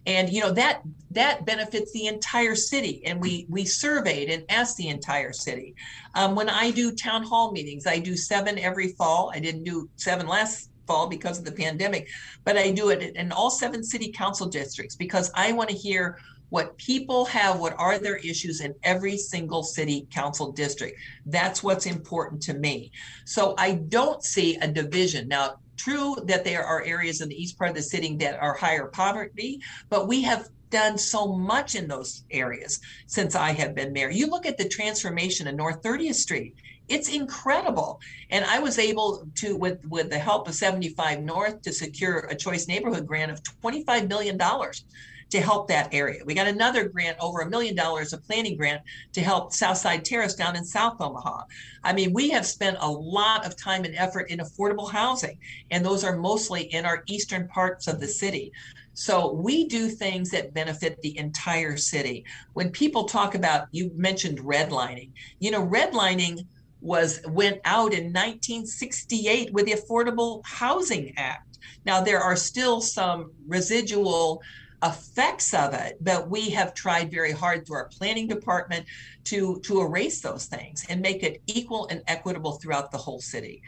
and 0.05 0.29
you 0.29 0.41
know 0.41 0.51
that 0.51 0.81
that 1.11 1.45
benefits 1.45 1.91
the 1.93 2.07
entire 2.07 2.55
city 2.55 3.01
and 3.05 3.21
we 3.21 3.45
we 3.49 3.65
surveyed 3.65 4.29
and 4.29 4.43
asked 4.49 4.77
the 4.77 4.87
entire 4.87 5.31
city 5.31 5.75
um, 6.15 6.35
when 6.35 6.49
i 6.49 6.71
do 6.71 6.95
town 6.95 7.23
hall 7.23 7.51
meetings 7.51 7.85
i 7.85 7.99
do 7.99 8.15
seven 8.15 8.57
every 8.57 8.89
fall 8.93 9.31
i 9.33 9.39
didn't 9.39 9.63
do 9.63 9.89
seven 9.95 10.27
last 10.27 10.71
fall 10.91 11.07
because 11.07 11.39
of 11.39 11.45
the 11.45 11.51
pandemic, 11.51 12.09
but 12.43 12.57
I 12.57 12.71
do 12.71 12.89
it 12.89 13.15
in 13.15 13.31
all 13.31 13.49
seven 13.49 13.81
city 13.81 14.11
council 14.11 14.47
districts 14.47 14.95
because 14.95 15.31
I 15.35 15.53
want 15.53 15.69
to 15.69 15.75
hear 15.75 16.17
what 16.49 16.77
people 16.77 17.23
have, 17.25 17.59
what 17.59 17.73
are 17.77 17.97
their 17.97 18.17
issues 18.17 18.59
in 18.59 18.75
every 18.83 19.17
single 19.17 19.63
city 19.63 20.05
council 20.11 20.51
district. 20.51 20.99
That's 21.25 21.63
what's 21.63 21.85
important 21.85 22.41
to 22.43 22.53
me. 22.53 22.91
So 23.23 23.55
I 23.57 23.75
don't 23.75 24.21
see 24.21 24.57
a 24.57 24.67
division. 24.67 25.29
Now, 25.29 25.59
true 25.83 26.15
that 26.25 26.43
there 26.43 26.63
are 26.65 26.83
areas 26.83 27.21
in 27.21 27.29
the 27.29 27.41
east 27.41 27.57
part 27.57 27.69
of 27.69 27.75
the 27.75 27.81
city 27.81 28.15
that 28.17 28.39
are 28.39 28.53
higher 28.53 28.87
poverty, 28.87 29.61
but 29.89 30.07
we 30.07 30.21
have 30.21 30.49
done 30.69 30.97
so 30.97 31.35
much 31.35 31.75
in 31.75 31.87
those 31.87 32.23
areas 32.31 32.79
since 33.05 33.35
I 33.35 33.51
have 33.51 33.75
been 33.75 33.91
mayor. 33.91 34.09
You 34.09 34.27
look 34.27 34.45
at 34.45 34.57
the 34.57 34.69
transformation 34.69 35.47
in 35.47 35.55
North 35.55 35.81
30th 35.81 36.15
Street 36.15 36.55
it's 36.91 37.09
incredible. 37.09 38.01
And 38.29 38.43
I 38.43 38.59
was 38.59 38.77
able 38.77 39.25
to, 39.35 39.55
with 39.55 39.83
with 39.87 40.09
the 40.09 40.19
help 40.19 40.47
of 40.47 40.55
75 40.55 41.21
North, 41.23 41.61
to 41.61 41.71
secure 41.71 42.27
a 42.29 42.35
choice 42.35 42.67
neighborhood 42.67 43.07
grant 43.07 43.31
of 43.31 43.41
25 43.61 44.09
million 44.09 44.37
dollars 44.37 44.83
to 45.31 45.41
help 45.41 45.67
that 45.67 45.93
area. 45.93 46.21
We 46.25 46.33
got 46.33 46.47
another 46.47 46.87
grant, 46.87 47.17
over 47.19 47.39
a 47.39 47.49
million 47.49 47.75
dollars, 47.75 48.13
a 48.13 48.17
planning 48.17 48.57
grant 48.57 48.81
to 49.13 49.21
help 49.21 49.53
Southside 49.53 50.05
Terrace 50.05 50.35
down 50.35 50.55
in 50.55 50.63
South 50.63 50.99
Omaha. 50.99 51.43
I 51.83 51.93
mean, 51.93 52.13
we 52.13 52.29
have 52.29 52.45
spent 52.45 52.77
a 52.79 52.91
lot 52.91 53.45
of 53.45 53.55
time 53.55 53.85
and 53.85 53.95
effort 53.95 54.29
in 54.29 54.39
affordable 54.39 54.91
housing, 54.91 55.37
and 55.71 55.85
those 55.85 56.03
are 56.03 56.17
mostly 56.17 56.63
in 56.73 56.85
our 56.85 57.03
eastern 57.07 57.47
parts 57.47 57.87
of 57.87 57.99
the 57.99 58.07
city. 58.07 58.51
So 58.93 59.31
we 59.31 59.67
do 59.67 59.87
things 59.87 60.29
that 60.31 60.53
benefit 60.53 61.01
the 61.01 61.17
entire 61.17 61.77
city. 61.77 62.25
When 62.53 62.69
people 62.69 63.05
talk 63.05 63.35
about, 63.35 63.67
you 63.71 63.91
mentioned 63.95 64.39
redlining, 64.39 65.11
you 65.39 65.49
know, 65.49 65.65
redlining 65.65 66.45
was 66.81 67.21
went 67.27 67.61
out 67.63 67.93
in 67.93 68.05
1968 68.05 69.53
with 69.53 69.65
the 69.65 69.73
Affordable 69.73 70.45
Housing 70.45 71.13
Act. 71.15 71.59
Now 71.85 72.01
there 72.01 72.19
are 72.19 72.35
still 72.35 72.81
some 72.81 73.31
residual 73.47 74.41
effects 74.83 75.53
of 75.53 75.73
it, 75.73 75.97
but 76.01 76.29
we 76.29 76.49
have 76.49 76.73
tried 76.73 77.11
very 77.11 77.31
hard 77.31 77.65
through 77.65 77.77
our 77.77 77.89
planning 77.89 78.27
department 78.27 78.85
to 79.25 79.59
to 79.61 79.81
erase 79.81 80.21
those 80.21 80.45
things 80.45 80.85
and 80.89 81.01
make 81.01 81.23
it 81.23 81.41
equal 81.47 81.87
and 81.87 82.01
equitable 82.07 82.53
throughout 82.53 82.91
the 82.91 82.97
whole 82.97 83.19
city. 83.19 83.61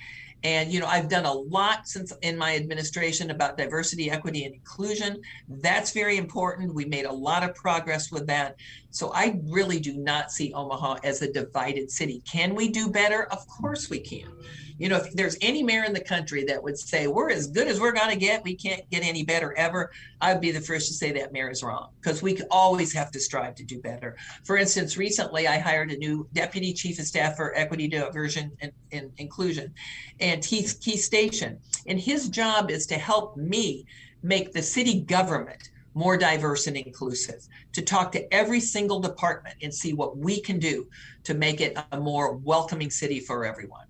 And 0.43 0.73
you 0.73 0.82
know, 0.82 0.88
I've 0.88 1.08
done 1.08 1.26
a 1.26 1.32
lot 1.32 1.88
since 1.88 2.12
in 2.21 2.38
my 2.38 2.56
administration 2.56 3.32
about 3.32 3.58
diversity, 3.58 4.12
equity, 4.12 4.43
and 4.43 4.54
inclusion. 4.54 5.21
That's 5.47 5.91
very 5.91 6.17
important. 6.17 6.73
We 6.73 6.86
made 6.86 7.06
a 7.06 7.12
lot 7.12 7.43
of 7.43 7.56
progress 7.56 8.12
with 8.12 8.28
that. 8.28 8.58
So 8.89 9.12
I 9.13 9.39
really 9.45 9.80
do 9.80 9.93
not 9.93 10.32
see 10.32 10.54
Omaha 10.54 10.97
as 11.04 11.21
a 11.21 11.32
divided 11.32 11.89
city. 11.89 12.21
Can 12.30 12.56
we 12.56 12.67
do 12.67 12.89
better? 12.89 13.23
Of 13.32 13.47
course 13.47 13.89
we 13.89 13.99
can 13.99 14.32
you 14.77 14.89
know, 14.89 14.97
if 14.97 15.13
there's 15.13 15.38
any 15.41 15.63
mayor 15.63 15.83
in 15.83 15.93
the 15.93 16.03
country 16.03 16.43
that 16.45 16.62
would 16.62 16.77
say 16.77 17.07
we're 17.07 17.29
as 17.29 17.47
good 17.47 17.67
as 17.67 17.79
we're 17.79 17.91
going 17.91 18.09
to 18.09 18.15
get, 18.15 18.43
we 18.43 18.55
can't 18.55 18.89
get 18.89 19.03
any 19.03 19.23
better 19.23 19.53
ever, 19.57 19.91
I'd 20.21 20.41
be 20.41 20.51
the 20.51 20.62
first 20.62 20.88
to 20.88 20.93
say 20.93 21.12
that 21.13 21.33
mayor 21.33 21.49
is 21.49 21.63
wrong 21.63 21.89
because 22.01 22.21
we 22.21 22.39
always 22.49 22.93
have 22.93 23.12
to 23.12 23.19
strive 23.19 23.55
to 23.55 23.63
do 23.63 23.79
better. 23.79 24.15
For 24.43 24.57
instance, 24.57 24.97
recently 24.97 25.47
I 25.47 25.59
hired 25.59 25.91
a 25.91 25.97
new 25.97 26.27
deputy 26.33 26.73
chief 26.73 26.99
of 26.99 27.05
staff 27.05 27.36
for 27.36 27.55
equity, 27.55 27.88
diversion, 27.88 28.51
and, 28.62 28.71
and 28.91 29.12
inclusion, 29.17 29.73
and 30.19 30.43
he's 30.43 30.73
Keith 30.73 31.01
Station, 31.01 31.59
and 31.88 31.99
his 31.99 32.29
job 32.29 32.71
is 32.71 32.86
to 32.88 32.95
help 32.95 33.38
me 33.38 33.86
make 34.21 34.53
the 34.53 34.62
city 34.62 35.01
government 35.01 35.69
more 35.95 36.17
diverse 36.17 36.67
and 36.67 36.75
inclusive, 36.75 37.47
to 37.71 37.81
talk 37.81 38.12
to 38.12 38.33
every 38.33 38.59
single 38.59 38.99
department 38.99 39.55
and 39.62 39.73
see 39.73 39.93
what 39.93 40.17
we 40.17 40.41
can 40.41 40.59
do 40.59 40.88
to 41.23 41.33
make 41.33 41.62
it 41.62 41.77
a 41.91 41.99
more 41.99 42.33
welcoming 42.33 42.89
city 42.89 43.19
for 43.19 43.45
everyone. 43.45 43.86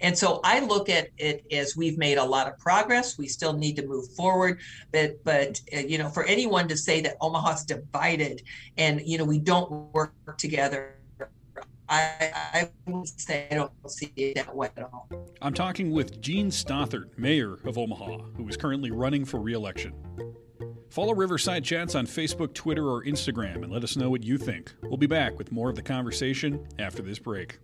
And 0.00 0.16
so 0.16 0.40
I 0.44 0.60
look 0.60 0.88
at 0.88 1.08
it 1.18 1.44
as 1.50 1.76
we've 1.76 1.98
made 1.98 2.18
a 2.18 2.24
lot 2.24 2.46
of 2.46 2.58
progress. 2.58 3.16
We 3.18 3.28
still 3.28 3.54
need 3.54 3.76
to 3.76 3.86
move 3.86 4.08
forward, 4.14 4.60
but 4.92 5.22
but 5.24 5.60
uh, 5.74 5.80
you 5.80 5.98
know, 5.98 6.08
for 6.08 6.24
anyone 6.24 6.68
to 6.68 6.76
say 6.76 7.00
that 7.02 7.16
Omaha's 7.20 7.64
divided 7.64 8.42
and 8.76 9.00
you 9.04 9.18
know 9.18 9.24
we 9.24 9.38
don't 9.38 9.70
work 9.94 10.12
together, 10.36 10.96
I, 11.88 12.32
I 12.52 12.70
would 12.86 13.08
say 13.20 13.46
I 13.50 13.54
don't 13.54 13.72
see 13.88 14.12
it 14.16 14.34
that 14.34 14.54
way 14.54 14.68
at 14.76 14.82
all. 14.84 15.08
I'm 15.40 15.54
talking 15.54 15.90
with 15.90 16.20
Jean 16.20 16.50
Stothert, 16.50 17.16
mayor 17.16 17.54
of 17.64 17.78
Omaha, 17.78 18.18
who 18.36 18.48
is 18.48 18.56
currently 18.56 18.90
running 18.90 19.24
for 19.24 19.38
re-election. 19.38 19.94
Follow 20.90 21.14
Riverside 21.14 21.64
Chats 21.64 21.94
on 21.94 22.06
Facebook, 22.06 22.54
Twitter, 22.54 22.88
or 22.88 23.04
Instagram 23.04 23.56
and 23.56 23.72
let 23.72 23.84
us 23.84 23.96
know 23.96 24.08
what 24.08 24.22
you 24.22 24.38
think. 24.38 24.72
We'll 24.82 24.96
be 24.96 25.06
back 25.06 25.36
with 25.36 25.52
more 25.52 25.68
of 25.68 25.76
the 25.76 25.82
conversation 25.82 26.66
after 26.78 27.02
this 27.02 27.18
break. 27.18 27.58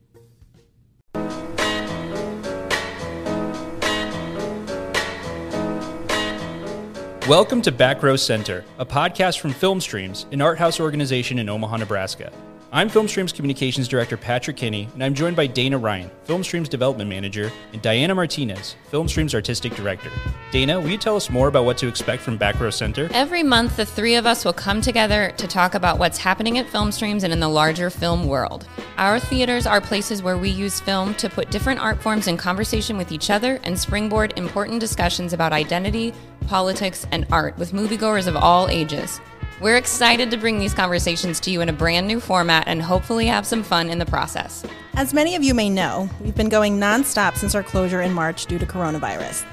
Welcome 7.28 7.62
to 7.62 7.70
Back 7.70 8.02
Row 8.02 8.16
Center, 8.16 8.64
a 8.80 8.84
podcast 8.84 9.38
from 9.38 9.52
Film 9.52 9.80
Streams, 9.80 10.26
an 10.32 10.42
art 10.42 10.58
house 10.58 10.80
organization 10.80 11.38
in 11.38 11.48
Omaha, 11.48 11.76
Nebraska. 11.76 12.32
I'm 12.74 12.88
Filmstream's 12.88 13.34
Communications 13.34 13.86
Director 13.86 14.16
Patrick 14.16 14.56
Kinney, 14.56 14.88
and 14.94 15.04
I'm 15.04 15.12
joined 15.12 15.36
by 15.36 15.46
Dana 15.46 15.76
Ryan, 15.76 16.10
Filmstream's 16.26 16.70
Development 16.70 17.06
Manager, 17.06 17.52
and 17.74 17.82
Diana 17.82 18.14
Martinez, 18.14 18.76
Filmstream's 18.90 19.34
Artistic 19.34 19.74
Director. 19.74 20.08
Dana, 20.52 20.80
will 20.80 20.88
you 20.88 20.96
tell 20.96 21.14
us 21.14 21.28
more 21.28 21.48
about 21.48 21.66
what 21.66 21.76
to 21.76 21.86
expect 21.86 22.22
from 22.22 22.38
Back 22.38 22.58
Row 22.58 22.70
Center? 22.70 23.10
Every 23.12 23.42
month, 23.42 23.76
the 23.76 23.84
three 23.84 24.14
of 24.14 24.24
us 24.24 24.46
will 24.46 24.54
come 24.54 24.80
together 24.80 25.34
to 25.36 25.46
talk 25.46 25.74
about 25.74 25.98
what's 25.98 26.16
happening 26.16 26.56
at 26.56 26.66
Filmstreams 26.66 27.24
and 27.24 27.32
in 27.34 27.40
the 27.40 27.48
larger 27.48 27.90
film 27.90 28.26
world. 28.26 28.66
Our 28.96 29.20
theaters 29.20 29.66
are 29.66 29.82
places 29.82 30.22
where 30.22 30.38
we 30.38 30.48
use 30.48 30.80
film 30.80 31.12
to 31.16 31.28
put 31.28 31.50
different 31.50 31.78
art 31.78 32.02
forms 32.02 32.26
in 32.26 32.38
conversation 32.38 32.96
with 32.96 33.12
each 33.12 33.28
other 33.28 33.60
and 33.64 33.78
springboard 33.78 34.32
important 34.38 34.80
discussions 34.80 35.34
about 35.34 35.52
identity, 35.52 36.14
politics, 36.46 37.06
and 37.12 37.26
art 37.30 37.58
with 37.58 37.72
moviegoers 37.72 38.26
of 38.26 38.34
all 38.34 38.70
ages. 38.70 39.20
We're 39.62 39.76
excited 39.76 40.32
to 40.32 40.36
bring 40.36 40.58
these 40.58 40.74
conversations 40.74 41.38
to 41.38 41.52
you 41.52 41.60
in 41.60 41.68
a 41.68 41.72
brand 41.72 42.08
new 42.08 42.18
format 42.18 42.66
and 42.66 42.82
hopefully 42.82 43.26
have 43.26 43.46
some 43.46 43.62
fun 43.62 43.90
in 43.90 44.00
the 44.00 44.04
process. 44.04 44.64
As 44.94 45.14
many 45.14 45.36
of 45.36 45.44
you 45.44 45.54
may 45.54 45.70
know, 45.70 46.10
we've 46.20 46.34
been 46.34 46.48
going 46.48 46.80
nonstop 46.80 47.36
since 47.36 47.54
our 47.54 47.62
closure 47.62 48.02
in 48.02 48.12
March 48.12 48.46
due 48.46 48.58
to 48.58 48.66
coronavirus. 48.66 49.44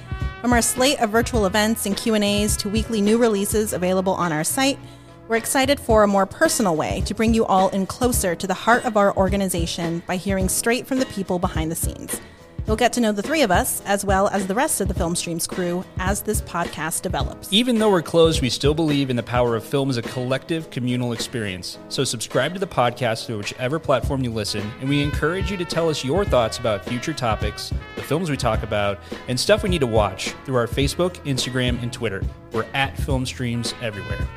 From 0.42 0.52
our 0.52 0.64
slate 0.64 1.00
of 1.00 1.12
virtual 1.12 1.46
events 1.46 1.86
and 1.86 1.96
Q&As 1.96 2.58
to 2.58 2.70
weekly 2.70 3.02
new 3.02 3.20
releases 3.20 3.72
available 3.72 4.14
on 4.14 4.32
our 4.32 4.44
site, 4.44 4.80
we're 5.28 5.36
excited 5.36 5.80
for 5.80 6.02
a 6.02 6.08
more 6.08 6.26
personal 6.26 6.76
way 6.76 7.04
to 7.06 7.14
bring 7.14 7.36
you 7.36 7.46
all 7.46 7.70
in 7.70 7.86
closer 7.86 8.34
to 8.34 8.48
the 8.48 8.54
heart 8.56 8.86
of 8.86 8.98
our 8.98 9.16
organization 9.16 10.02
by 10.08 10.16
hearing 10.16 10.50
straight 10.50 10.88
from 10.88 10.98
the 10.98 11.06
people 11.06 11.38
behind 11.38 11.70
the 11.72 11.76
scenes. 11.76 12.20
You'll 12.68 12.76
get 12.76 12.94
to 12.94 13.02
know 13.02 13.12
the 13.12 13.22
three 13.22 13.42
of 13.42 13.52
us, 13.52 13.82
as 13.86 14.06
well 14.06 14.28
as 14.30 14.48
the 14.48 14.56
rest 14.56 14.82
of 14.82 14.88
the 14.88 14.94
Film 14.94 15.16
Streams 15.16 15.48
crew, 15.48 15.84
as 15.98 16.22
this 16.22 16.42
podcast 16.42 17.02
develops. 17.02 17.52
Even 17.52 17.80
though 17.80 17.90
we're 17.90 18.02
closed, 18.02 18.42
we 18.42 18.50
still 18.50 18.74
believe 18.74 19.10
in 19.10 19.16
the 19.16 19.24
power 19.24 19.56
of 19.56 19.64
film 19.64 19.90
as 19.90 19.98
a 19.98 20.02
collective, 20.02 20.70
communal 20.70 21.14
experience. 21.14 21.78
So 21.90 22.04
subscribe 22.04 22.54
to 22.54 22.60
the 22.60 22.68
podcast 22.68 23.26
through 23.26 23.38
whichever 23.38 23.80
platform 23.80 24.24
you 24.24 24.32
listen, 24.32 24.70
and 24.80 24.90
we 24.90 25.02
encourage 25.02 25.50
you 25.50 25.58
to 25.58 25.66
tell 25.66 25.90
us 25.90 26.04
your 26.04 26.26
thoughts 26.26 26.58
about 26.58 26.86
future 26.86 27.14
topics, 27.14 27.74
the 27.96 28.04
films 28.04 28.30
we 28.30 28.38
talk 28.38 28.64
about, 28.64 29.00
and 29.28 29.40
stuff 29.40 29.64
we 29.64 29.70
need 29.70 29.82
to 29.82 29.88
watch 29.88 30.32
through 30.46 30.56
our 30.56 30.68
Facebook, 30.68 31.16
Instagram, 31.26 31.82
and 31.82 31.92
Twitter. 31.92 32.22
We're 32.52 32.68
at 32.74 32.98
Film 32.98 33.26
Streams 33.26 33.74
everywhere. 33.82 34.28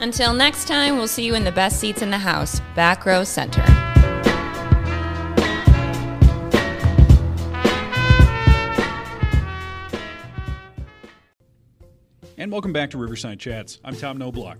Until 0.00 0.34
next 0.34 0.66
time, 0.66 0.96
we'll 0.96 1.06
see 1.06 1.24
you 1.24 1.36
in 1.36 1.44
the 1.44 1.52
best 1.52 1.78
seats 1.78 2.02
in 2.02 2.10
the 2.10 2.18
house, 2.18 2.60
Back 2.74 3.06
Row 3.06 3.22
Center. 3.22 3.62
And 12.42 12.50
welcome 12.50 12.72
back 12.72 12.90
to 12.90 12.98
Riverside 12.98 13.38
Chats. 13.38 13.78
I'm 13.84 13.94
Tom 13.94 14.18
Knoblauch. 14.18 14.56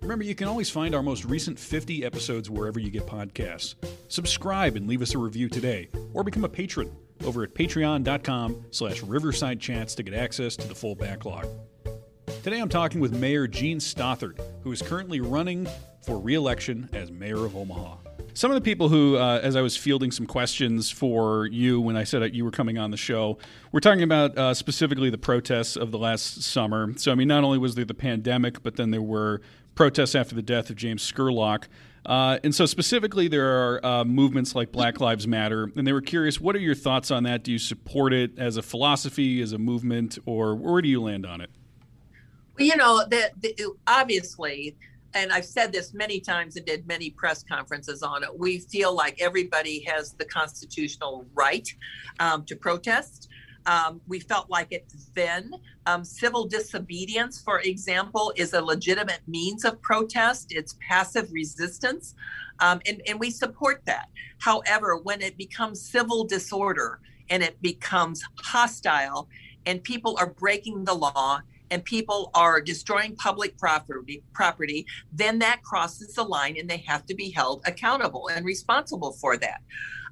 Remember, 0.00 0.24
you 0.24 0.36
can 0.36 0.46
always 0.46 0.70
find 0.70 0.94
our 0.94 1.02
most 1.02 1.24
recent 1.24 1.58
50 1.58 2.04
episodes 2.04 2.48
wherever 2.48 2.78
you 2.78 2.88
get 2.88 3.04
podcasts. 3.04 3.74
Subscribe 4.06 4.76
and 4.76 4.86
leave 4.86 5.02
us 5.02 5.12
a 5.12 5.18
review 5.18 5.48
today, 5.48 5.88
or 6.14 6.22
become 6.22 6.44
a 6.44 6.48
patron 6.48 6.88
over 7.24 7.42
at 7.42 7.52
patreon.com 7.52 8.66
slash 8.70 9.02
riverside 9.02 9.58
chats 9.58 9.96
to 9.96 10.04
get 10.04 10.14
access 10.14 10.54
to 10.54 10.68
the 10.68 10.74
full 10.76 10.94
backlog. 10.94 11.48
Today 12.44 12.60
I'm 12.60 12.68
talking 12.68 13.00
with 13.00 13.12
Mayor 13.12 13.48
Jean 13.48 13.78
Stothert, 13.78 14.38
who 14.62 14.70
is 14.70 14.80
currently 14.80 15.18
running 15.18 15.66
for 16.02 16.20
re-election 16.20 16.88
as 16.92 17.10
mayor 17.10 17.44
of 17.44 17.56
Omaha. 17.56 17.96
Some 18.36 18.50
of 18.50 18.54
the 18.54 18.60
people 18.60 18.90
who, 18.90 19.16
uh, 19.16 19.40
as 19.42 19.56
I 19.56 19.62
was 19.62 19.78
fielding 19.78 20.10
some 20.10 20.26
questions 20.26 20.90
for 20.90 21.46
you 21.46 21.80
when 21.80 21.96
I 21.96 22.04
said 22.04 22.20
that 22.20 22.34
you 22.34 22.44
were 22.44 22.50
coming 22.50 22.76
on 22.76 22.90
the 22.90 22.96
show, 22.98 23.38
we're 23.72 23.80
talking 23.80 24.02
about 24.02 24.36
uh, 24.36 24.52
specifically 24.52 25.08
the 25.08 25.16
protests 25.16 25.74
of 25.74 25.90
the 25.90 25.96
last 25.96 26.42
summer. 26.42 26.92
So, 26.98 27.10
I 27.10 27.14
mean, 27.14 27.28
not 27.28 27.44
only 27.44 27.56
was 27.56 27.76
there 27.76 27.86
the 27.86 27.94
pandemic, 27.94 28.62
but 28.62 28.76
then 28.76 28.90
there 28.90 29.00
were 29.00 29.40
protests 29.74 30.14
after 30.14 30.34
the 30.34 30.42
death 30.42 30.68
of 30.68 30.76
James 30.76 31.02
Scurlock. 31.10 31.64
Uh, 32.04 32.38
and 32.44 32.54
so, 32.54 32.66
specifically, 32.66 33.26
there 33.26 33.46
are 33.46 33.86
uh, 33.86 34.04
movements 34.04 34.54
like 34.54 34.70
Black 34.70 35.00
Lives 35.00 35.26
Matter, 35.26 35.70
and 35.74 35.86
they 35.86 35.94
were 35.94 36.02
curious 36.02 36.38
what 36.38 36.54
are 36.54 36.58
your 36.58 36.74
thoughts 36.74 37.10
on 37.10 37.22
that? 37.22 37.42
Do 37.42 37.52
you 37.52 37.58
support 37.58 38.12
it 38.12 38.38
as 38.38 38.58
a 38.58 38.62
philosophy, 38.62 39.40
as 39.40 39.54
a 39.54 39.58
movement, 39.58 40.18
or 40.26 40.54
where 40.54 40.82
do 40.82 40.90
you 40.90 41.00
land 41.00 41.24
on 41.24 41.40
it? 41.40 41.48
Well, 42.58 42.66
you 42.66 42.76
know, 42.76 43.02
that 43.08 43.32
obviously, 43.86 44.76
and 45.16 45.32
I've 45.32 45.46
said 45.46 45.72
this 45.72 45.94
many 45.94 46.20
times 46.20 46.56
and 46.56 46.66
did 46.66 46.86
many 46.86 47.10
press 47.10 47.42
conferences 47.42 48.02
on 48.02 48.22
it. 48.22 48.38
We 48.38 48.58
feel 48.58 48.94
like 48.94 49.20
everybody 49.20 49.84
has 49.84 50.12
the 50.12 50.24
constitutional 50.26 51.26
right 51.34 51.68
um, 52.20 52.44
to 52.44 52.56
protest. 52.56 53.28
Um, 53.66 54.00
we 54.06 54.20
felt 54.20 54.48
like 54.48 54.68
it 54.70 54.92
then. 55.14 55.52
Um, 55.86 56.04
civil 56.04 56.46
disobedience, 56.46 57.40
for 57.40 57.60
example, 57.60 58.32
is 58.36 58.52
a 58.52 58.60
legitimate 58.60 59.20
means 59.26 59.64
of 59.64 59.80
protest. 59.82 60.48
It's 60.50 60.76
passive 60.86 61.32
resistance, 61.32 62.14
um, 62.60 62.80
and, 62.86 63.02
and 63.08 63.18
we 63.18 63.30
support 63.30 63.82
that. 63.86 64.08
However, 64.38 64.98
when 64.98 65.20
it 65.20 65.36
becomes 65.36 65.80
civil 65.80 66.24
disorder 66.24 67.00
and 67.28 67.42
it 67.42 67.60
becomes 67.60 68.22
hostile, 68.40 69.28
and 69.64 69.82
people 69.82 70.16
are 70.20 70.30
breaking 70.30 70.84
the 70.84 70.94
law 70.94 71.40
and 71.70 71.84
people 71.84 72.30
are 72.34 72.60
destroying 72.60 73.16
public 73.16 73.56
property 73.58 74.22
property 74.32 74.86
then 75.12 75.38
that 75.38 75.62
crosses 75.62 76.14
the 76.14 76.22
line 76.22 76.56
and 76.58 76.68
they 76.68 76.78
have 76.78 77.04
to 77.06 77.14
be 77.14 77.30
held 77.30 77.62
accountable 77.66 78.28
and 78.28 78.44
responsible 78.44 79.12
for 79.12 79.36
that. 79.36 79.60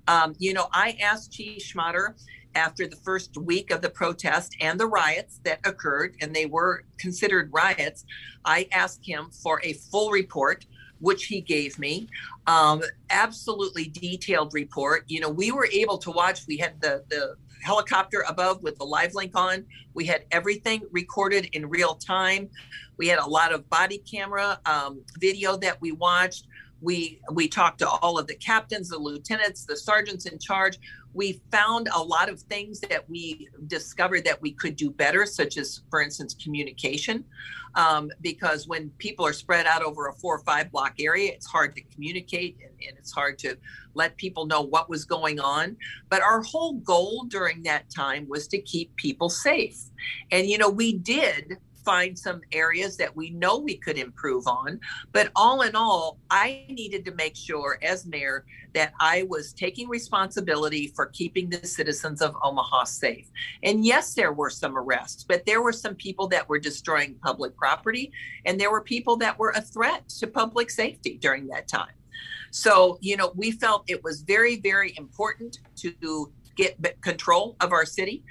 Um, 0.07 0.35
you 0.39 0.53
know 0.53 0.69
i 0.73 0.97
asked 1.01 1.33
chief 1.33 1.63
schmaderer 1.63 2.15
after 2.55 2.87
the 2.87 2.97
first 2.97 3.37
week 3.37 3.71
of 3.71 3.81
the 3.81 3.91
protest 3.91 4.55
and 4.61 4.79
the 4.79 4.87
riots 4.87 5.41
that 5.45 5.61
occurred 5.65 6.15
and 6.21 6.35
they 6.35 6.47
were 6.47 6.85
considered 6.99 7.51
riots 7.53 8.05
i 8.45 8.69
asked 8.71 9.05
him 9.07 9.31
for 9.43 9.61
a 9.65 9.73
full 9.73 10.11
report 10.11 10.67
which 11.05 11.27
he 11.27 11.41
gave 11.41 11.79
me 11.79 12.09
um, 12.47 12.83
absolutely 13.11 13.87
detailed 13.87 14.53
report. 14.55 15.05
You 15.07 15.21
know 15.21 15.29
we 15.29 15.53
were 15.53 15.69
able 15.71 15.99
to 15.99 16.11
watch 16.11 16.47
we 16.49 16.57
had 16.57 16.81
the 16.81 17.05
the 17.09 17.37
helicopter 17.65 18.25
above 18.29 18.63
with 18.63 18.77
the 18.77 18.85
live 18.85 19.15
link 19.15 19.33
on. 19.35 19.65
We 19.95 20.05
had 20.05 20.25
everything 20.31 20.83
recorded 20.93 21.49
in 21.53 21.69
real 21.69 21.95
time. 21.95 22.51
We 22.99 23.09
had 23.09 23.19
a 23.19 23.27
lot 23.27 23.53
of 23.53 23.69
body 23.71 23.99
camera 23.99 24.61
um, 24.67 25.03
video 25.19 25.57
that 25.57 25.81
we 25.81 25.93
watched. 25.93 26.47
We 26.81 27.21
we 27.33 27.49
talked 27.49 27.79
to 27.79 27.89
all 27.89 28.19
of 28.19 28.27
the 28.27 28.35
captains, 28.35 28.91
the 28.91 28.99
lieutenants, 28.99 29.65
the 29.65 29.77
sergeants 29.77 30.27
in 30.27 30.39
charge. 30.39 30.79
We 31.15 31.41
found 31.51 31.89
a 31.95 32.03
lot 32.03 32.29
of 32.29 32.41
things 32.41 32.81
that 32.81 33.09
we 33.09 33.49
discovered 33.67 34.25
that 34.25 34.41
we 34.43 34.53
could 34.53 34.77
do 34.77 34.91
better, 34.91 35.25
such 35.25 35.57
as, 35.57 35.83
for 35.91 36.03
instance, 36.03 36.35
communication. 36.35 37.25
Um, 37.77 38.11
because 38.21 38.69
when 38.69 38.91
people 38.99 39.27
are 39.27 39.33
spread 39.33 39.67
out 39.67 39.83
over 39.83 40.07
a 40.07 40.13
four 40.13 40.37
or 40.37 40.45
five 40.45 40.71
block 40.71 40.95
area, 41.01 41.33
it's 41.33 41.47
hard 41.47 41.75
to 41.75 41.83
communicate 41.83 42.57
and, 42.61 42.71
and 42.89 42.97
it's 42.99 43.13
hard 43.13 43.39
to 43.41 43.57
let 43.95 44.17
people 44.17 44.47
know 44.47 44.61
what 44.61 44.89
was 44.89 45.05
going 45.05 45.41
on. 45.41 45.77
But 46.09 46.23
our 46.23 46.43
whole 46.43 46.75
goal 46.75 47.25
during 47.29 47.63
that 47.65 47.91
time 47.91 48.29
was 48.29 48.47
to 48.49 48.59
keep 48.61 48.95
people 48.97 49.29
safe. 49.29 49.79
And, 50.31 50.49
you 50.49 50.59
know, 50.59 50.69
we 50.69 50.93
did 50.93 51.59
find 51.85 52.19
some 52.19 52.41
areas 52.53 52.97
that 52.97 53.15
we 53.15 53.31
know 53.31 53.59
we 53.59 53.77
could 53.77 53.99
improve 53.99 54.47
on. 54.47 54.81
But 55.13 55.31
all 55.37 55.63
in 55.63 55.77
all, 55.77 56.19
I 56.31 56.65
needed 56.69 57.05
to 57.05 57.15
make 57.15 57.37
sure 57.37 57.79
as 57.83 58.07
mayor 58.07 58.45
that 58.75 58.93
I 59.01 59.27
was 59.29 59.53
taking 59.53 59.89
responsibility 59.89 60.89
for 60.89 61.07
keeping 61.07 61.49
the 61.49 61.67
citizens 61.67 62.21
of 62.21 62.37
Omaha 62.43 62.85
safe. 62.85 63.31
And 63.63 63.85
yes, 63.85 64.15
there 64.15 64.33
were 64.33 64.51
some 64.51 64.77
arrests, 64.77 65.25
but 65.25 65.47
there 65.47 65.63
were 65.63 65.73
some 65.73 65.95
people 65.95 66.27
that 66.29 66.49
were 66.49 66.59
destroying 66.59 67.15
public 67.23 67.57
property, 67.57 68.13
and 68.47 68.61
there 68.61 68.71
were 68.71 68.81
people 68.81 69.17
that 69.19 69.39
were 69.39 69.51
a 69.51 69.61
threat 69.61 70.09
to 70.21 70.27
public 70.27 70.71
safety 70.71 71.19
during 71.21 71.47
that 71.49 71.69
time. 71.69 71.95
So, 72.51 72.99
you 73.01 73.17
know, 73.17 73.33
we 73.35 73.51
felt 73.51 73.85
it 73.89 74.03
was 74.05 74.23
very, 74.23 74.61
very 74.61 74.95
important 74.97 75.59
to 75.77 76.33
get 76.57 76.77
control 77.01 77.57
of 77.61 77.73
our 77.73 77.85
city. 77.85 78.23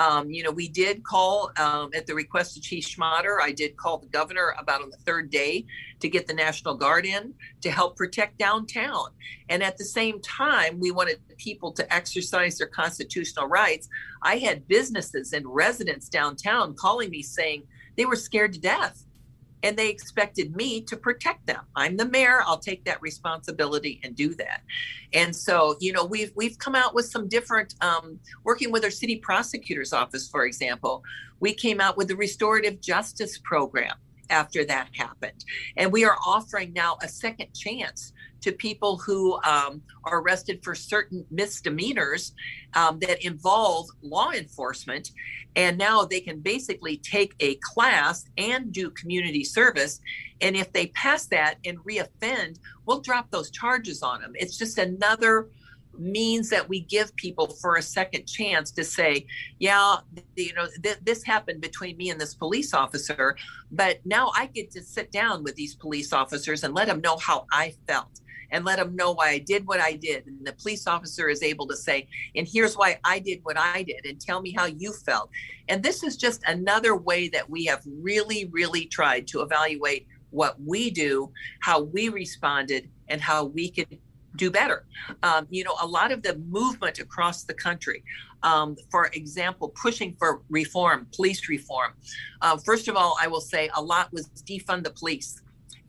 Um, 0.00 0.30
you 0.30 0.42
know, 0.42 0.50
we 0.50 0.66
did 0.66 1.04
call 1.04 1.52
um, 1.58 1.90
at 1.94 2.06
the 2.06 2.14
request 2.14 2.56
of 2.56 2.62
Chief 2.62 2.86
Schmaderer. 2.86 3.38
I 3.42 3.52
did 3.52 3.76
call 3.76 3.98
the 3.98 4.06
governor 4.06 4.54
about 4.58 4.80
on 4.80 4.88
the 4.88 4.96
third 4.96 5.28
day 5.28 5.66
to 6.00 6.08
get 6.08 6.26
the 6.26 6.32
National 6.32 6.74
Guard 6.74 7.04
in 7.04 7.34
to 7.60 7.70
help 7.70 7.98
protect 7.98 8.38
downtown. 8.38 9.08
And 9.50 9.62
at 9.62 9.76
the 9.76 9.84
same 9.84 10.18
time, 10.22 10.80
we 10.80 10.90
wanted 10.90 11.20
people 11.36 11.70
to 11.72 11.92
exercise 11.92 12.56
their 12.56 12.66
constitutional 12.66 13.46
rights. 13.46 13.90
I 14.22 14.38
had 14.38 14.66
businesses 14.66 15.34
and 15.34 15.44
residents 15.46 16.08
downtown 16.08 16.74
calling 16.74 17.10
me 17.10 17.20
saying 17.20 17.64
they 17.98 18.06
were 18.06 18.16
scared 18.16 18.54
to 18.54 18.60
death 18.60 19.04
and 19.62 19.76
they 19.76 19.88
expected 19.88 20.56
me 20.56 20.80
to 20.82 20.96
protect 20.96 21.46
them. 21.46 21.62
I'm 21.76 21.96
the 21.96 22.06
mayor. 22.06 22.40
I'll 22.44 22.58
take 22.58 22.84
that 22.84 23.00
responsibility 23.02 24.00
and 24.02 24.14
do 24.14 24.34
that. 24.34 24.62
And 25.12 25.34
so, 25.34 25.76
you 25.80 25.92
know, 25.92 26.04
we've 26.04 26.32
we've 26.34 26.58
come 26.58 26.74
out 26.74 26.94
with 26.94 27.06
some 27.06 27.28
different 27.28 27.74
um, 27.80 28.18
working 28.44 28.70
with 28.72 28.84
our 28.84 28.90
city 28.90 29.16
prosecutor's 29.16 29.92
office, 29.92 30.28
for 30.28 30.44
example. 30.44 31.02
We 31.40 31.54
came 31.54 31.80
out 31.80 31.96
with 31.96 32.08
the 32.08 32.16
restorative 32.16 32.80
justice 32.80 33.38
program. 33.38 33.94
After 34.30 34.64
that 34.64 34.88
happened. 34.94 35.44
And 35.76 35.92
we 35.92 36.04
are 36.04 36.16
offering 36.24 36.72
now 36.72 36.96
a 37.02 37.08
second 37.08 37.52
chance 37.54 38.12
to 38.40 38.52
people 38.52 38.96
who 38.96 39.34
um, 39.44 39.82
are 40.04 40.20
arrested 40.20 40.64
for 40.64 40.74
certain 40.74 41.24
misdemeanors 41.30 42.32
um, 42.74 42.98
that 43.00 43.24
involve 43.24 43.88
law 44.02 44.30
enforcement. 44.30 45.10
And 45.56 45.76
now 45.76 46.04
they 46.04 46.20
can 46.20 46.40
basically 46.40 46.96
take 46.98 47.34
a 47.40 47.56
class 47.56 48.24
and 48.38 48.72
do 48.72 48.90
community 48.90 49.44
service. 49.44 50.00
And 50.40 50.56
if 50.56 50.72
they 50.72 50.86
pass 50.88 51.26
that 51.26 51.56
and 51.64 51.78
reoffend, 51.80 52.58
we'll 52.86 53.00
drop 53.00 53.30
those 53.30 53.50
charges 53.50 54.02
on 54.02 54.22
them. 54.22 54.32
It's 54.36 54.56
just 54.56 54.78
another 54.78 55.48
means 56.00 56.48
that 56.50 56.68
we 56.68 56.80
give 56.80 57.14
people 57.16 57.48
for 57.60 57.76
a 57.76 57.82
second 57.82 58.26
chance 58.26 58.70
to 58.72 58.84
say, 58.84 59.26
yeah, 59.58 59.96
you 60.36 60.54
know, 60.54 60.66
th- 60.82 60.98
this 61.02 61.22
happened 61.22 61.60
between 61.60 61.96
me 61.96 62.10
and 62.10 62.20
this 62.20 62.34
police 62.34 62.74
officer, 62.74 63.36
but 63.70 64.00
now 64.04 64.32
I 64.34 64.46
get 64.46 64.70
to 64.72 64.82
sit 64.82 65.12
down 65.12 65.44
with 65.44 65.54
these 65.54 65.74
police 65.74 66.12
officers 66.12 66.64
and 66.64 66.74
let 66.74 66.88
them 66.88 67.00
know 67.00 67.18
how 67.18 67.46
I 67.52 67.74
felt 67.86 68.20
and 68.52 68.64
let 68.64 68.78
them 68.78 68.96
know 68.96 69.12
why 69.12 69.30
I 69.30 69.38
did 69.38 69.66
what 69.66 69.80
I 69.80 69.92
did. 69.92 70.26
And 70.26 70.44
the 70.44 70.52
police 70.52 70.86
officer 70.86 71.28
is 71.28 71.42
able 71.42 71.66
to 71.68 71.76
say, 71.76 72.08
and 72.34 72.48
here's 72.48 72.76
why 72.76 72.98
I 73.04 73.18
did 73.18 73.40
what 73.42 73.56
I 73.56 73.82
did, 73.82 74.04
and 74.04 74.20
tell 74.20 74.40
me 74.40 74.52
how 74.52 74.66
you 74.66 74.92
felt. 74.92 75.30
And 75.68 75.82
this 75.82 76.02
is 76.02 76.16
just 76.16 76.42
another 76.48 76.96
way 76.96 77.28
that 77.28 77.48
we 77.48 77.64
have 77.66 77.82
really, 77.86 78.46
really 78.46 78.86
tried 78.86 79.26
to 79.28 79.42
evaluate 79.42 80.06
what 80.30 80.60
we 80.60 80.90
do, 80.90 81.32
how 81.60 81.82
we 81.82 82.08
responded, 82.08 82.88
and 83.08 83.20
how 83.20 83.44
we 83.44 83.70
could 83.70 83.98
do 84.36 84.50
better. 84.50 84.84
Um, 85.22 85.46
you 85.50 85.64
know, 85.64 85.74
a 85.80 85.86
lot 85.86 86.12
of 86.12 86.22
the 86.22 86.36
movement 86.38 86.98
across 86.98 87.44
the 87.44 87.54
country, 87.54 88.02
um, 88.42 88.76
for 88.90 89.06
example, 89.06 89.70
pushing 89.70 90.16
for 90.18 90.42
reform, 90.48 91.06
police 91.14 91.48
reform. 91.48 91.92
Uh, 92.40 92.56
first 92.56 92.88
of 92.88 92.96
all, 92.96 93.16
I 93.20 93.26
will 93.26 93.40
say 93.40 93.70
a 93.74 93.82
lot 93.82 94.12
was 94.12 94.28
defund 94.46 94.84
the 94.84 94.90
police 94.90 95.40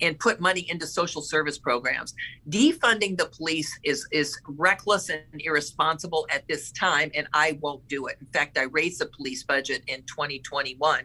and 0.01 0.17
put 0.19 0.41
money 0.41 0.65
into 0.69 0.87
social 0.87 1.21
service 1.21 1.57
programs. 1.57 2.13
Defunding 2.49 3.17
the 3.17 3.27
police 3.27 3.79
is 3.83 4.07
is 4.11 4.37
reckless 4.47 5.09
and 5.09 5.21
irresponsible 5.39 6.27
at 6.31 6.47
this 6.47 6.71
time, 6.71 7.11
and 7.15 7.27
I 7.33 7.59
won't 7.61 7.87
do 7.87 8.07
it. 8.07 8.17
In 8.19 8.27
fact, 8.27 8.57
I 8.57 8.63
raised 8.63 8.99
the 8.99 9.05
police 9.05 9.43
budget 9.43 9.83
in 9.87 10.01
2021, 10.03 11.03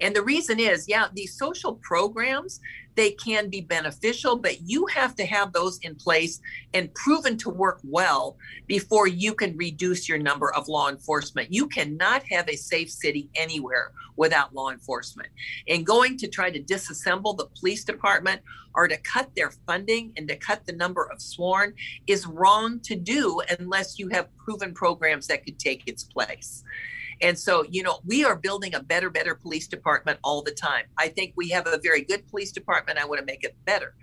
and 0.00 0.16
the 0.16 0.22
reason 0.22 0.58
is, 0.58 0.88
yeah, 0.88 1.08
these 1.12 1.36
social 1.36 1.74
programs 1.82 2.60
they 2.96 3.12
can 3.12 3.48
be 3.48 3.60
beneficial, 3.60 4.36
but 4.36 4.60
you 4.62 4.86
have 4.86 5.14
to 5.16 5.24
have 5.24 5.52
those 5.52 5.78
in 5.78 5.94
place 5.94 6.40
and 6.74 6.92
proven 6.94 7.36
to 7.38 7.50
work 7.50 7.80
well 7.84 8.36
before 8.66 9.06
you 9.06 9.34
can 9.34 9.56
reduce 9.56 10.08
your 10.08 10.18
number 10.18 10.52
of 10.54 10.68
law 10.68 10.88
enforcement. 10.88 11.52
You 11.52 11.66
cannot 11.66 12.22
have 12.30 12.48
a 12.48 12.56
safe 12.56 12.90
city 12.90 13.28
anywhere 13.34 13.92
without 14.16 14.54
law 14.54 14.70
enforcement. 14.70 15.28
And 15.68 15.86
going 15.86 16.18
to 16.18 16.28
try 16.28 16.50
to 16.50 16.62
disassemble 16.62 17.36
the 17.36 17.48
police 17.58 17.84
department 17.84 18.42
or 18.74 18.86
to 18.86 18.96
cut 18.98 19.30
their 19.34 19.50
funding 19.66 20.12
and 20.16 20.28
to 20.28 20.36
cut 20.36 20.66
the 20.66 20.72
number 20.72 21.08
of 21.10 21.20
sworn 21.20 21.72
is 22.06 22.26
wrong 22.26 22.80
to 22.80 22.96
do 22.96 23.40
unless 23.58 23.98
you 23.98 24.08
have 24.08 24.28
proven 24.36 24.74
programs 24.74 25.26
that 25.28 25.44
could 25.44 25.58
take 25.58 25.88
its 25.88 26.04
place. 26.04 26.62
And 27.22 27.38
so, 27.38 27.64
you 27.68 27.82
know, 27.82 28.00
we 28.04 28.24
are 28.24 28.36
building 28.36 28.74
a 28.74 28.80
better, 28.80 29.10
better 29.10 29.34
police 29.34 29.66
department 29.66 30.18
all 30.24 30.42
the 30.42 30.52
time. 30.52 30.84
I 30.96 31.08
think 31.08 31.32
we 31.36 31.48
have 31.50 31.66
a 31.66 31.78
very 31.82 32.02
good 32.02 32.26
police 32.28 32.52
department. 32.52 32.98
I 32.98 33.04
want 33.04 33.20
to 33.20 33.26
make 33.26 33.44
it 33.44 33.54
better. 33.64 33.94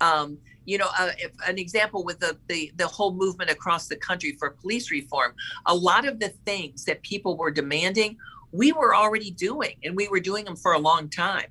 Um, 0.00 0.38
you 0.64 0.78
know, 0.78 0.88
uh, 0.98 1.12
if, 1.18 1.32
an 1.46 1.58
example 1.58 2.04
with 2.04 2.20
the, 2.20 2.38
the 2.48 2.72
the 2.76 2.86
whole 2.86 3.12
movement 3.12 3.50
across 3.50 3.86
the 3.86 3.96
country 3.96 4.34
for 4.38 4.50
police 4.50 4.90
reform, 4.90 5.34
a 5.66 5.74
lot 5.74 6.06
of 6.06 6.18
the 6.18 6.30
things 6.46 6.84
that 6.86 7.02
people 7.02 7.36
were 7.36 7.50
demanding 7.50 8.16
we 8.54 8.70
were 8.70 8.94
already 8.94 9.32
doing 9.32 9.74
and 9.82 9.96
we 9.96 10.06
were 10.06 10.20
doing 10.20 10.44
them 10.44 10.54
for 10.54 10.74
a 10.74 10.78
long 10.78 11.08
time. 11.08 11.46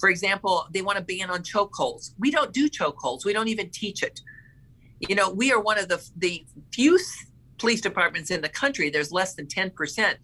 For 0.00 0.08
example, 0.08 0.66
they 0.72 0.80
want 0.80 0.96
to 0.96 1.04
ban 1.04 1.28
on 1.28 1.42
chokeholds. 1.42 2.14
We 2.18 2.30
don't 2.30 2.50
do 2.50 2.70
chokeholds. 2.70 3.26
We 3.26 3.34
don't 3.34 3.48
even 3.48 3.68
teach 3.68 4.02
it. 4.02 4.22
You 5.00 5.14
know, 5.14 5.30
we 5.30 5.52
are 5.52 5.60
one 5.60 5.78
of 5.78 5.88
the 5.88 6.02
the 6.16 6.46
few 6.72 6.98
police 7.58 7.80
departments 7.80 8.30
in 8.30 8.40
the 8.40 8.48
country. 8.48 8.90
There's 8.90 9.12
less 9.12 9.34
than 9.34 9.46
10% 9.46 10.14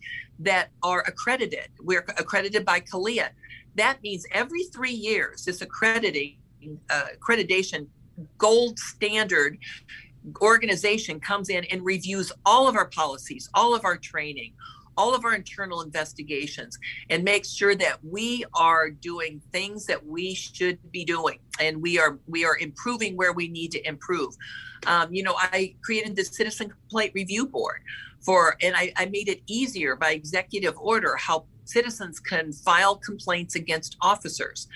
that 0.40 0.68
are 0.82 1.00
accredited. 1.06 1.68
We're 1.80 2.04
accredited 2.18 2.64
by 2.64 2.80
CALEA. 2.80 3.30
That 3.76 4.02
means 4.02 4.26
every 4.32 4.64
three 4.64 4.92
years, 4.92 5.44
this 5.44 5.62
accrediting 5.62 6.36
uh, 6.90 7.06
accreditation 7.18 7.86
gold 8.38 8.78
standard 8.78 9.58
organization 10.40 11.18
comes 11.18 11.48
in 11.48 11.64
and 11.64 11.84
reviews 11.84 12.30
all 12.46 12.68
of 12.68 12.76
our 12.76 12.88
policies, 12.88 13.48
all 13.54 13.74
of 13.74 13.84
our 13.84 13.96
training, 13.96 14.52
all 14.96 15.14
of 15.14 15.24
our 15.24 15.34
internal 15.34 15.82
investigations 15.82 16.78
and 17.10 17.24
make 17.24 17.44
sure 17.44 17.74
that 17.74 17.98
we 18.04 18.44
are 18.54 18.90
doing 18.90 19.40
things 19.52 19.86
that 19.86 20.04
we 20.04 20.34
should 20.34 20.78
be 20.90 21.04
doing 21.04 21.38
and 21.60 21.80
we 21.80 21.98
are 21.98 22.18
we 22.26 22.44
are 22.44 22.56
improving 22.58 23.16
where 23.16 23.32
we 23.32 23.48
need 23.48 23.70
to 23.70 23.86
improve 23.86 24.34
um, 24.86 25.12
you 25.12 25.22
know 25.22 25.34
i 25.36 25.74
created 25.82 26.16
the 26.16 26.24
citizen 26.24 26.68
complaint 26.68 27.12
review 27.14 27.46
board 27.46 27.80
for 28.20 28.56
and 28.62 28.76
I, 28.76 28.92
I 28.96 29.06
made 29.06 29.28
it 29.28 29.42
easier 29.46 29.96
by 29.96 30.12
executive 30.12 30.76
order 30.78 31.16
how 31.16 31.46
citizens 31.64 32.20
can 32.20 32.52
file 32.52 32.96
complaints 32.96 33.54
against 33.54 33.96
officers 34.00 34.68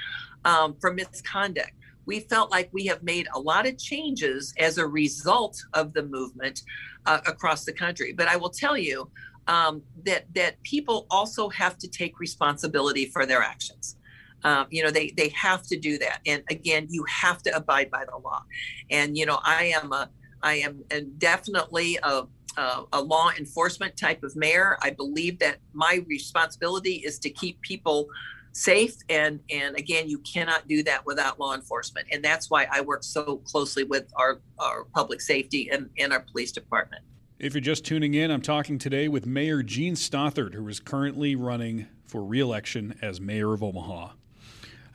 um, 0.44 0.76
for 0.80 0.92
misconduct 0.92 1.72
we 2.06 2.20
felt 2.20 2.50
like 2.50 2.70
we 2.72 2.86
have 2.86 3.02
made 3.02 3.28
a 3.34 3.38
lot 3.38 3.66
of 3.66 3.76
changes 3.76 4.54
as 4.58 4.78
a 4.78 4.86
result 4.86 5.62
of 5.74 5.92
the 5.92 6.04
movement 6.04 6.62
uh, 7.04 7.20
across 7.26 7.64
the 7.64 7.72
country. 7.72 8.12
But 8.12 8.28
I 8.28 8.36
will 8.36 8.50
tell 8.50 8.78
you 8.78 9.10
um, 9.46 9.82
that 10.04 10.24
that 10.34 10.62
people 10.62 11.06
also 11.10 11.48
have 11.50 11.78
to 11.78 11.88
take 11.88 12.18
responsibility 12.20 13.06
for 13.06 13.26
their 13.26 13.42
actions. 13.42 13.96
Um, 14.44 14.66
you 14.70 14.82
know, 14.82 14.90
they 14.90 15.10
they 15.16 15.28
have 15.30 15.62
to 15.64 15.78
do 15.78 15.98
that, 15.98 16.20
and 16.26 16.42
again, 16.50 16.86
you 16.90 17.04
have 17.08 17.42
to 17.42 17.56
abide 17.56 17.90
by 17.90 18.04
the 18.04 18.16
law. 18.16 18.42
And 18.90 19.16
you 19.16 19.26
know, 19.26 19.40
I 19.42 19.72
am 19.74 19.92
a 19.92 20.10
I 20.42 20.54
am 20.54 20.84
definitely 21.18 21.98
a 22.02 22.24
uh, 22.56 22.82
a 22.92 23.00
law 23.00 23.30
enforcement 23.38 23.96
type 23.96 24.22
of 24.22 24.34
mayor. 24.36 24.78
I 24.82 24.90
believe 24.90 25.38
that 25.40 25.58
my 25.72 26.04
responsibility 26.06 26.96
is 27.04 27.18
to 27.20 27.30
keep 27.30 27.60
people 27.60 28.08
safe 28.52 28.96
and 29.10 29.38
and 29.50 29.76
again 29.76 30.08
you 30.08 30.18
cannot 30.20 30.66
do 30.66 30.82
that 30.82 31.04
without 31.04 31.38
law 31.38 31.52
enforcement 31.52 32.06
and 32.10 32.24
that's 32.24 32.48
why 32.48 32.66
i 32.72 32.80
work 32.80 33.04
so 33.04 33.36
closely 33.44 33.84
with 33.84 34.10
our 34.16 34.40
our 34.58 34.84
public 34.94 35.20
safety 35.20 35.68
and, 35.70 35.90
and 35.98 36.10
our 36.10 36.20
police 36.20 36.52
department 36.52 37.02
if 37.38 37.54
you're 37.54 37.60
just 37.60 37.84
tuning 37.84 38.14
in 38.14 38.30
i'm 38.30 38.42
talking 38.42 38.78
today 38.78 39.08
with 39.08 39.26
mayor 39.26 39.62
jean 39.62 39.94
Stothert, 39.94 40.54
who 40.54 40.66
is 40.68 40.80
currently 40.80 41.36
running 41.36 41.86
for 42.06 42.22
re-election 42.22 42.98
as 43.02 43.20
mayor 43.20 43.52
of 43.52 43.62
omaha 43.62 44.10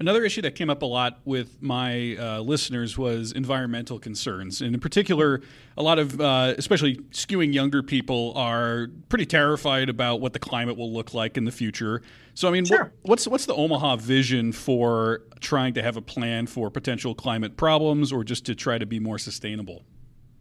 Another 0.02 0.26
issue 0.26 0.42
that 0.42 0.56
came 0.56 0.72
up 0.72 0.82
a 0.82 0.86
lot 0.88 1.20
with 1.26 1.62
my 1.62 2.18
uh, 2.18 2.40
listeners 2.40 2.98
was 2.98 3.32
environmental 3.34 4.00
concerns. 4.00 4.60
And 4.60 4.74
in 4.74 4.82
particular, 4.82 5.42
a 5.78 5.84
lot 5.84 6.00
of, 6.00 6.20
uh, 6.20 6.56
especially 6.58 6.96
skewing 7.12 7.54
younger 7.54 7.84
people, 7.84 8.34
are 8.36 8.88
pretty 9.10 9.28
terrified 9.28 9.90
about 9.90 10.20
what 10.20 10.34
the 10.34 10.40
climate 10.40 10.76
will 10.76 10.92
look 10.92 11.14
like 11.14 11.38
in 11.38 11.46
the 11.46 11.52
future. 11.52 12.02
So, 12.34 12.48
I 12.48 12.52
mean, 12.52 12.66
sure. 12.66 12.86
what, 12.86 12.92
what's, 13.04 13.28
what's 13.28 13.46
the 13.46 13.54
Omaha 13.54 13.98
vision 13.98 14.54
for 14.54 15.22
trying 15.40 15.76
to 15.76 15.84
have 15.84 15.98
a 15.98 16.02
plan 16.02 16.48
for 16.48 16.72
potential 16.72 17.14
climate 17.14 17.56
problems 17.56 18.12
or 18.12 18.24
just 18.24 18.44
to 18.48 18.56
try 18.56 18.80
to 18.80 18.88
be 18.88 19.00
more 19.00 19.20
sustainable? 19.20 19.84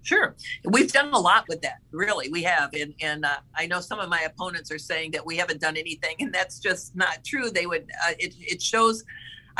Sure, 0.03 0.35
we've 0.65 0.93
done 0.93 1.13
a 1.13 1.19
lot 1.19 1.47
with 1.49 1.61
that. 1.63 1.79
Really, 1.93 2.31
we 2.31 2.43
have, 2.43 2.73
and 2.75 2.95
and 3.03 3.25
uh, 3.25 3.37
I 3.55 3.67
know 3.67 3.81
some 3.81 3.99
of 3.99 4.09
my 4.09 4.23
opponents 4.23 4.71
are 4.71 4.79
saying 4.79 5.11
that 5.13 5.25
we 5.25 5.37
haven't 5.37 5.61
done 5.61 5.77
anything, 5.77 6.17
and 6.21 6.33
that's 6.33 6.59
just 6.59 6.97
not 6.97 7.23
true. 7.25 7.51
They 7.51 7.67
would. 7.67 7.91
Uh, 8.07 8.13
it 8.19 8.35
it 8.39 8.63
shows 8.63 9.05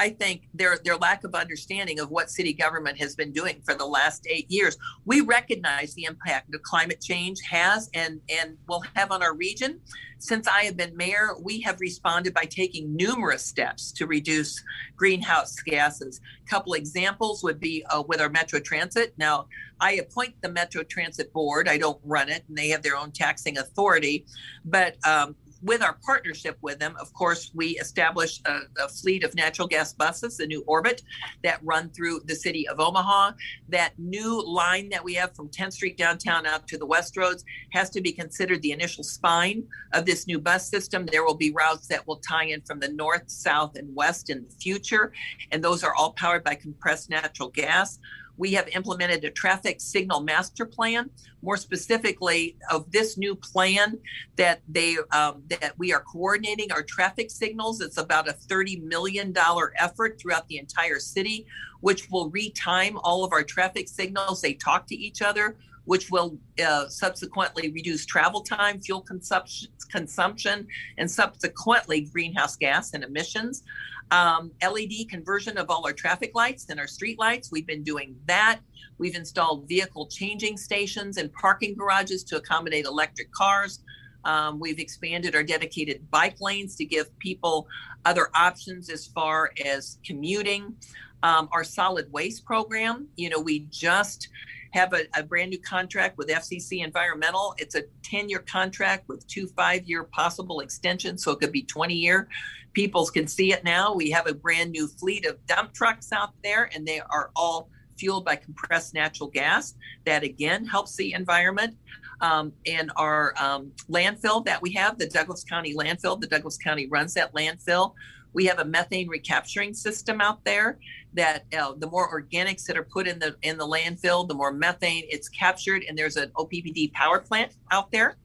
I 0.01 0.09
think 0.09 0.49
their 0.55 0.79
their 0.83 0.97
lack 0.97 1.25
of 1.25 1.35
understanding 1.35 2.01
of 2.01 2.11
what 2.11 2.31
city 2.31 2.55
government 2.55 2.97
has 2.99 3.15
been 3.15 3.33
doing 3.33 3.61
for 3.67 3.75
the 3.75 3.85
last 3.85 4.27
eight 4.27 4.51
years. 4.51 4.79
We 5.05 5.21
recognize 5.21 5.93
the 5.93 6.05
impact 6.05 6.51
that 6.53 6.63
climate 6.63 7.03
change 7.03 7.39
has 7.43 7.91
and 7.93 8.19
and 8.31 8.57
will 8.67 8.83
have 8.95 9.13
on 9.13 9.23
our 9.23 9.35
region. 9.35 9.79
Since 10.19 10.49
I 10.49 10.63
have 10.63 10.77
been 10.77 10.97
mayor, 10.97 11.35
we 11.43 11.61
have 11.61 11.81
responded 11.81 12.33
by 12.33 12.45
taking 12.45 12.97
numerous 12.97 13.45
steps 13.45 13.93
to 13.93 14.07
reduce 14.07 14.63
greenhouse 14.97 15.55
gases. 15.67 16.23
A 16.47 16.49
couple 16.49 16.73
examples 16.73 17.43
would 17.43 17.61
be 17.61 17.85
uh, 17.91 18.03
with 18.09 18.23
our 18.23 18.31
Metro 18.31 18.59
Transit. 18.59 19.13
Now, 19.19 19.49
I 19.81 19.93
appoint 19.93 20.35
the 20.41 20.51
Metro 20.51 20.83
Transit 20.83 21.31
Board. 21.35 21.69
I 21.69 21.77
don't 21.77 22.01
run 22.05 22.31
it, 22.31 22.45
and 22.49 22.57
they 22.57 22.69
have 22.69 22.83
their 22.83 22.97
own 22.97 23.13
taxing 23.13 23.59
authority. 23.59 24.25
But 24.65 24.97
um, 25.07 25.37
with 25.63 25.83
our 25.83 25.99
partnership 26.05 26.57
with 26.63 26.79
them, 26.79 26.97
of 26.99 27.13
course, 27.13 27.51
we 27.55 27.79
established 27.79 28.47
a, 28.47 28.61
a, 28.83 28.89
fleet 28.89 29.25
of 29.25 29.35
natural 29.35 29.69
gas 29.69 29.93
buses, 29.93 30.37
the 30.37 30.47
new 30.47 30.63
Orbit, 30.67 31.03
that 31.45 31.61
run 31.63 31.91
through 31.91 32.21
the 32.25 32.35
city 32.35 32.69
of 32.69 32.81
Omaha. 32.81 33.33
That 33.69 33.93
new 33.99 34.43
line 34.47 34.89
that 34.91 35.05
we 35.05 35.15
have 35.15 35.35
from 35.35 35.49
10th 35.49 35.75
Street 35.75 35.97
downtown 35.97 36.47
out 36.47 36.67
to 36.69 36.79
the 36.79 36.87
West 36.87 37.17
Roads 37.17 37.45
has 37.73 37.91
to 37.91 38.01
be 38.01 38.13
considered 38.13 38.63
the 38.63 38.73
initial 38.73 39.05
spine 39.05 39.65
of 39.93 40.07
this 40.07 40.27
new 40.27 40.39
bus 40.39 40.69
system. 40.69 41.07
There 41.07 41.25
will 41.25 41.35
be 41.35 41.51
routes 41.51 41.87
that 41.89 42.07
will 42.07 42.17
tie 42.17 42.45
in 42.45 42.63
from 42.63 42.81
the 42.81 42.89
north, 42.89 43.31
south, 43.31 43.77
and 43.77 43.95
west 43.95 44.31
in 44.31 44.45
the 44.45 44.55
future, 44.57 45.13
and 45.53 45.63
those 45.63 45.85
are 45.85 45.95
all 45.95 46.13
powered 46.13 46.45
by 46.45 46.55
compressed 46.55 47.11
natural 47.11 47.49
gas. 47.49 47.99
We 48.41 48.55
have 48.55 48.67
implemented 48.69 49.23
a 49.25 49.31
traffic 49.31 49.83
signal 49.83 50.21
master 50.21 50.65
plan. 50.65 51.11
More 51.43 51.59
specifically, 51.59 52.57
of 52.71 52.91
this 52.91 53.19
new 53.19 53.35
plan 53.35 53.99
that 54.37 54.63
they 54.67 54.97
um, 55.13 55.43
that 55.49 55.75
we 55.77 55.93
are 55.93 56.01
coordinating 56.01 56.73
our 56.73 56.83
traffic 56.83 57.31
signals. 57.31 57.83
It's 57.83 57.99
about 57.99 58.29
a 58.29 58.33
thirty 58.33 58.81
million 58.81 59.33
dollar 59.33 59.75
effort 59.79 60.19
throughout 60.19 60.49
the 60.49 60.57
entire 60.57 60.99
city, 60.99 61.47
which 61.81 62.09
will 62.11 62.31
retime 62.31 62.99
all 63.05 63.25
of 63.25 63.33
our 63.33 63.45
traffic 63.45 63.89
signals. 63.89 64.41
They 64.41 64.55
talk 64.55 64.87
to 64.87 64.97
each 64.97 65.21
other 65.23 65.57
which 65.87 66.11
will 66.11 66.39
uh, 66.65 66.87
subsequently 66.89 67.73
reduce 67.73 68.07
travel 68.07 68.43
time, 68.43 68.81
fuel 68.81 69.01
consumption, 69.01 69.69
consumption, 69.91 70.67
and 70.99 71.11
subsequently 71.11 72.03
greenhouse 72.03 72.55
gas 72.55 72.93
and 72.93 73.03
emissions. 73.03 73.65
Um, 74.11 74.51
LED 74.63 75.09
conversion 75.09 75.57
of 75.57 75.71
all 75.71 75.87
our 75.87 75.93
traffic 75.93 76.33
lights 76.35 76.67
and 76.69 76.81
our 76.81 76.87
street 76.87 77.19
lights. 77.19 77.51
We've 77.53 77.67
been 77.67 77.85
doing 77.85 78.17
that. 78.27 78.61
We've 78.99 79.15
installed 79.15 79.69
vehicle 79.69 80.07
changing 80.09 80.57
stations 80.57 81.17
and 81.17 81.33
parking 81.33 81.75
garages 81.75 82.25
to 82.25 82.37
accommodate 82.37 82.85
electric 82.85 83.33
cars. 83.33 83.81
Um, 84.25 84.61
we've 84.61 84.79
expanded 84.79 85.35
our 85.35 85.43
dedicated 85.43 86.11
bike 86.11 86.41
lanes 86.41 86.77
to 86.77 86.85
give 86.85 87.17
people 87.19 87.67
other 88.05 88.29
options 88.35 88.91
as 88.91 89.07
far 89.07 89.53
as 89.65 89.99
commuting. 90.05 90.75
Um, 91.23 91.49
our 91.53 91.65
solid 91.65 92.11
waste 92.13 92.45
program, 92.45 93.09
you 93.17 93.29
know, 93.29 93.41
we 93.41 93.61
just 93.71 94.29
have 94.73 94.93
a, 94.93 95.03
a, 95.17 95.23
brand 95.23 95.51
new 95.51 95.59
contract 95.59 96.17
with 96.17 96.29
FCC 96.29 96.85
Environmental. 96.85 97.55
It's 97.59 97.75
a 97.75 97.83
10 98.03 98.29
year 98.29 98.39
contract 98.39 99.09
with 99.09 99.27
two 99.27 99.49
five 99.49 99.85
year 99.87 100.05
possible 100.05 100.61
extensions, 100.61 101.25
so 101.25 101.33
it 101.33 101.41
could 101.41 101.53
be 101.53 101.63
20 101.63 101.95
year. 101.95 102.29
People 102.73 103.07
can 103.07 103.27
see 103.27 103.53
it 103.53 103.65
now. 103.65 103.95
We 103.95 104.11
have 104.11 104.27
a 104.27 104.35
brand 104.35 104.71
new 104.71 104.87
fleet 104.87 105.27
of 105.27 105.45
dump 105.47 105.73
trucks 105.73 106.13
out 106.13 106.31
there, 106.43 106.71
and 106.75 106.87
they 106.87 107.01
are 107.01 107.31
all 107.35 107.69
fueled 107.99 108.25
by 108.25 108.37
compressed 108.37 108.95
natural 108.95 109.29
gas. 109.29 109.75
That 110.07 110.23
again 110.23 110.65
helps 110.65 110.97
the 110.97 111.13
environment. 111.13 111.77
Um, 112.21 112.53
and 112.67 112.91
our 112.97 113.35
um, 113.39 113.73
landfill 113.91 114.45
that 114.45 114.61
we 114.61 114.73
have, 114.73 114.99
the 114.99 115.07
Douglas 115.07 115.45
County 115.45 115.75
landfill, 115.75 116.21
the 116.21 116.27
Douglas 116.27 116.59
County 116.59 116.87
runs 116.87 117.15
that 117.15 117.33
landfill. 117.35 117.95
We 118.33 118.47
have 118.47 118.59
a 118.59 118.65
methane 118.65 119.09
recapturing 119.09 119.75
system 119.75 120.21
out 120.21 120.45
there 120.45 120.79
that 121.15 121.45
uh, 121.59 121.73
the 121.77 121.89
more 121.89 122.09
organics 122.13 122.65
that 122.67 122.77
are 122.77 122.85
put 122.85 123.09
in 123.09 123.19
the 123.19 123.35
in 123.43 123.59
the 123.59 123.67
landfill, 123.67 124.29
the 124.29 124.35
more 124.35 124.53
methane 124.53 125.05
it's 125.09 125.29
captured, 125.29 125.85
and 125.89 125.99
there's 125.99 126.17
an 126.17 126.31
OPPD 126.37 126.93
power 126.93 127.19
plant 127.21 127.53
out 127.73 127.91
there. 127.91 128.17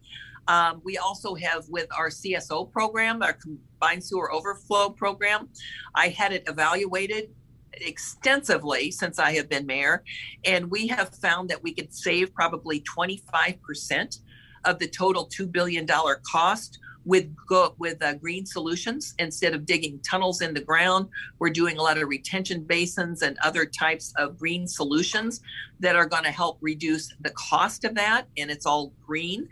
Um, 0.48 0.82
we 0.84 0.98
also 0.98 1.36
have 1.36 1.68
with 1.70 1.88
our 1.98 2.10
CSO 2.10 2.72
program, 2.72 3.22
our 3.24 3.34
combined 3.34 4.04
sewer 4.04 4.32
overflow 4.32 4.90
program. 4.90 5.50
I 5.96 6.10
had 6.10 6.34
it 6.34 6.44
evaluated 6.48 7.30
extensively 7.74 8.92
since 8.92 9.20
I 9.20 9.34
have 9.34 9.50
been 9.50 9.66
mayor, 9.66 10.04
and 10.46 10.70
we 10.70 10.88
have 10.88 11.10
found 11.16 11.50
that 11.50 11.62
we 11.64 11.74
could 11.74 11.94
save 11.94 12.34
probably 12.34 12.82
25% 12.82 14.20
of 14.66 14.80
the 14.80 14.88
total 14.88 15.28
$2 15.28 15.52
billion 15.52 15.88
cost 16.24 16.80
with 17.06 17.34
go, 17.48 17.76
with 17.78 18.02
uh, 18.04 18.16
green 18.16 18.46
solutions 18.46 19.14
instead 19.20 19.54
of 19.54 19.66
digging 19.66 20.00
tunnels 20.00 20.42
in 20.42 20.54
the 20.54 20.62
ground. 20.62 21.08
We're 21.40 21.52
doing 21.52 21.78
a 21.78 21.82
lot 21.82 21.98
of 21.98 22.10
retention 22.10 22.64
basins 22.64 23.22
and 23.22 23.38
other 23.44 23.66
types 23.66 24.14
of 24.18 24.38
green 24.38 24.68
solutions 24.68 25.42
that 25.80 25.96
are 25.96 26.06
going 26.06 26.24
to 26.24 26.32
help 26.32 26.58
reduce 26.62 27.14
the 27.22 27.32
cost 27.32 27.84
of 27.86 27.96
that, 27.96 28.28
and 28.38 28.50
it's 28.50 28.66
all 28.66 28.94
green. 29.06 29.48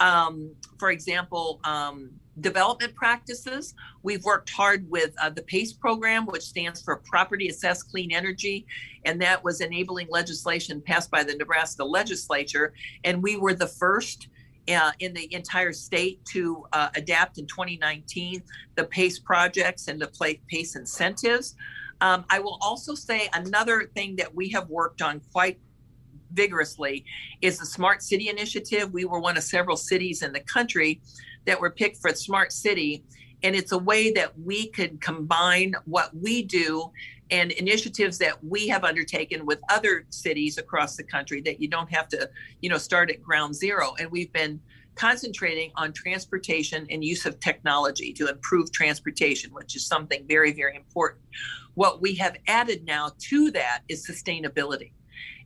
Um, 0.00 0.54
for 0.78 0.90
example. 0.90 1.60
Um, 1.64 2.10
development 2.40 2.94
practices. 2.94 3.74
We've 4.02 4.22
worked 4.24 4.50
hard 4.50 4.88
with 4.88 5.12
uh, 5.20 5.30
the 5.30 5.42
PACE 5.42 5.72
program, 5.72 6.26
which 6.26 6.42
stands 6.42 6.80
for 6.80 6.96
Property 6.96 7.48
Assessed 7.48 7.90
Clean 7.90 8.12
Energy, 8.12 8.66
and 9.04 9.20
that 9.20 9.42
was 9.42 9.60
enabling 9.60 10.08
legislation 10.08 10.80
passed 10.80 11.10
by 11.10 11.24
the 11.24 11.34
Nebraska 11.34 11.84
legislature. 11.84 12.74
And 13.04 13.22
we 13.22 13.36
were 13.36 13.54
the 13.54 13.66
first 13.66 14.28
uh, 14.68 14.92
in 15.00 15.14
the 15.14 15.32
entire 15.34 15.72
state 15.72 16.24
to 16.26 16.64
uh, 16.72 16.88
adapt 16.94 17.38
in 17.38 17.46
2019 17.46 18.42
the 18.74 18.84
PACE 18.84 19.18
projects 19.18 19.88
and 19.88 20.00
the 20.00 20.38
PACE 20.50 20.76
incentives. 20.76 21.54
Um, 22.00 22.24
I 22.30 22.38
will 22.38 22.58
also 22.60 22.94
say 22.94 23.28
another 23.34 23.90
thing 23.94 24.16
that 24.16 24.34
we 24.34 24.48
have 24.50 24.68
worked 24.68 25.02
on 25.02 25.20
quite 25.32 25.58
vigorously 26.32 27.04
is 27.40 27.58
the 27.58 27.66
Smart 27.66 28.02
City 28.02 28.28
Initiative. 28.28 28.92
We 28.92 29.04
were 29.04 29.18
one 29.18 29.36
of 29.36 29.42
several 29.42 29.76
cities 29.76 30.22
in 30.22 30.32
the 30.32 30.40
country 30.40 31.00
that 31.46 31.60
were 31.60 31.70
picked 31.70 31.98
for 31.98 32.14
Smart 32.14 32.52
City. 32.52 33.02
And 33.42 33.54
it's 33.54 33.72
a 33.72 33.78
way 33.78 34.12
that 34.12 34.38
we 34.38 34.68
could 34.68 35.00
combine 35.00 35.74
what 35.86 36.14
we 36.14 36.42
do 36.42 36.90
and 37.30 37.52
initiatives 37.52 38.18
that 38.18 38.42
we 38.44 38.68
have 38.68 38.84
undertaken 38.84 39.44
with 39.46 39.60
other 39.70 40.06
cities 40.10 40.58
across 40.58 40.96
the 40.96 41.02
country 41.02 41.40
that 41.42 41.60
you 41.60 41.68
don't 41.68 41.90
have 41.90 42.08
to, 42.08 42.28
you 42.60 42.70
know, 42.70 42.78
start 42.78 43.10
at 43.10 43.22
ground 43.22 43.54
zero. 43.54 43.94
And 43.98 44.10
we've 44.10 44.32
been 44.32 44.60
concentrating 44.94 45.70
on 45.76 45.92
transportation 45.92 46.86
and 46.90 47.04
use 47.04 47.24
of 47.24 47.38
technology 47.38 48.12
to 48.14 48.28
improve 48.28 48.72
transportation, 48.72 49.52
which 49.52 49.76
is 49.76 49.86
something 49.86 50.24
very, 50.26 50.52
very 50.52 50.74
important. 50.74 51.22
What 51.74 52.00
we 52.00 52.14
have 52.16 52.36
added 52.48 52.84
now 52.84 53.12
to 53.30 53.50
that 53.52 53.82
is 53.88 54.06
sustainability 54.06 54.90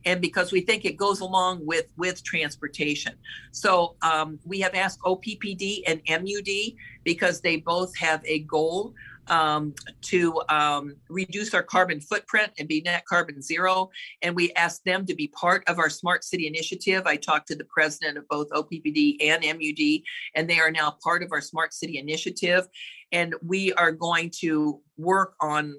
and 0.05 0.21
because 0.21 0.51
we 0.51 0.61
think 0.61 0.85
it 0.85 0.97
goes 0.97 1.21
along 1.21 1.65
with 1.65 1.87
with 1.97 2.23
transportation. 2.23 3.13
So 3.51 3.95
um, 4.01 4.39
we 4.45 4.59
have 4.59 4.75
asked 4.75 4.99
OPPD 5.01 5.83
and 5.87 6.01
MUD 6.09 6.75
because 7.03 7.41
they 7.41 7.57
both 7.57 7.95
have 7.97 8.21
a 8.25 8.39
goal 8.39 8.93
um, 9.27 9.73
to 10.01 10.41
um, 10.49 10.95
reduce 11.09 11.53
our 11.53 11.63
carbon 11.63 12.01
footprint 12.01 12.51
and 12.59 12.67
be 12.67 12.81
net 12.81 13.05
carbon 13.05 13.41
zero. 13.41 13.89
And 14.21 14.35
we 14.35 14.51
asked 14.53 14.85
them 14.85 15.05
to 15.05 15.15
be 15.15 15.27
part 15.27 15.63
of 15.67 15.79
our 15.79 15.89
Smart 15.89 16.23
City 16.23 16.47
Initiative. 16.47 17.03
I 17.05 17.15
talked 17.15 17.47
to 17.49 17.55
the 17.55 17.65
president 17.65 18.17
of 18.17 18.27
both 18.27 18.49
OPPD 18.49 19.17
and 19.21 19.43
MUD, 19.43 20.01
and 20.35 20.49
they 20.49 20.59
are 20.59 20.71
now 20.71 20.97
part 21.03 21.23
of 21.23 21.31
our 21.31 21.41
Smart 21.41 21.73
City 21.73 21.97
Initiative. 21.97 22.67
And 23.11 23.35
we 23.45 23.73
are 23.73 23.91
going 23.91 24.31
to 24.41 24.81
work 24.97 25.35
on 25.39 25.75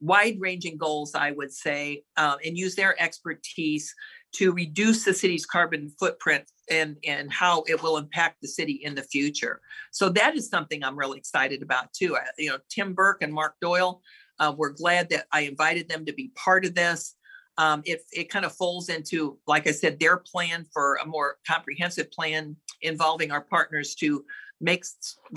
wide 0.00 0.36
ranging 0.38 0.78
goals, 0.78 1.14
I 1.14 1.30
would 1.32 1.52
say, 1.52 2.04
uh, 2.16 2.36
and 2.44 2.56
use 2.56 2.74
their 2.74 3.00
expertise 3.00 3.94
to 4.32 4.52
reduce 4.52 5.04
the 5.04 5.12
city's 5.12 5.44
carbon 5.44 5.90
footprint 5.98 6.44
and, 6.70 6.96
and 7.06 7.32
how 7.32 7.64
it 7.66 7.82
will 7.82 7.96
impact 7.96 8.40
the 8.40 8.48
city 8.48 8.80
in 8.82 8.94
the 8.94 9.02
future. 9.02 9.60
So 9.90 10.08
that 10.10 10.36
is 10.36 10.48
something 10.48 10.82
I'm 10.82 10.98
really 10.98 11.18
excited 11.18 11.62
about 11.62 11.92
too. 11.92 12.16
I, 12.16 12.22
you 12.38 12.50
know, 12.50 12.58
Tim 12.68 12.94
Burke 12.94 13.22
and 13.22 13.32
Mark 13.32 13.54
Doyle, 13.60 14.00
uh, 14.38 14.54
we're 14.56 14.70
glad 14.70 15.10
that 15.10 15.26
I 15.32 15.40
invited 15.40 15.88
them 15.88 16.04
to 16.06 16.12
be 16.12 16.32
part 16.36 16.64
of 16.64 16.74
this. 16.74 17.16
Um, 17.58 17.82
it, 17.84 18.02
it 18.12 18.30
kind 18.30 18.44
of 18.44 18.52
folds 18.54 18.88
into, 18.88 19.38
like 19.46 19.66
I 19.66 19.72
said, 19.72 20.00
their 20.00 20.16
plan 20.16 20.64
for 20.72 20.94
a 21.02 21.06
more 21.06 21.36
comprehensive 21.46 22.10
plan 22.10 22.56
involving 22.80 23.30
our 23.32 23.42
partners 23.42 23.94
to 23.96 24.24
make 24.60 24.84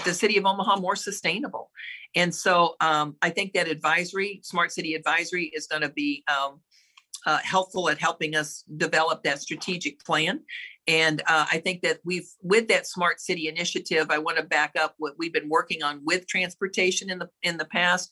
the 0.06 0.14
city 0.14 0.38
of 0.38 0.46
Omaha 0.46 0.80
more 0.80 0.96
sustainable. 0.96 1.70
And 2.16 2.34
so 2.34 2.76
um, 2.80 3.16
I 3.22 3.30
think 3.30 3.54
that 3.54 3.68
advisory, 3.68 4.40
Smart 4.44 4.72
City 4.72 4.94
Advisory, 4.94 5.46
is 5.54 5.68
going 5.68 5.82
to 5.82 5.90
be 5.90 6.24
um, 6.28 6.60
uh, 7.26 7.40
helpful 7.44 7.90
at 7.90 8.00
helping 8.00 8.36
us 8.36 8.64
develop 8.78 9.24
that 9.24 9.42
strategic 9.42 10.04
plan. 10.04 10.42
And 10.88 11.22
uh, 11.28 11.46
I 11.52 11.60
think 11.60 11.82
that 11.82 12.00
we've, 12.04 12.28
with 12.42 12.68
that 12.68 12.88
smart 12.88 13.22
city 13.22 13.48
initiative, 13.48 14.08
I 14.10 14.18
want 14.18 14.38
to 14.38 14.44
back 14.44 14.74
up 14.78 14.96
what 14.98 15.14
we've 15.18 15.34
been 15.34 15.50
working 15.50 15.82
on 15.82 16.02
with 16.04 16.28
transportation 16.28 17.10
in 17.10 17.20
the 17.20 17.30
in 17.42 17.58
the 17.58 17.66
past. 17.66 18.10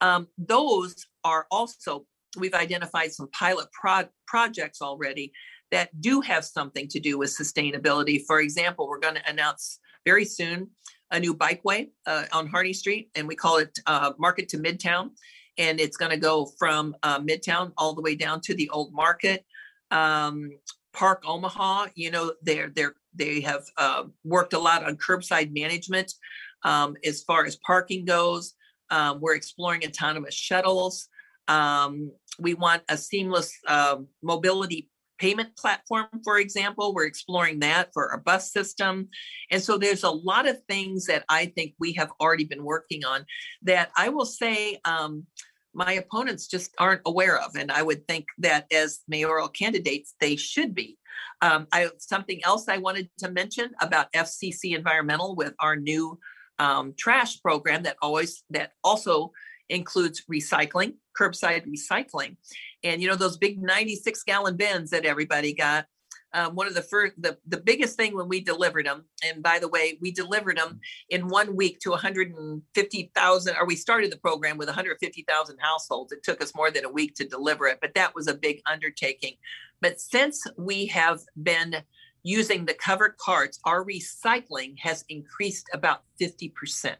Um, 0.00 0.26
those 0.36 0.96
are 1.24 1.46
also 1.50 2.06
we've 2.36 2.54
identified 2.54 3.12
some 3.12 3.28
pilot 3.30 3.68
pro- 3.72 4.08
projects 4.26 4.82
already 4.82 5.32
that 5.70 5.88
do 6.00 6.20
have 6.20 6.44
something 6.44 6.88
to 6.88 7.00
do 7.00 7.18
with 7.18 7.30
sustainability. 7.30 8.22
For 8.26 8.40
example, 8.40 8.88
we're 8.88 9.00
going 9.00 9.14
to 9.16 9.30
announce 9.30 9.78
very 10.04 10.24
soon 10.24 10.70
a 11.10 11.20
new 11.20 11.34
bikeway 11.34 11.88
uh, 12.06 12.24
on 12.32 12.46
Harney 12.46 12.72
Street, 12.72 13.10
and 13.14 13.26
we 13.28 13.34
call 13.34 13.58
it 13.58 13.78
uh, 13.86 14.12
Market 14.18 14.48
to 14.50 14.58
Midtown 14.58 15.10
and 15.58 15.80
it's 15.80 15.96
going 15.96 16.10
to 16.10 16.16
go 16.16 16.46
from 16.58 16.96
uh, 17.02 17.20
Midtown 17.20 17.72
all 17.76 17.94
the 17.94 18.02
way 18.02 18.14
down 18.14 18.40
to 18.42 18.54
the 18.54 18.70
old 18.70 18.92
market. 18.92 19.44
Um, 19.90 20.52
Park 20.92 21.24
Omaha, 21.26 21.88
you 21.94 22.10
know, 22.10 22.32
they're 22.42 22.70
they're 22.74 22.94
they 23.14 23.40
have 23.40 23.64
uh, 23.76 24.04
worked 24.24 24.52
a 24.52 24.58
lot 24.58 24.84
on 24.84 24.96
curbside 24.96 25.52
management 25.52 26.14
um, 26.62 26.96
as 27.04 27.22
far 27.22 27.44
as 27.44 27.56
parking 27.56 28.04
goes. 28.04 28.54
Um, 28.90 29.20
we're 29.20 29.34
exploring 29.34 29.84
autonomous 29.84 30.34
shuttles. 30.34 31.08
Um, 31.46 32.12
we 32.38 32.54
want 32.54 32.82
a 32.88 32.96
seamless 32.96 33.52
uh, 33.66 33.96
mobility 34.22 34.88
payment 35.18 35.56
platform, 35.56 36.06
for 36.24 36.38
example. 36.38 36.94
We're 36.94 37.06
exploring 37.06 37.58
that 37.60 37.92
for 37.92 38.10
our 38.10 38.18
bus 38.18 38.52
system. 38.52 39.08
And 39.50 39.62
so 39.62 39.76
there's 39.76 40.04
a 40.04 40.10
lot 40.10 40.48
of 40.48 40.62
things 40.68 41.06
that 41.06 41.24
I 41.28 41.46
think 41.46 41.74
we 41.78 41.92
have 41.94 42.10
already 42.20 42.44
been 42.44 42.64
working 42.64 43.04
on 43.04 43.26
that 43.62 43.90
I 43.96 44.08
will 44.10 44.26
say 44.26 44.78
um, 44.84 45.26
my 45.74 45.92
opponents 45.92 46.46
just 46.46 46.74
aren't 46.78 47.02
aware 47.06 47.38
of. 47.38 47.54
And 47.56 47.70
I 47.70 47.82
would 47.82 48.06
think 48.06 48.26
that 48.38 48.66
as 48.72 49.00
mayoral 49.08 49.48
candidates, 49.48 50.14
they 50.20 50.36
should 50.36 50.74
be. 50.74 50.98
Um, 51.40 51.66
I 51.72 51.88
something 51.98 52.40
else 52.44 52.68
I 52.68 52.78
wanted 52.78 53.10
to 53.18 53.30
mention 53.30 53.70
about 53.80 54.12
FCC 54.12 54.76
Environmental 54.76 55.34
with 55.34 55.54
our 55.60 55.76
new 55.76 56.18
um, 56.58 56.94
trash 56.98 57.40
program 57.40 57.84
that 57.84 57.96
always 58.02 58.42
that 58.50 58.72
also 58.82 59.32
includes 59.68 60.24
recycling, 60.30 60.94
curbside 61.18 61.66
recycling. 61.66 62.36
And 62.82 63.02
you 63.02 63.08
know, 63.08 63.16
those 63.16 63.36
big 63.36 63.62
96 63.62 64.22
gallon 64.24 64.56
bins 64.56 64.90
that 64.90 65.04
everybody 65.04 65.52
got. 65.52 65.86
Um, 66.34 66.54
one 66.54 66.66
of 66.66 66.74
the 66.74 66.82
first, 66.82 67.14
the, 67.16 67.38
the 67.46 67.56
biggest 67.56 67.96
thing 67.96 68.14
when 68.14 68.28
we 68.28 68.40
delivered 68.40 68.86
them, 68.86 69.06
and 69.24 69.42
by 69.42 69.58
the 69.58 69.68
way, 69.68 69.98
we 70.00 70.10
delivered 70.10 70.58
them 70.58 70.80
in 71.08 71.28
one 71.28 71.56
week 71.56 71.80
to 71.80 71.90
150,000, 71.90 73.56
or 73.56 73.66
we 73.66 73.76
started 73.76 74.12
the 74.12 74.18
program 74.18 74.58
with 74.58 74.68
150,000 74.68 75.58
households. 75.58 76.12
It 76.12 76.22
took 76.22 76.42
us 76.42 76.54
more 76.54 76.70
than 76.70 76.84
a 76.84 76.90
week 76.90 77.14
to 77.14 77.26
deliver 77.26 77.66
it, 77.66 77.78
but 77.80 77.94
that 77.94 78.14
was 78.14 78.26
a 78.26 78.34
big 78.34 78.60
undertaking. 78.70 79.36
But 79.80 80.00
since 80.00 80.46
we 80.58 80.86
have 80.86 81.20
been 81.42 81.76
using 82.22 82.66
the 82.66 82.74
covered 82.74 83.16
carts, 83.16 83.58
our 83.64 83.84
recycling 83.84 84.74
has 84.80 85.04
increased 85.08 85.66
about 85.72 86.02
50%. 86.20 86.96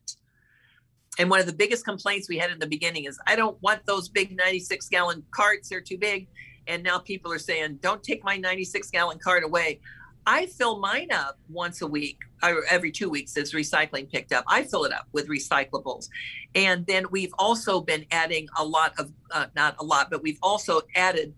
And 1.18 1.28
one 1.28 1.40
of 1.40 1.46
the 1.46 1.52
biggest 1.52 1.84
complaints 1.84 2.28
we 2.28 2.38
had 2.38 2.50
in 2.50 2.60
the 2.60 2.66
beginning 2.66 3.04
is, 3.04 3.18
I 3.26 3.34
don't 3.36 3.60
want 3.60 3.84
those 3.86 4.08
big 4.08 4.36
96 4.36 4.88
gallon 4.88 5.24
carts, 5.32 5.68
they're 5.68 5.80
too 5.80 5.98
big. 5.98 6.28
And 6.68 6.82
now 6.82 6.98
people 6.98 7.32
are 7.32 7.38
saying, 7.38 7.78
don't 7.82 8.02
take 8.02 8.22
my 8.22 8.36
96 8.36 8.90
gallon 8.90 9.18
cart 9.18 9.42
away. 9.42 9.80
I 10.26 10.46
fill 10.46 10.78
mine 10.78 11.10
up 11.10 11.38
once 11.48 11.80
a 11.80 11.86
week 11.86 12.18
or 12.42 12.64
every 12.70 12.92
two 12.92 13.08
weeks 13.08 13.36
as 13.38 13.52
recycling 13.52 14.10
picked 14.10 14.32
up. 14.32 14.44
I 14.46 14.62
fill 14.64 14.84
it 14.84 14.92
up 14.92 15.08
with 15.12 15.28
recyclables. 15.28 16.08
And 16.54 16.86
then 16.86 17.06
we've 17.10 17.32
also 17.38 17.80
been 17.80 18.04
adding 18.10 18.46
a 18.58 18.64
lot 18.64 18.92
of, 18.98 19.10
uh, 19.30 19.46
not 19.56 19.76
a 19.78 19.84
lot, 19.84 20.10
but 20.10 20.22
we've 20.22 20.38
also 20.42 20.82
added 20.94 21.34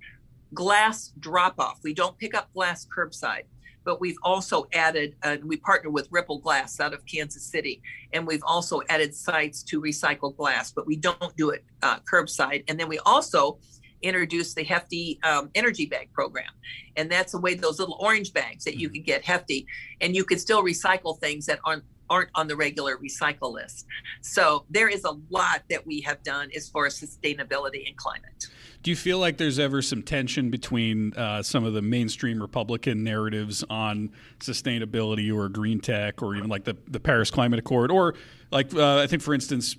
glass 0.53 1.12
drop 1.20 1.61
off. 1.61 1.78
We 1.85 1.95
don't 1.95 2.18
pick 2.18 2.35
up 2.35 2.53
glass 2.53 2.85
curbside 2.87 3.45
but 3.85 4.01
we've 4.01 4.18
also 4.22 4.66
added, 4.72 5.14
uh, 5.22 5.37
we 5.45 5.57
partner 5.57 5.91
with 5.91 6.09
Ripple 6.11 6.39
Glass 6.39 6.81
out 6.81 6.93
of 6.93 7.05
Kansas 7.07 7.45
City, 7.45 7.83
and 8.12 8.26
we've 8.26 8.43
also 8.45 8.83
added 8.89 9.14
sites 9.14 9.62
to 9.64 9.81
recycle 9.81 10.37
glass, 10.37 10.70
but 10.72 10.87
we 10.87 10.97
don't 10.97 11.35
do 11.37 11.51
it 11.51 11.64
uh, 11.83 11.99
curbside. 12.01 12.64
And 12.68 12.78
then 12.78 12.89
we 12.89 12.99
also 13.01 13.59
introduced 14.03 14.57
the 14.57 14.64
Hefty 14.64 15.18
um, 15.22 15.51
Energy 15.55 15.86
Bag 15.86 16.12
Program, 16.12 16.51
and 16.96 17.11
that's 17.11 17.32
the 17.32 17.40
way 17.40 17.55
those 17.55 17.78
little 17.78 17.98
orange 18.01 18.32
bags 18.32 18.64
that 18.64 18.76
you 18.76 18.88
mm-hmm. 18.88 19.03
get 19.03 19.24
Hefty, 19.24 19.66
and 20.01 20.14
you 20.14 20.24
could 20.24 20.40
still 20.40 20.62
recycle 20.62 21.18
things 21.18 21.46
that 21.46 21.59
aren't 21.64 21.84
aren't 22.11 22.30
on 22.34 22.48
the 22.48 22.57
regular 22.57 22.96
recycle 22.96 23.53
list. 23.53 23.86
So 24.20 24.64
there 24.68 24.88
is 24.88 25.05
a 25.05 25.12
lot 25.30 25.62
that 25.70 25.86
we 25.86 26.01
have 26.01 26.22
done 26.24 26.51
as 26.57 26.68
far 26.68 26.86
as 26.86 27.01
sustainability 27.01 27.86
and 27.86 27.96
climate. 27.96 28.48
Do 28.82 28.90
you 28.90 28.96
feel 28.96 29.18
like 29.18 29.36
there's 29.36 29.59
ever 29.59 29.80
some 29.80 30.03
tension 30.03 30.51
between 30.51 31.14
uh, 31.14 31.42
some 31.42 31.64
of 31.64 31.72
the 31.72 31.82
mainstream 31.82 32.42
Republican 32.42 33.05
narratives 33.05 33.62
on 33.70 34.11
sustainability 34.40 35.32
or 35.32 35.48
green 35.48 35.80
tech 35.80 36.20
or 36.20 36.34
even 36.34 36.48
like 36.48 36.64
the, 36.64 36.76
the 36.88 36.98
Paris 36.98 37.30
Climate 37.30 37.61
Accord? 37.61 37.92
Or, 37.92 38.14
like, 38.51 38.74
uh, 38.74 38.98
I 38.98 39.07
think, 39.07 39.22
for 39.22 39.32
instance, 39.32 39.76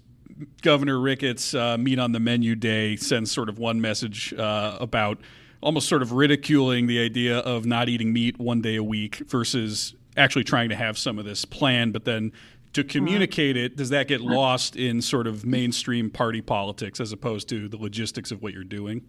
Governor 0.62 1.00
Ricketts' 1.00 1.54
uh, 1.54 1.78
Meat 1.78 2.00
on 2.00 2.12
the 2.12 2.20
Menu 2.20 2.56
Day 2.56 2.96
sends 2.96 3.32
sort 3.32 3.50
of 3.50 3.60
one 3.60 3.82
message 3.82 4.34
uh, 4.34 4.78
about 4.80 5.20
almost 5.62 5.88
sort 5.88 6.02
of 6.02 6.12
ridiculing 6.12 6.88
the 6.88 7.00
idea 7.00 7.40
of 7.40 7.66
not 7.66 7.88
eating 7.88 8.12
meat 8.12 8.40
one 8.40 8.62
day 8.62 8.76
a 8.76 8.84
week 8.84 9.18
versus 9.28 9.96
actually 10.18 10.44
trying 10.44 10.70
to 10.70 10.76
have 10.76 10.98
some 10.98 11.20
of 11.20 11.26
this 11.26 11.46
plan, 11.46 11.92
but 11.92 12.06
then 12.06 12.32
to 12.74 12.84
communicate 12.84 13.58
it, 13.58 13.76
does 13.76 13.90
that 13.90 14.08
get 14.08 14.22
lost 14.22 14.76
in 14.76 15.02
sort 15.02 15.28
of 15.28 15.46
mainstream 15.46 16.10
party 16.10 16.42
politics 16.42 17.00
as 17.00 17.12
opposed 17.12 17.50
to 17.50 17.68
the 17.68 17.78
logistics 17.78 18.32
of 18.32 18.42
what 18.42 18.54
you're 18.54 18.64
doing? 18.64 19.02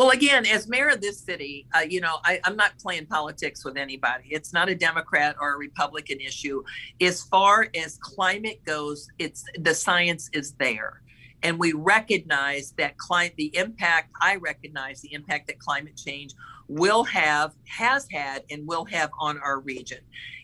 Well, 0.00 0.12
again, 0.12 0.46
as 0.46 0.66
mayor 0.66 0.88
of 0.88 1.02
this 1.02 1.20
city, 1.20 1.66
uh, 1.76 1.80
you 1.80 2.00
know, 2.00 2.20
I, 2.24 2.40
I'm 2.44 2.56
not 2.56 2.72
playing 2.78 3.04
politics 3.04 3.66
with 3.66 3.76
anybody. 3.76 4.28
It's 4.30 4.50
not 4.50 4.70
a 4.70 4.74
Democrat 4.74 5.36
or 5.38 5.52
a 5.52 5.58
Republican 5.58 6.20
issue. 6.20 6.62
As 7.02 7.22
far 7.24 7.68
as 7.76 7.98
climate 7.98 8.64
goes, 8.64 9.08
it's 9.18 9.44
the 9.58 9.74
science 9.74 10.30
is 10.32 10.54
there 10.54 11.02
and 11.42 11.58
we 11.58 11.72
recognize 11.72 12.72
that 12.76 12.96
climate 12.98 13.32
the 13.36 13.54
impact 13.56 14.10
i 14.20 14.36
recognize 14.36 15.00
the 15.00 15.12
impact 15.14 15.46
that 15.46 15.58
climate 15.58 15.96
change 15.96 16.34
will 16.68 17.02
have 17.02 17.54
has 17.66 18.06
had 18.10 18.42
and 18.50 18.66
will 18.66 18.84
have 18.84 19.10
on 19.18 19.38
our 19.38 19.60
region 19.60 20.00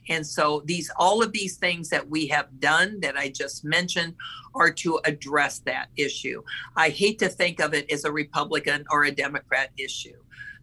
and 0.08 0.26
so 0.26 0.62
these 0.64 0.90
all 0.96 1.22
of 1.22 1.32
these 1.32 1.56
things 1.56 1.88
that 1.88 2.08
we 2.08 2.26
have 2.26 2.60
done 2.60 2.98
that 3.00 3.16
i 3.16 3.28
just 3.28 3.64
mentioned 3.64 4.14
are 4.54 4.70
to 4.70 5.00
address 5.04 5.60
that 5.60 5.88
issue 5.96 6.42
i 6.76 6.88
hate 6.88 7.18
to 7.18 7.28
think 7.28 7.60
of 7.60 7.74
it 7.74 7.90
as 7.90 8.04
a 8.04 8.12
republican 8.12 8.84
or 8.90 9.04
a 9.04 9.10
democrat 9.10 9.70
issue 9.78 10.18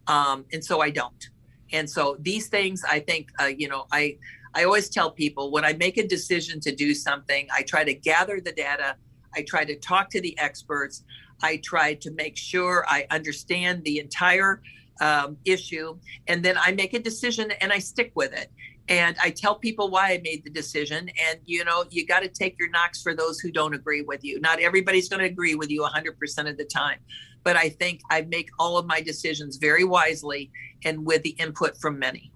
um, 0.06 0.44
and 0.52 0.64
so 0.64 0.80
i 0.80 0.90
don't 0.90 1.30
and 1.72 1.88
so 1.88 2.16
these 2.20 2.48
things 2.48 2.82
i 2.90 2.98
think 2.98 3.30
uh, 3.40 3.44
you 3.46 3.68
know 3.68 3.86
i 3.92 4.16
i 4.54 4.64
always 4.64 4.88
tell 4.88 5.10
people 5.10 5.50
when 5.50 5.64
i 5.64 5.72
make 5.74 5.96
a 5.96 6.06
decision 6.06 6.60
to 6.60 6.74
do 6.74 6.94
something 6.94 7.46
i 7.52 7.62
try 7.62 7.84
to 7.84 7.94
gather 7.94 8.40
the 8.40 8.52
data 8.52 8.96
I 9.36 9.42
try 9.42 9.64
to 9.64 9.76
talk 9.76 10.10
to 10.10 10.20
the 10.20 10.36
experts. 10.38 11.04
I 11.42 11.60
try 11.62 11.94
to 11.94 12.10
make 12.12 12.36
sure 12.36 12.84
I 12.88 13.06
understand 13.10 13.84
the 13.84 13.98
entire 13.98 14.62
um, 15.00 15.36
issue. 15.44 15.98
And 16.28 16.44
then 16.44 16.56
I 16.58 16.72
make 16.72 16.94
a 16.94 17.00
decision 17.00 17.50
and 17.60 17.72
I 17.72 17.78
stick 17.78 18.12
with 18.14 18.32
it. 18.32 18.50
And 18.88 19.16
I 19.22 19.30
tell 19.30 19.54
people 19.54 19.90
why 19.90 20.12
I 20.12 20.20
made 20.22 20.44
the 20.44 20.50
decision. 20.50 21.08
And, 21.28 21.40
you 21.46 21.64
know, 21.64 21.84
you 21.90 22.06
got 22.06 22.20
to 22.20 22.28
take 22.28 22.58
your 22.58 22.68
knocks 22.68 23.02
for 23.02 23.14
those 23.14 23.40
who 23.40 23.50
don't 23.50 23.74
agree 23.74 24.02
with 24.02 24.22
you. 24.22 24.40
Not 24.40 24.60
everybody's 24.60 25.08
going 25.08 25.20
to 25.20 25.26
agree 25.26 25.54
with 25.54 25.70
you 25.70 25.82
100% 25.82 26.50
of 26.50 26.56
the 26.56 26.64
time. 26.64 26.98
But 27.44 27.56
I 27.56 27.70
think 27.70 28.00
I 28.10 28.22
make 28.22 28.50
all 28.58 28.76
of 28.76 28.86
my 28.86 29.00
decisions 29.00 29.56
very 29.56 29.84
wisely 29.84 30.50
and 30.84 31.06
with 31.06 31.22
the 31.22 31.30
input 31.30 31.78
from 31.78 31.98
many. 31.98 32.30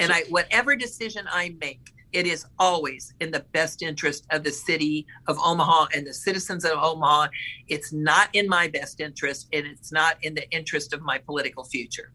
And 0.00 0.12
I, 0.12 0.22
whatever 0.28 0.74
decision 0.74 1.26
I 1.30 1.54
make, 1.60 1.92
it 2.12 2.26
is 2.26 2.46
always 2.58 3.14
in 3.20 3.30
the 3.30 3.44
best 3.52 3.82
interest 3.82 4.26
of 4.30 4.42
the 4.42 4.50
city 4.50 5.06
of 5.28 5.38
Omaha 5.38 5.88
and 5.94 6.06
the 6.06 6.14
citizens 6.14 6.64
of 6.64 6.72
Omaha. 6.72 7.28
It's 7.68 7.92
not 7.92 8.28
in 8.32 8.48
my 8.48 8.66
best 8.66 9.00
interest, 9.00 9.48
and 9.52 9.66
it's 9.66 9.92
not 9.92 10.16
in 10.22 10.34
the 10.34 10.50
interest 10.50 10.92
of 10.92 11.02
my 11.02 11.18
political 11.18 11.62
future. 11.62 12.12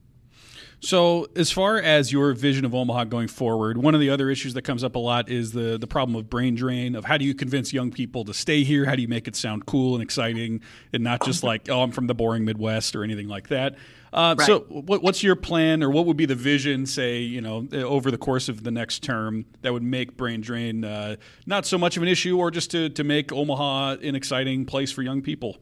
So, 0.80 1.28
as 1.36 1.52
far 1.52 1.78
as 1.78 2.12
your 2.12 2.34
vision 2.34 2.66
of 2.66 2.76
Omaha 2.76 3.06
going 3.06 3.28
forward, 3.28 3.78
one 3.78 3.96
of 3.96 4.02
the 4.02 4.10
other 4.10 4.30
issues 4.30 4.54
that 4.54 4.62
comes 4.62 4.84
up 4.84 4.96
a 4.96 5.00
lot 5.00 5.30
is 5.30 5.52
the 5.52 5.78
the 5.78 5.88
problem 5.88 6.16
of 6.16 6.30
brain 6.30 6.56
drain. 6.56 6.96
Of 6.96 7.06
how 7.06 7.18
do 7.18 7.26
you 7.26 7.34
convince 7.34 7.74
young 7.74 7.92
people 7.92 8.26
to 8.26 8.34
stay 8.34 8.64
here? 8.64 8.86
How 8.86 8.96
do 8.96 9.02
you 9.02 9.08
make 9.08 9.28
it 9.28 9.36
sound 9.36 9.66
cool 9.66 9.96
and 9.96 10.04
exciting, 10.04 10.62
and 10.94 11.04
not 11.04 11.24
just 11.24 11.44
like, 11.52 11.70
oh, 11.70 11.82
I'm 11.82 11.92
from 11.92 12.08
the 12.08 12.16
boring 12.16 12.46
Midwest 12.46 12.96
or 12.96 13.04
anything 13.04 13.28
like 13.28 13.48
that? 13.50 13.76
Uh, 14.14 14.34
right. 14.38 14.46
So, 14.46 14.60
what, 14.70 15.04
what's 15.04 15.24
your 15.24 15.36
plan, 15.36 15.84
or 15.84 15.90
what 15.90 16.06
would 16.06 16.18
be 16.18 16.26
the 16.26 16.36
vision, 16.36 16.86
say, 16.86 17.20
you 17.20 17.42
know, 17.42 17.68
over 17.74 18.12
the 18.12 18.18
course 18.18 18.48
of 18.48 18.64
the 18.64 18.72
next 18.72 19.04
term 19.04 19.46
that 19.62 19.74
would 19.74 19.84
make 19.84 20.16
brain 20.16 20.40
drain 20.40 20.86
uh, 20.86 21.18
not 21.46 21.66
so 21.66 21.78
much 21.78 21.98
of 21.98 22.04
an 22.04 22.10
issue, 22.10 22.38
or 22.38 22.50
just 22.50 22.72
to, 22.72 22.90
to 22.90 23.04
make 23.04 23.34
Omaha 23.34 23.98
an 24.02 24.16
exciting 24.16 24.66
place 24.66 24.92
for 24.92 25.02
young 25.02 25.22
people? 25.22 25.58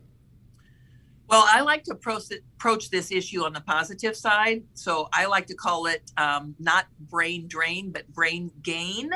Well, 1.30 1.46
I 1.48 1.62
like 1.62 1.84
to 1.86 1.94
approach 1.94 2.90
this 2.90 3.12
issue 3.12 3.44
on 3.44 3.54
the 3.54 3.62
positive 3.62 4.16
side. 4.16 4.64
So 4.74 5.10
I 5.14 5.26
like 5.26 5.48
to 5.48 5.56
call 5.56 5.88
it 5.88 6.12
um, 6.18 6.54
not 6.60 6.86
brain 7.10 7.48
drain, 7.48 7.92
but 7.92 8.08
brain 8.14 8.52
gain. 8.62 9.10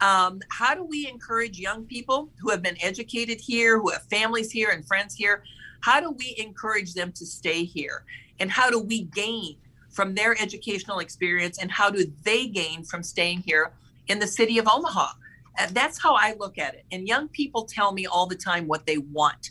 Um, 0.00 0.40
how 0.50 0.74
do 0.74 0.84
we 0.84 1.08
encourage 1.08 1.58
young 1.58 1.84
people 1.84 2.28
who 2.40 2.50
have 2.50 2.62
been 2.62 2.76
educated 2.82 3.40
here, 3.40 3.78
who 3.80 3.90
have 3.90 4.02
families 4.10 4.50
here 4.50 4.70
and 4.70 4.86
friends 4.86 5.14
here? 5.14 5.44
How 5.80 6.00
do 6.00 6.10
we 6.10 6.34
encourage 6.36 6.94
them 6.94 7.12
to 7.12 7.24
stay 7.24 7.64
here? 7.64 8.04
and 8.40 8.50
how 8.50 8.70
do 8.70 8.78
we 8.80 9.02
gain 9.02 9.56
from 9.90 10.14
their 10.14 10.40
educational 10.40 10.98
experience 10.98 11.58
and 11.58 11.70
how 11.70 11.90
do 11.90 12.12
they 12.22 12.46
gain 12.46 12.84
from 12.84 13.02
staying 13.02 13.42
here 13.46 13.72
in 14.08 14.18
the 14.18 14.26
city 14.26 14.58
of 14.58 14.68
Omaha? 14.68 15.12
And 15.58 15.74
that's 15.74 16.00
how 16.02 16.14
I 16.14 16.34
look 16.38 16.58
at 16.58 16.74
it. 16.74 16.84
And 16.92 17.08
young 17.08 17.28
people 17.28 17.64
tell 17.64 17.92
me 17.92 18.06
all 18.06 18.26
the 18.26 18.34
time 18.34 18.66
what 18.66 18.86
they 18.86 18.98
want. 18.98 19.50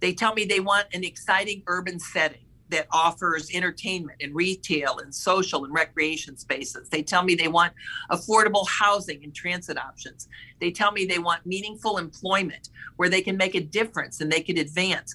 They 0.00 0.12
tell 0.12 0.34
me 0.34 0.44
they 0.44 0.60
want 0.60 0.86
an 0.92 1.04
exciting 1.04 1.62
urban 1.66 1.98
setting 1.98 2.40
that 2.70 2.86
offers 2.92 3.50
entertainment 3.52 4.20
and 4.22 4.34
retail 4.34 4.98
and 4.98 5.14
social 5.14 5.64
and 5.64 5.72
recreation 5.72 6.36
spaces. 6.36 6.88
They 6.88 7.02
tell 7.02 7.22
me 7.22 7.34
they 7.34 7.48
want 7.48 7.72
affordable 8.10 8.66
housing 8.68 9.24
and 9.24 9.34
transit 9.34 9.78
options. 9.78 10.28
They 10.60 10.70
tell 10.70 10.92
me 10.92 11.04
they 11.04 11.18
want 11.18 11.46
meaningful 11.46 11.98
employment 11.98 12.68
where 12.96 13.08
they 13.08 13.22
can 13.22 13.36
make 13.36 13.54
a 13.54 13.60
difference 13.60 14.20
and 14.20 14.30
they 14.30 14.40
can 14.40 14.58
advance. 14.58 15.14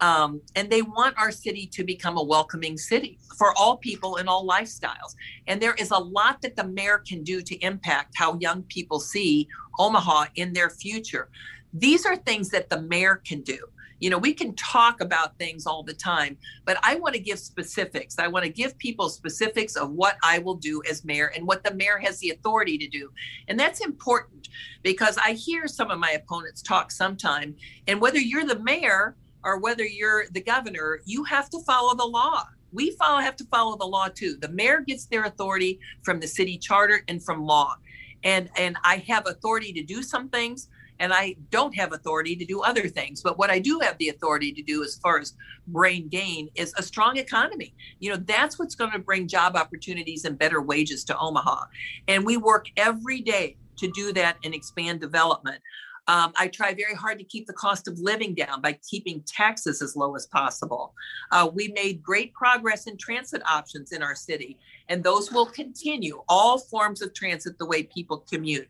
Um, 0.00 0.40
and 0.56 0.68
they 0.68 0.82
want 0.82 1.16
our 1.16 1.30
city 1.30 1.66
to 1.72 1.84
become 1.84 2.16
a 2.16 2.22
welcoming 2.22 2.76
city 2.76 3.18
for 3.38 3.52
all 3.56 3.76
people 3.76 4.16
in 4.16 4.26
all 4.26 4.46
lifestyles. 4.46 5.14
And 5.46 5.60
there 5.60 5.74
is 5.74 5.92
a 5.92 5.98
lot 5.98 6.42
that 6.42 6.56
the 6.56 6.64
mayor 6.64 6.98
can 7.06 7.22
do 7.22 7.40
to 7.42 7.56
impact 7.58 8.14
how 8.16 8.36
young 8.40 8.64
people 8.64 8.98
see 8.98 9.48
Omaha 9.78 10.26
in 10.34 10.52
their 10.52 10.70
future. 10.70 11.28
These 11.72 12.04
are 12.04 12.16
things 12.16 12.48
that 12.50 12.68
the 12.68 12.82
mayor 12.82 13.22
can 13.24 13.42
do. 13.42 13.58
You 14.02 14.10
know, 14.10 14.18
we 14.18 14.34
can 14.34 14.52
talk 14.56 15.00
about 15.00 15.38
things 15.38 15.64
all 15.64 15.84
the 15.84 15.94
time, 15.94 16.36
but 16.64 16.76
I 16.82 16.96
want 16.96 17.14
to 17.14 17.20
give 17.20 17.38
specifics. 17.38 18.18
I 18.18 18.26
want 18.26 18.44
to 18.44 18.50
give 18.50 18.76
people 18.78 19.08
specifics 19.08 19.76
of 19.76 19.92
what 19.92 20.16
I 20.24 20.40
will 20.40 20.56
do 20.56 20.82
as 20.90 21.04
mayor 21.04 21.30
and 21.36 21.46
what 21.46 21.62
the 21.62 21.72
mayor 21.72 21.98
has 21.98 22.18
the 22.18 22.30
authority 22.30 22.76
to 22.78 22.88
do. 22.88 23.12
And 23.46 23.56
that's 23.56 23.80
important 23.80 24.48
because 24.82 25.16
I 25.24 25.34
hear 25.34 25.68
some 25.68 25.92
of 25.92 26.00
my 26.00 26.10
opponents 26.10 26.62
talk 26.62 26.90
sometime, 26.90 27.54
and 27.86 28.00
whether 28.00 28.18
you're 28.18 28.44
the 28.44 28.58
mayor 28.58 29.14
or 29.44 29.60
whether 29.60 29.84
you're 29.84 30.24
the 30.32 30.42
governor, 30.42 30.98
you 31.04 31.22
have 31.22 31.48
to 31.50 31.60
follow 31.60 31.94
the 31.94 32.04
law. 32.04 32.42
We 32.72 32.96
follow 32.96 33.20
have 33.20 33.36
to 33.36 33.44
follow 33.52 33.76
the 33.76 33.86
law 33.86 34.08
too. 34.08 34.36
The 34.40 34.48
mayor 34.48 34.80
gets 34.80 35.06
their 35.06 35.26
authority 35.26 35.78
from 36.02 36.18
the 36.18 36.26
city 36.26 36.58
charter 36.58 37.04
and 37.06 37.24
from 37.24 37.46
law. 37.46 37.76
And 38.24 38.50
and 38.56 38.76
I 38.82 38.96
have 39.06 39.28
authority 39.28 39.72
to 39.74 39.84
do 39.84 40.02
some 40.02 40.28
things 40.28 40.68
and 41.02 41.12
I 41.12 41.34
don't 41.50 41.74
have 41.74 41.92
authority 41.92 42.36
to 42.36 42.44
do 42.44 42.62
other 42.62 42.86
things. 42.86 43.22
But 43.22 43.36
what 43.36 43.50
I 43.50 43.58
do 43.58 43.80
have 43.80 43.98
the 43.98 44.10
authority 44.10 44.52
to 44.52 44.62
do 44.62 44.84
as 44.84 45.00
far 45.02 45.18
as 45.18 45.34
brain 45.66 46.06
gain 46.08 46.48
is 46.54 46.72
a 46.78 46.82
strong 46.82 47.16
economy. 47.16 47.74
You 47.98 48.10
know, 48.10 48.16
that's 48.24 48.56
what's 48.56 48.76
going 48.76 48.92
to 48.92 49.00
bring 49.00 49.26
job 49.26 49.56
opportunities 49.56 50.24
and 50.24 50.38
better 50.38 50.62
wages 50.62 51.02
to 51.06 51.18
Omaha. 51.18 51.64
And 52.06 52.24
we 52.24 52.36
work 52.36 52.66
every 52.76 53.20
day 53.20 53.56
to 53.78 53.90
do 53.90 54.12
that 54.12 54.36
and 54.44 54.54
expand 54.54 55.00
development. 55.00 55.60
Um, 56.06 56.32
I 56.36 56.46
try 56.46 56.72
very 56.72 56.94
hard 56.94 57.18
to 57.18 57.24
keep 57.24 57.48
the 57.48 57.52
cost 57.52 57.88
of 57.88 57.98
living 57.98 58.34
down 58.34 58.60
by 58.60 58.78
keeping 58.88 59.24
taxes 59.26 59.82
as 59.82 59.96
low 59.96 60.14
as 60.14 60.26
possible. 60.26 60.94
Uh, 61.32 61.50
we 61.52 61.68
made 61.68 62.00
great 62.00 62.32
progress 62.32 62.86
in 62.86 62.96
transit 62.96 63.42
options 63.48 63.90
in 63.90 64.02
our 64.04 64.14
city, 64.14 64.56
and 64.88 65.02
those 65.02 65.32
will 65.32 65.46
continue 65.46 66.22
all 66.28 66.58
forms 66.58 67.02
of 67.02 67.12
transit 67.12 67.58
the 67.58 67.66
way 67.66 67.82
people 67.84 68.24
commute. 68.30 68.68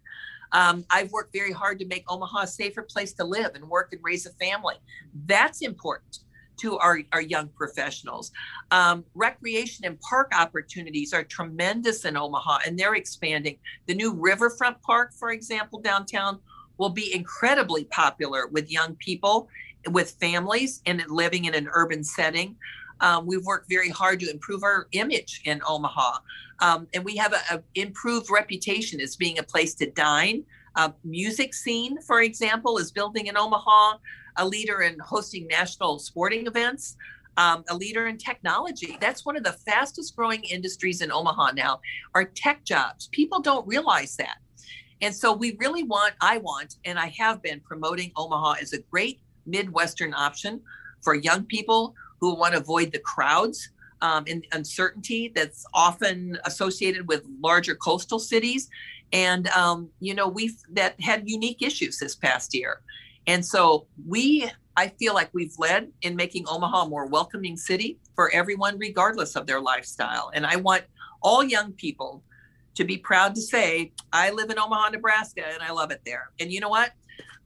Um, 0.52 0.84
I've 0.90 1.10
worked 1.12 1.32
very 1.32 1.52
hard 1.52 1.78
to 1.80 1.86
make 1.86 2.04
Omaha 2.10 2.42
a 2.42 2.46
safer 2.46 2.82
place 2.82 3.12
to 3.14 3.24
live 3.24 3.54
and 3.54 3.68
work 3.68 3.92
and 3.92 4.00
raise 4.02 4.26
a 4.26 4.32
family. 4.32 4.76
That's 5.26 5.62
important 5.62 6.18
to 6.58 6.78
our, 6.78 7.00
our 7.12 7.20
young 7.22 7.48
professionals. 7.48 8.30
Um, 8.70 9.04
recreation 9.14 9.84
and 9.84 10.00
park 10.00 10.32
opportunities 10.38 11.12
are 11.12 11.24
tremendous 11.24 12.04
in 12.04 12.16
Omaha 12.16 12.60
and 12.66 12.78
they're 12.78 12.94
expanding. 12.94 13.56
The 13.86 13.94
new 13.94 14.12
Riverfront 14.12 14.80
Park, 14.82 15.12
for 15.14 15.30
example, 15.30 15.80
downtown, 15.80 16.38
will 16.78 16.90
be 16.90 17.14
incredibly 17.14 17.84
popular 17.84 18.46
with 18.46 18.70
young 18.70 18.94
people, 18.96 19.48
with 19.90 20.12
families, 20.20 20.82
and 20.86 21.02
living 21.08 21.46
in 21.46 21.54
an 21.54 21.68
urban 21.72 22.04
setting. 22.04 22.56
Um, 23.00 23.26
we've 23.26 23.44
worked 23.44 23.68
very 23.68 23.88
hard 23.88 24.20
to 24.20 24.30
improve 24.30 24.62
our 24.62 24.86
image 24.92 25.42
in 25.44 25.60
Omaha. 25.66 26.18
Um, 26.62 26.86
and 26.94 27.04
we 27.04 27.16
have 27.16 27.34
an 27.50 27.62
improved 27.74 28.30
reputation 28.30 29.00
as 29.00 29.16
being 29.16 29.38
a 29.38 29.42
place 29.42 29.74
to 29.74 29.90
dine. 29.90 30.44
Uh, 30.76 30.90
music 31.04 31.52
scene, 31.52 32.00
for 32.00 32.22
example, 32.22 32.78
is 32.78 32.92
building 32.92 33.26
in 33.26 33.36
Omaha, 33.36 33.98
a 34.36 34.46
leader 34.46 34.82
in 34.82 34.98
hosting 35.00 35.46
national 35.48 35.98
sporting 35.98 36.46
events, 36.46 36.96
um, 37.36 37.64
a 37.68 37.76
leader 37.76 38.06
in 38.06 38.16
technology. 38.16 38.96
That's 39.00 39.26
one 39.26 39.36
of 39.36 39.42
the 39.42 39.52
fastest 39.52 40.14
growing 40.14 40.44
industries 40.44 41.02
in 41.02 41.10
Omaha 41.10 41.50
now, 41.52 41.80
are 42.14 42.24
tech 42.24 42.64
jobs. 42.64 43.08
People 43.08 43.40
don't 43.40 43.66
realize 43.66 44.16
that. 44.16 44.38
And 45.02 45.12
so 45.12 45.32
we 45.32 45.56
really 45.58 45.82
want, 45.82 46.14
I 46.20 46.38
want, 46.38 46.76
and 46.84 46.96
I 46.96 47.12
have 47.18 47.42
been 47.42 47.58
promoting 47.58 48.12
Omaha 48.16 48.54
as 48.62 48.72
a 48.72 48.78
great 48.82 49.20
Midwestern 49.46 50.14
option 50.14 50.60
for 51.00 51.16
young 51.16 51.44
people 51.44 51.96
who 52.20 52.36
want 52.36 52.54
to 52.54 52.60
avoid 52.60 52.92
the 52.92 53.00
crowds 53.00 53.70
um, 54.02 54.24
uncertainty 54.52 55.32
that's 55.34 55.64
often 55.72 56.38
associated 56.44 57.08
with 57.08 57.24
larger 57.40 57.74
coastal 57.74 58.18
cities. 58.18 58.68
And, 59.12 59.48
um, 59.48 59.88
you 60.00 60.14
know, 60.14 60.28
we've 60.28 60.56
that 60.72 61.00
had 61.00 61.28
unique 61.28 61.62
issues 61.62 61.98
this 61.98 62.14
past 62.14 62.54
year. 62.54 62.80
And 63.26 63.44
so 63.44 63.86
we, 64.06 64.50
I 64.76 64.88
feel 64.88 65.14
like 65.14 65.30
we've 65.32 65.54
led 65.58 65.90
in 66.02 66.16
making 66.16 66.46
Omaha 66.48 66.82
a 66.82 66.88
more 66.88 67.06
welcoming 67.06 67.56
city 67.56 67.98
for 68.14 68.30
everyone, 68.34 68.78
regardless 68.78 69.36
of 69.36 69.46
their 69.46 69.60
lifestyle. 69.60 70.30
And 70.34 70.44
I 70.44 70.56
want 70.56 70.82
all 71.22 71.44
young 71.44 71.72
people 71.72 72.22
to 72.74 72.84
be 72.84 72.96
proud 72.96 73.34
to 73.34 73.40
say, 73.40 73.92
I 74.12 74.30
live 74.30 74.50
in 74.50 74.58
Omaha, 74.58 74.90
Nebraska, 74.90 75.44
and 75.46 75.62
I 75.62 75.70
love 75.72 75.90
it 75.90 76.00
there. 76.04 76.30
And 76.40 76.50
you 76.50 76.58
know 76.60 76.70
what? 76.70 76.92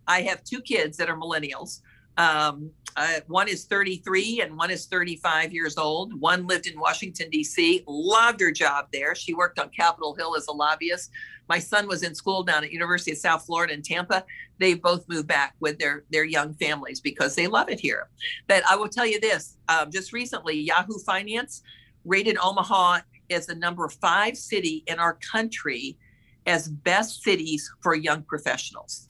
I 0.07 0.23
have 0.23 0.45
two 0.45 0.61
kids 0.61 0.97
that 0.99 1.11
are 1.11 1.17
millennials. 1.17 1.81
Um, 2.17 2.71
uh, 2.97 3.21
one 3.27 3.47
is 3.47 3.67
33 3.67 4.41
and 4.41 4.57
one 4.57 4.71
is 4.71 4.87
35 4.87 5.53
years 5.53 5.77
old. 5.77 6.19
One 6.19 6.47
lived 6.47 6.67
in 6.67 6.81
Washington, 6.81 7.29
D.C., 7.29 7.85
loved 7.87 8.41
her 8.41 8.51
job 8.51 8.87
there. 8.91 9.15
She 9.15 9.35
worked 9.35 9.59
on 9.59 9.69
Capitol 9.69 10.15
Hill 10.15 10.35
as 10.35 10.47
a 10.47 10.53
lobbyist. 10.53 11.11
My 11.49 11.59
son 11.59 11.87
was 11.87 12.03
in 12.03 12.15
school 12.15 12.43
down 12.43 12.65
at 12.65 12.73
University 12.73 13.13
of 13.13 13.19
South 13.19 13.45
Florida 13.45 13.75
in 13.75 13.83
Tampa. 13.83 14.25
They 14.59 14.75
both 14.75 15.07
moved 15.09 15.29
back 15.29 15.55
with 15.61 15.79
their, 15.79 16.05
their 16.11 16.25
young 16.25 16.55
families 16.55 17.01
because 17.01 17.35
they 17.35 17.47
love 17.47 17.69
it 17.69 17.81
here. 17.81 18.09
But 18.47 18.65
I 18.69 18.77
will 18.77 18.89
tell 18.89 19.07
you 19.07 19.21
this 19.21 19.59
um, 19.69 19.91
just 19.91 20.15
recently, 20.15 20.59
Yahoo 20.59 20.99
Finance 21.01 21.63
rated 22.07 22.39
Omaha 22.43 23.01
as 23.29 23.47
the 23.47 23.55
number 23.55 23.89
five 23.89 24.39
city 24.39 24.85
in 24.87 24.99
our 24.99 25.19
country 25.31 25.99
as 26.47 26.69
best 26.69 27.23
cities 27.23 27.71
for 27.83 27.95
young 27.95 28.23
professionals 28.23 29.09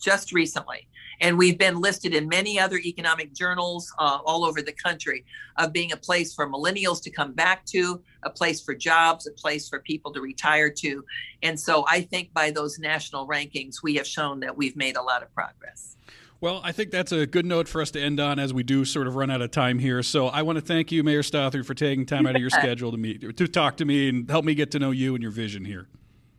just 0.00 0.32
recently. 0.32 0.88
And 1.20 1.36
we've 1.36 1.58
been 1.58 1.80
listed 1.80 2.14
in 2.14 2.28
many 2.28 2.58
other 2.58 2.76
economic 2.78 3.34
journals 3.34 3.92
uh, 3.98 4.18
all 4.24 4.44
over 4.44 4.62
the 4.62 4.72
country 4.72 5.24
of 5.56 5.72
being 5.72 5.92
a 5.92 5.96
place 5.96 6.34
for 6.34 6.48
millennials 6.48 7.02
to 7.02 7.10
come 7.10 7.32
back 7.32 7.64
to, 7.66 8.02
a 8.22 8.30
place 8.30 8.60
for 8.60 8.74
jobs, 8.74 9.26
a 9.26 9.32
place 9.32 9.68
for 9.68 9.80
people 9.80 10.12
to 10.12 10.20
retire 10.20 10.70
to. 10.70 11.04
And 11.42 11.58
so 11.58 11.84
I 11.88 12.02
think 12.02 12.32
by 12.32 12.50
those 12.50 12.78
national 12.78 13.26
rankings, 13.26 13.82
we 13.82 13.96
have 13.96 14.06
shown 14.06 14.40
that 14.40 14.56
we've 14.56 14.76
made 14.76 14.96
a 14.96 15.02
lot 15.02 15.22
of 15.22 15.32
progress. 15.34 15.96
Well, 16.40 16.60
I 16.62 16.70
think 16.70 16.92
that's 16.92 17.10
a 17.10 17.26
good 17.26 17.46
note 17.46 17.66
for 17.66 17.82
us 17.82 17.90
to 17.92 18.00
end 18.00 18.20
on 18.20 18.38
as 18.38 18.54
we 18.54 18.62
do 18.62 18.84
sort 18.84 19.08
of 19.08 19.16
run 19.16 19.28
out 19.28 19.42
of 19.42 19.50
time 19.50 19.80
here. 19.80 20.04
So 20.04 20.28
I 20.28 20.42
want 20.42 20.56
to 20.56 20.64
thank 20.64 20.92
you, 20.92 21.02
Mayor 21.02 21.22
Stothert, 21.22 21.66
for 21.66 21.74
taking 21.74 22.06
time 22.06 22.28
out 22.28 22.36
of 22.36 22.40
your 22.40 22.50
schedule 22.50 22.92
to 22.92 22.96
meet 22.96 23.36
to 23.36 23.48
talk 23.48 23.76
to 23.78 23.84
me 23.84 24.08
and 24.08 24.30
help 24.30 24.44
me 24.44 24.54
get 24.54 24.70
to 24.72 24.78
know 24.78 24.92
you 24.92 25.14
and 25.14 25.22
your 25.22 25.32
vision 25.32 25.64
here. 25.64 25.88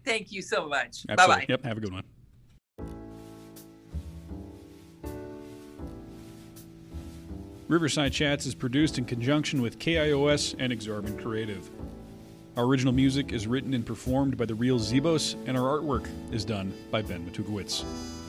Thank 0.05 0.31
you 0.31 0.41
so 0.41 0.67
much. 0.67 1.05
Bye 1.05 1.15
bye. 1.15 1.45
Yep. 1.49 1.65
Have 1.65 1.77
a 1.77 1.81
good 1.81 1.91
one. 1.91 2.03
Riverside 7.69 8.11
Chats 8.11 8.47
is 8.47 8.55
produced 8.55 8.97
in 8.97 9.05
conjunction 9.05 9.61
with 9.61 9.77
KIOS 9.77 10.55
and 10.57 10.73
Exorbitant 10.73 11.21
Creative. 11.21 11.69
Our 12.57 12.63
original 12.65 12.91
music 12.91 13.31
is 13.31 13.45
written 13.45 13.75
and 13.75 13.85
performed 13.85 14.37
by 14.37 14.45
the 14.45 14.55
Real 14.55 14.79
Zebos, 14.79 15.35
and 15.45 15.55
our 15.55 15.77
artwork 15.77 16.09
is 16.33 16.43
done 16.43 16.73
by 16.89 17.03
Ben 17.03 17.23
Matugowitz. 17.23 17.85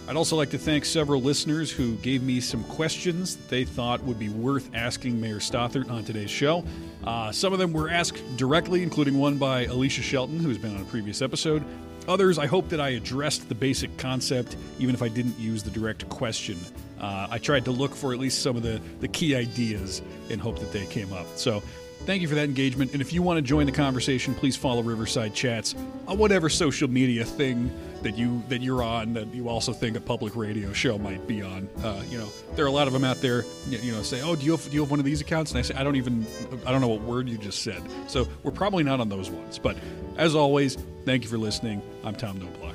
I'd 0.07 0.17
also 0.17 0.37
like 0.37 0.51
to 0.51 0.59
thank 0.59 0.85
several 0.85 1.23
listeners 1.23 1.71
who 1.71 1.95
gave 1.97 2.23
me 2.23 2.39
some 2.39 2.63
questions 2.65 3.37
that 3.37 3.49
they 3.49 3.65
thought 3.65 4.03
would 4.03 4.19
be 4.19 4.29
worth 4.29 4.69
asking 4.75 5.19
Mayor 5.19 5.39
Stothert 5.39 5.91
on 5.91 6.05
today's 6.05 6.31
show. 6.31 6.63
Uh, 7.05 7.33
some 7.33 7.55
of 7.55 7.59
them 7.59 7.73
were 7.73 7.89
asked 7.89 8.23
directly, 8.37 8.83
including 8.83 9.17
one 9.17 9.39
by 9.39 9.65
Alicia 9.65 10.03
Shelton, 10.03 10.39
who's 10.39 10.59
been 10.59 10.77
on 10.77 10.83
a 10.83 10.87
previous 10.87 11.23
episode. 11.23 11.65
Others, 12.09 12.39
I 12.39 12.47
hope 12.47 12.69
that 12.71 12.81
I 12.81 12.91
addressed 12.91 13.49
the 13.49 13.55
basic 13.55 13.97
concept, 13.97 14.57
even 14.79 14.95
if 14.95 15.03
I 15.03 15.09
didn't 15.09 15.39
use 15.39 15.63
the 15.63 15.71
direct 15.71 16.09
question 16.09 16.59
uh, 17.01 17.27
I 17.31 17.39
tried 17.39 17.65
to 17.65 17.71
look 17.71 17.95
for 17.95 18.13
at 18.13 18.19
least 18.19 18.43
some 18.43 18.57
of 18.57 18.63
the, 18.63 18.81
the 19.01 19.09
key 19.09 19.35
ideas 19.35 20.03
and 20.29 20.41
hope 20.41 20.59
that 20.59 20.73
they 20.73 20.87
came 20.87 21.13
up. 21.13 21.27
So 21.37 21.63
thank 22.05 22.23
you 22.23 22.29
for 22.29 22.35
that 22.35 22.45
engagement. 22.45 22.93
And 22.93 23.01
if 23.01 23.13
you 23.13 23.23
want 23.23 23.39
to 23.39 23.43
join 23.43 23.67
the 23.67 23.73
conversation, 23.73 24.35
please 24.35 24.57
follow 24.57 24.83
Riverside 24.83 25.35
Chats 25.35 25.75
on 26.07 26.19
whatever 26.19 26.49
social 26.49 26.89
media 26.89 27.25
thing 27.25 27.71
that 28.03 28.17
you 28.17 28.43
that 28.49 28.61
you're 28.61 28.83
on 28.83 29.15
that 29.15 29.33
you 29.35 29.49
also 29.49 29.73
think 29.73 29.97
a 29.97 30.01
public 30.01 30.37
radio 30.37 30.73
show 30.73 30.99
might 30.99 31.27
be 31.27 31.43
on. 31.43 31.69
Uh, 31.83 32.03
you 32.09 32.19
know, 32.19 32.29
there 32.55 32.65
are 32.65 32.69
a 32.69 32.73
lot 32.73 32.87
of 32.87 32.93
them 32.93 33.05
out 33.05 33.21
there. 33.21 33.45
You 33.69 33.93
know, 33.93 34.03
say, 34.03 34.23
"Oh, 34.23 34.37
do 34.37 34.45
you 34.45 34.53
have 34.53 34.65
do 34.65 34.73
you 34.73 34.81
have 34.81 34.91
one 34.91 35.01
of 35.01 35.05
these 35.07 35.21
accounts?" 35.21 35.51
And 35.51 35.59
I 35.59 35.63
say, 35.63 35.75
"I 35.75 35.83
don't 35.85 35.97
even 35.97 36.27
I 36.67 36.73
don't 36.73 36.81
know 36.81 36.89
what 36.89 37.03
word 37.03 37.29
you 37.29 37.39
just 37.39 37.63
said." 37.63 37.83
So 38.07 38.29
we're 38.43 38.51
probably 38.53 38.85
not 38.85 39.01
on 39.01 39.09
those 39.09 39.31
ones. 39.31 39.59
But 39.59 39.77
as 40.17 40.35
always, 40.35 40.77
thank 41.05 41.23
you 41.23 41.29
for 41.29 41.39
listening. 41.39 41.83
I'm 42.05 42.15
Tom 42.15 42.39
Knoblauch. 42.39 42.70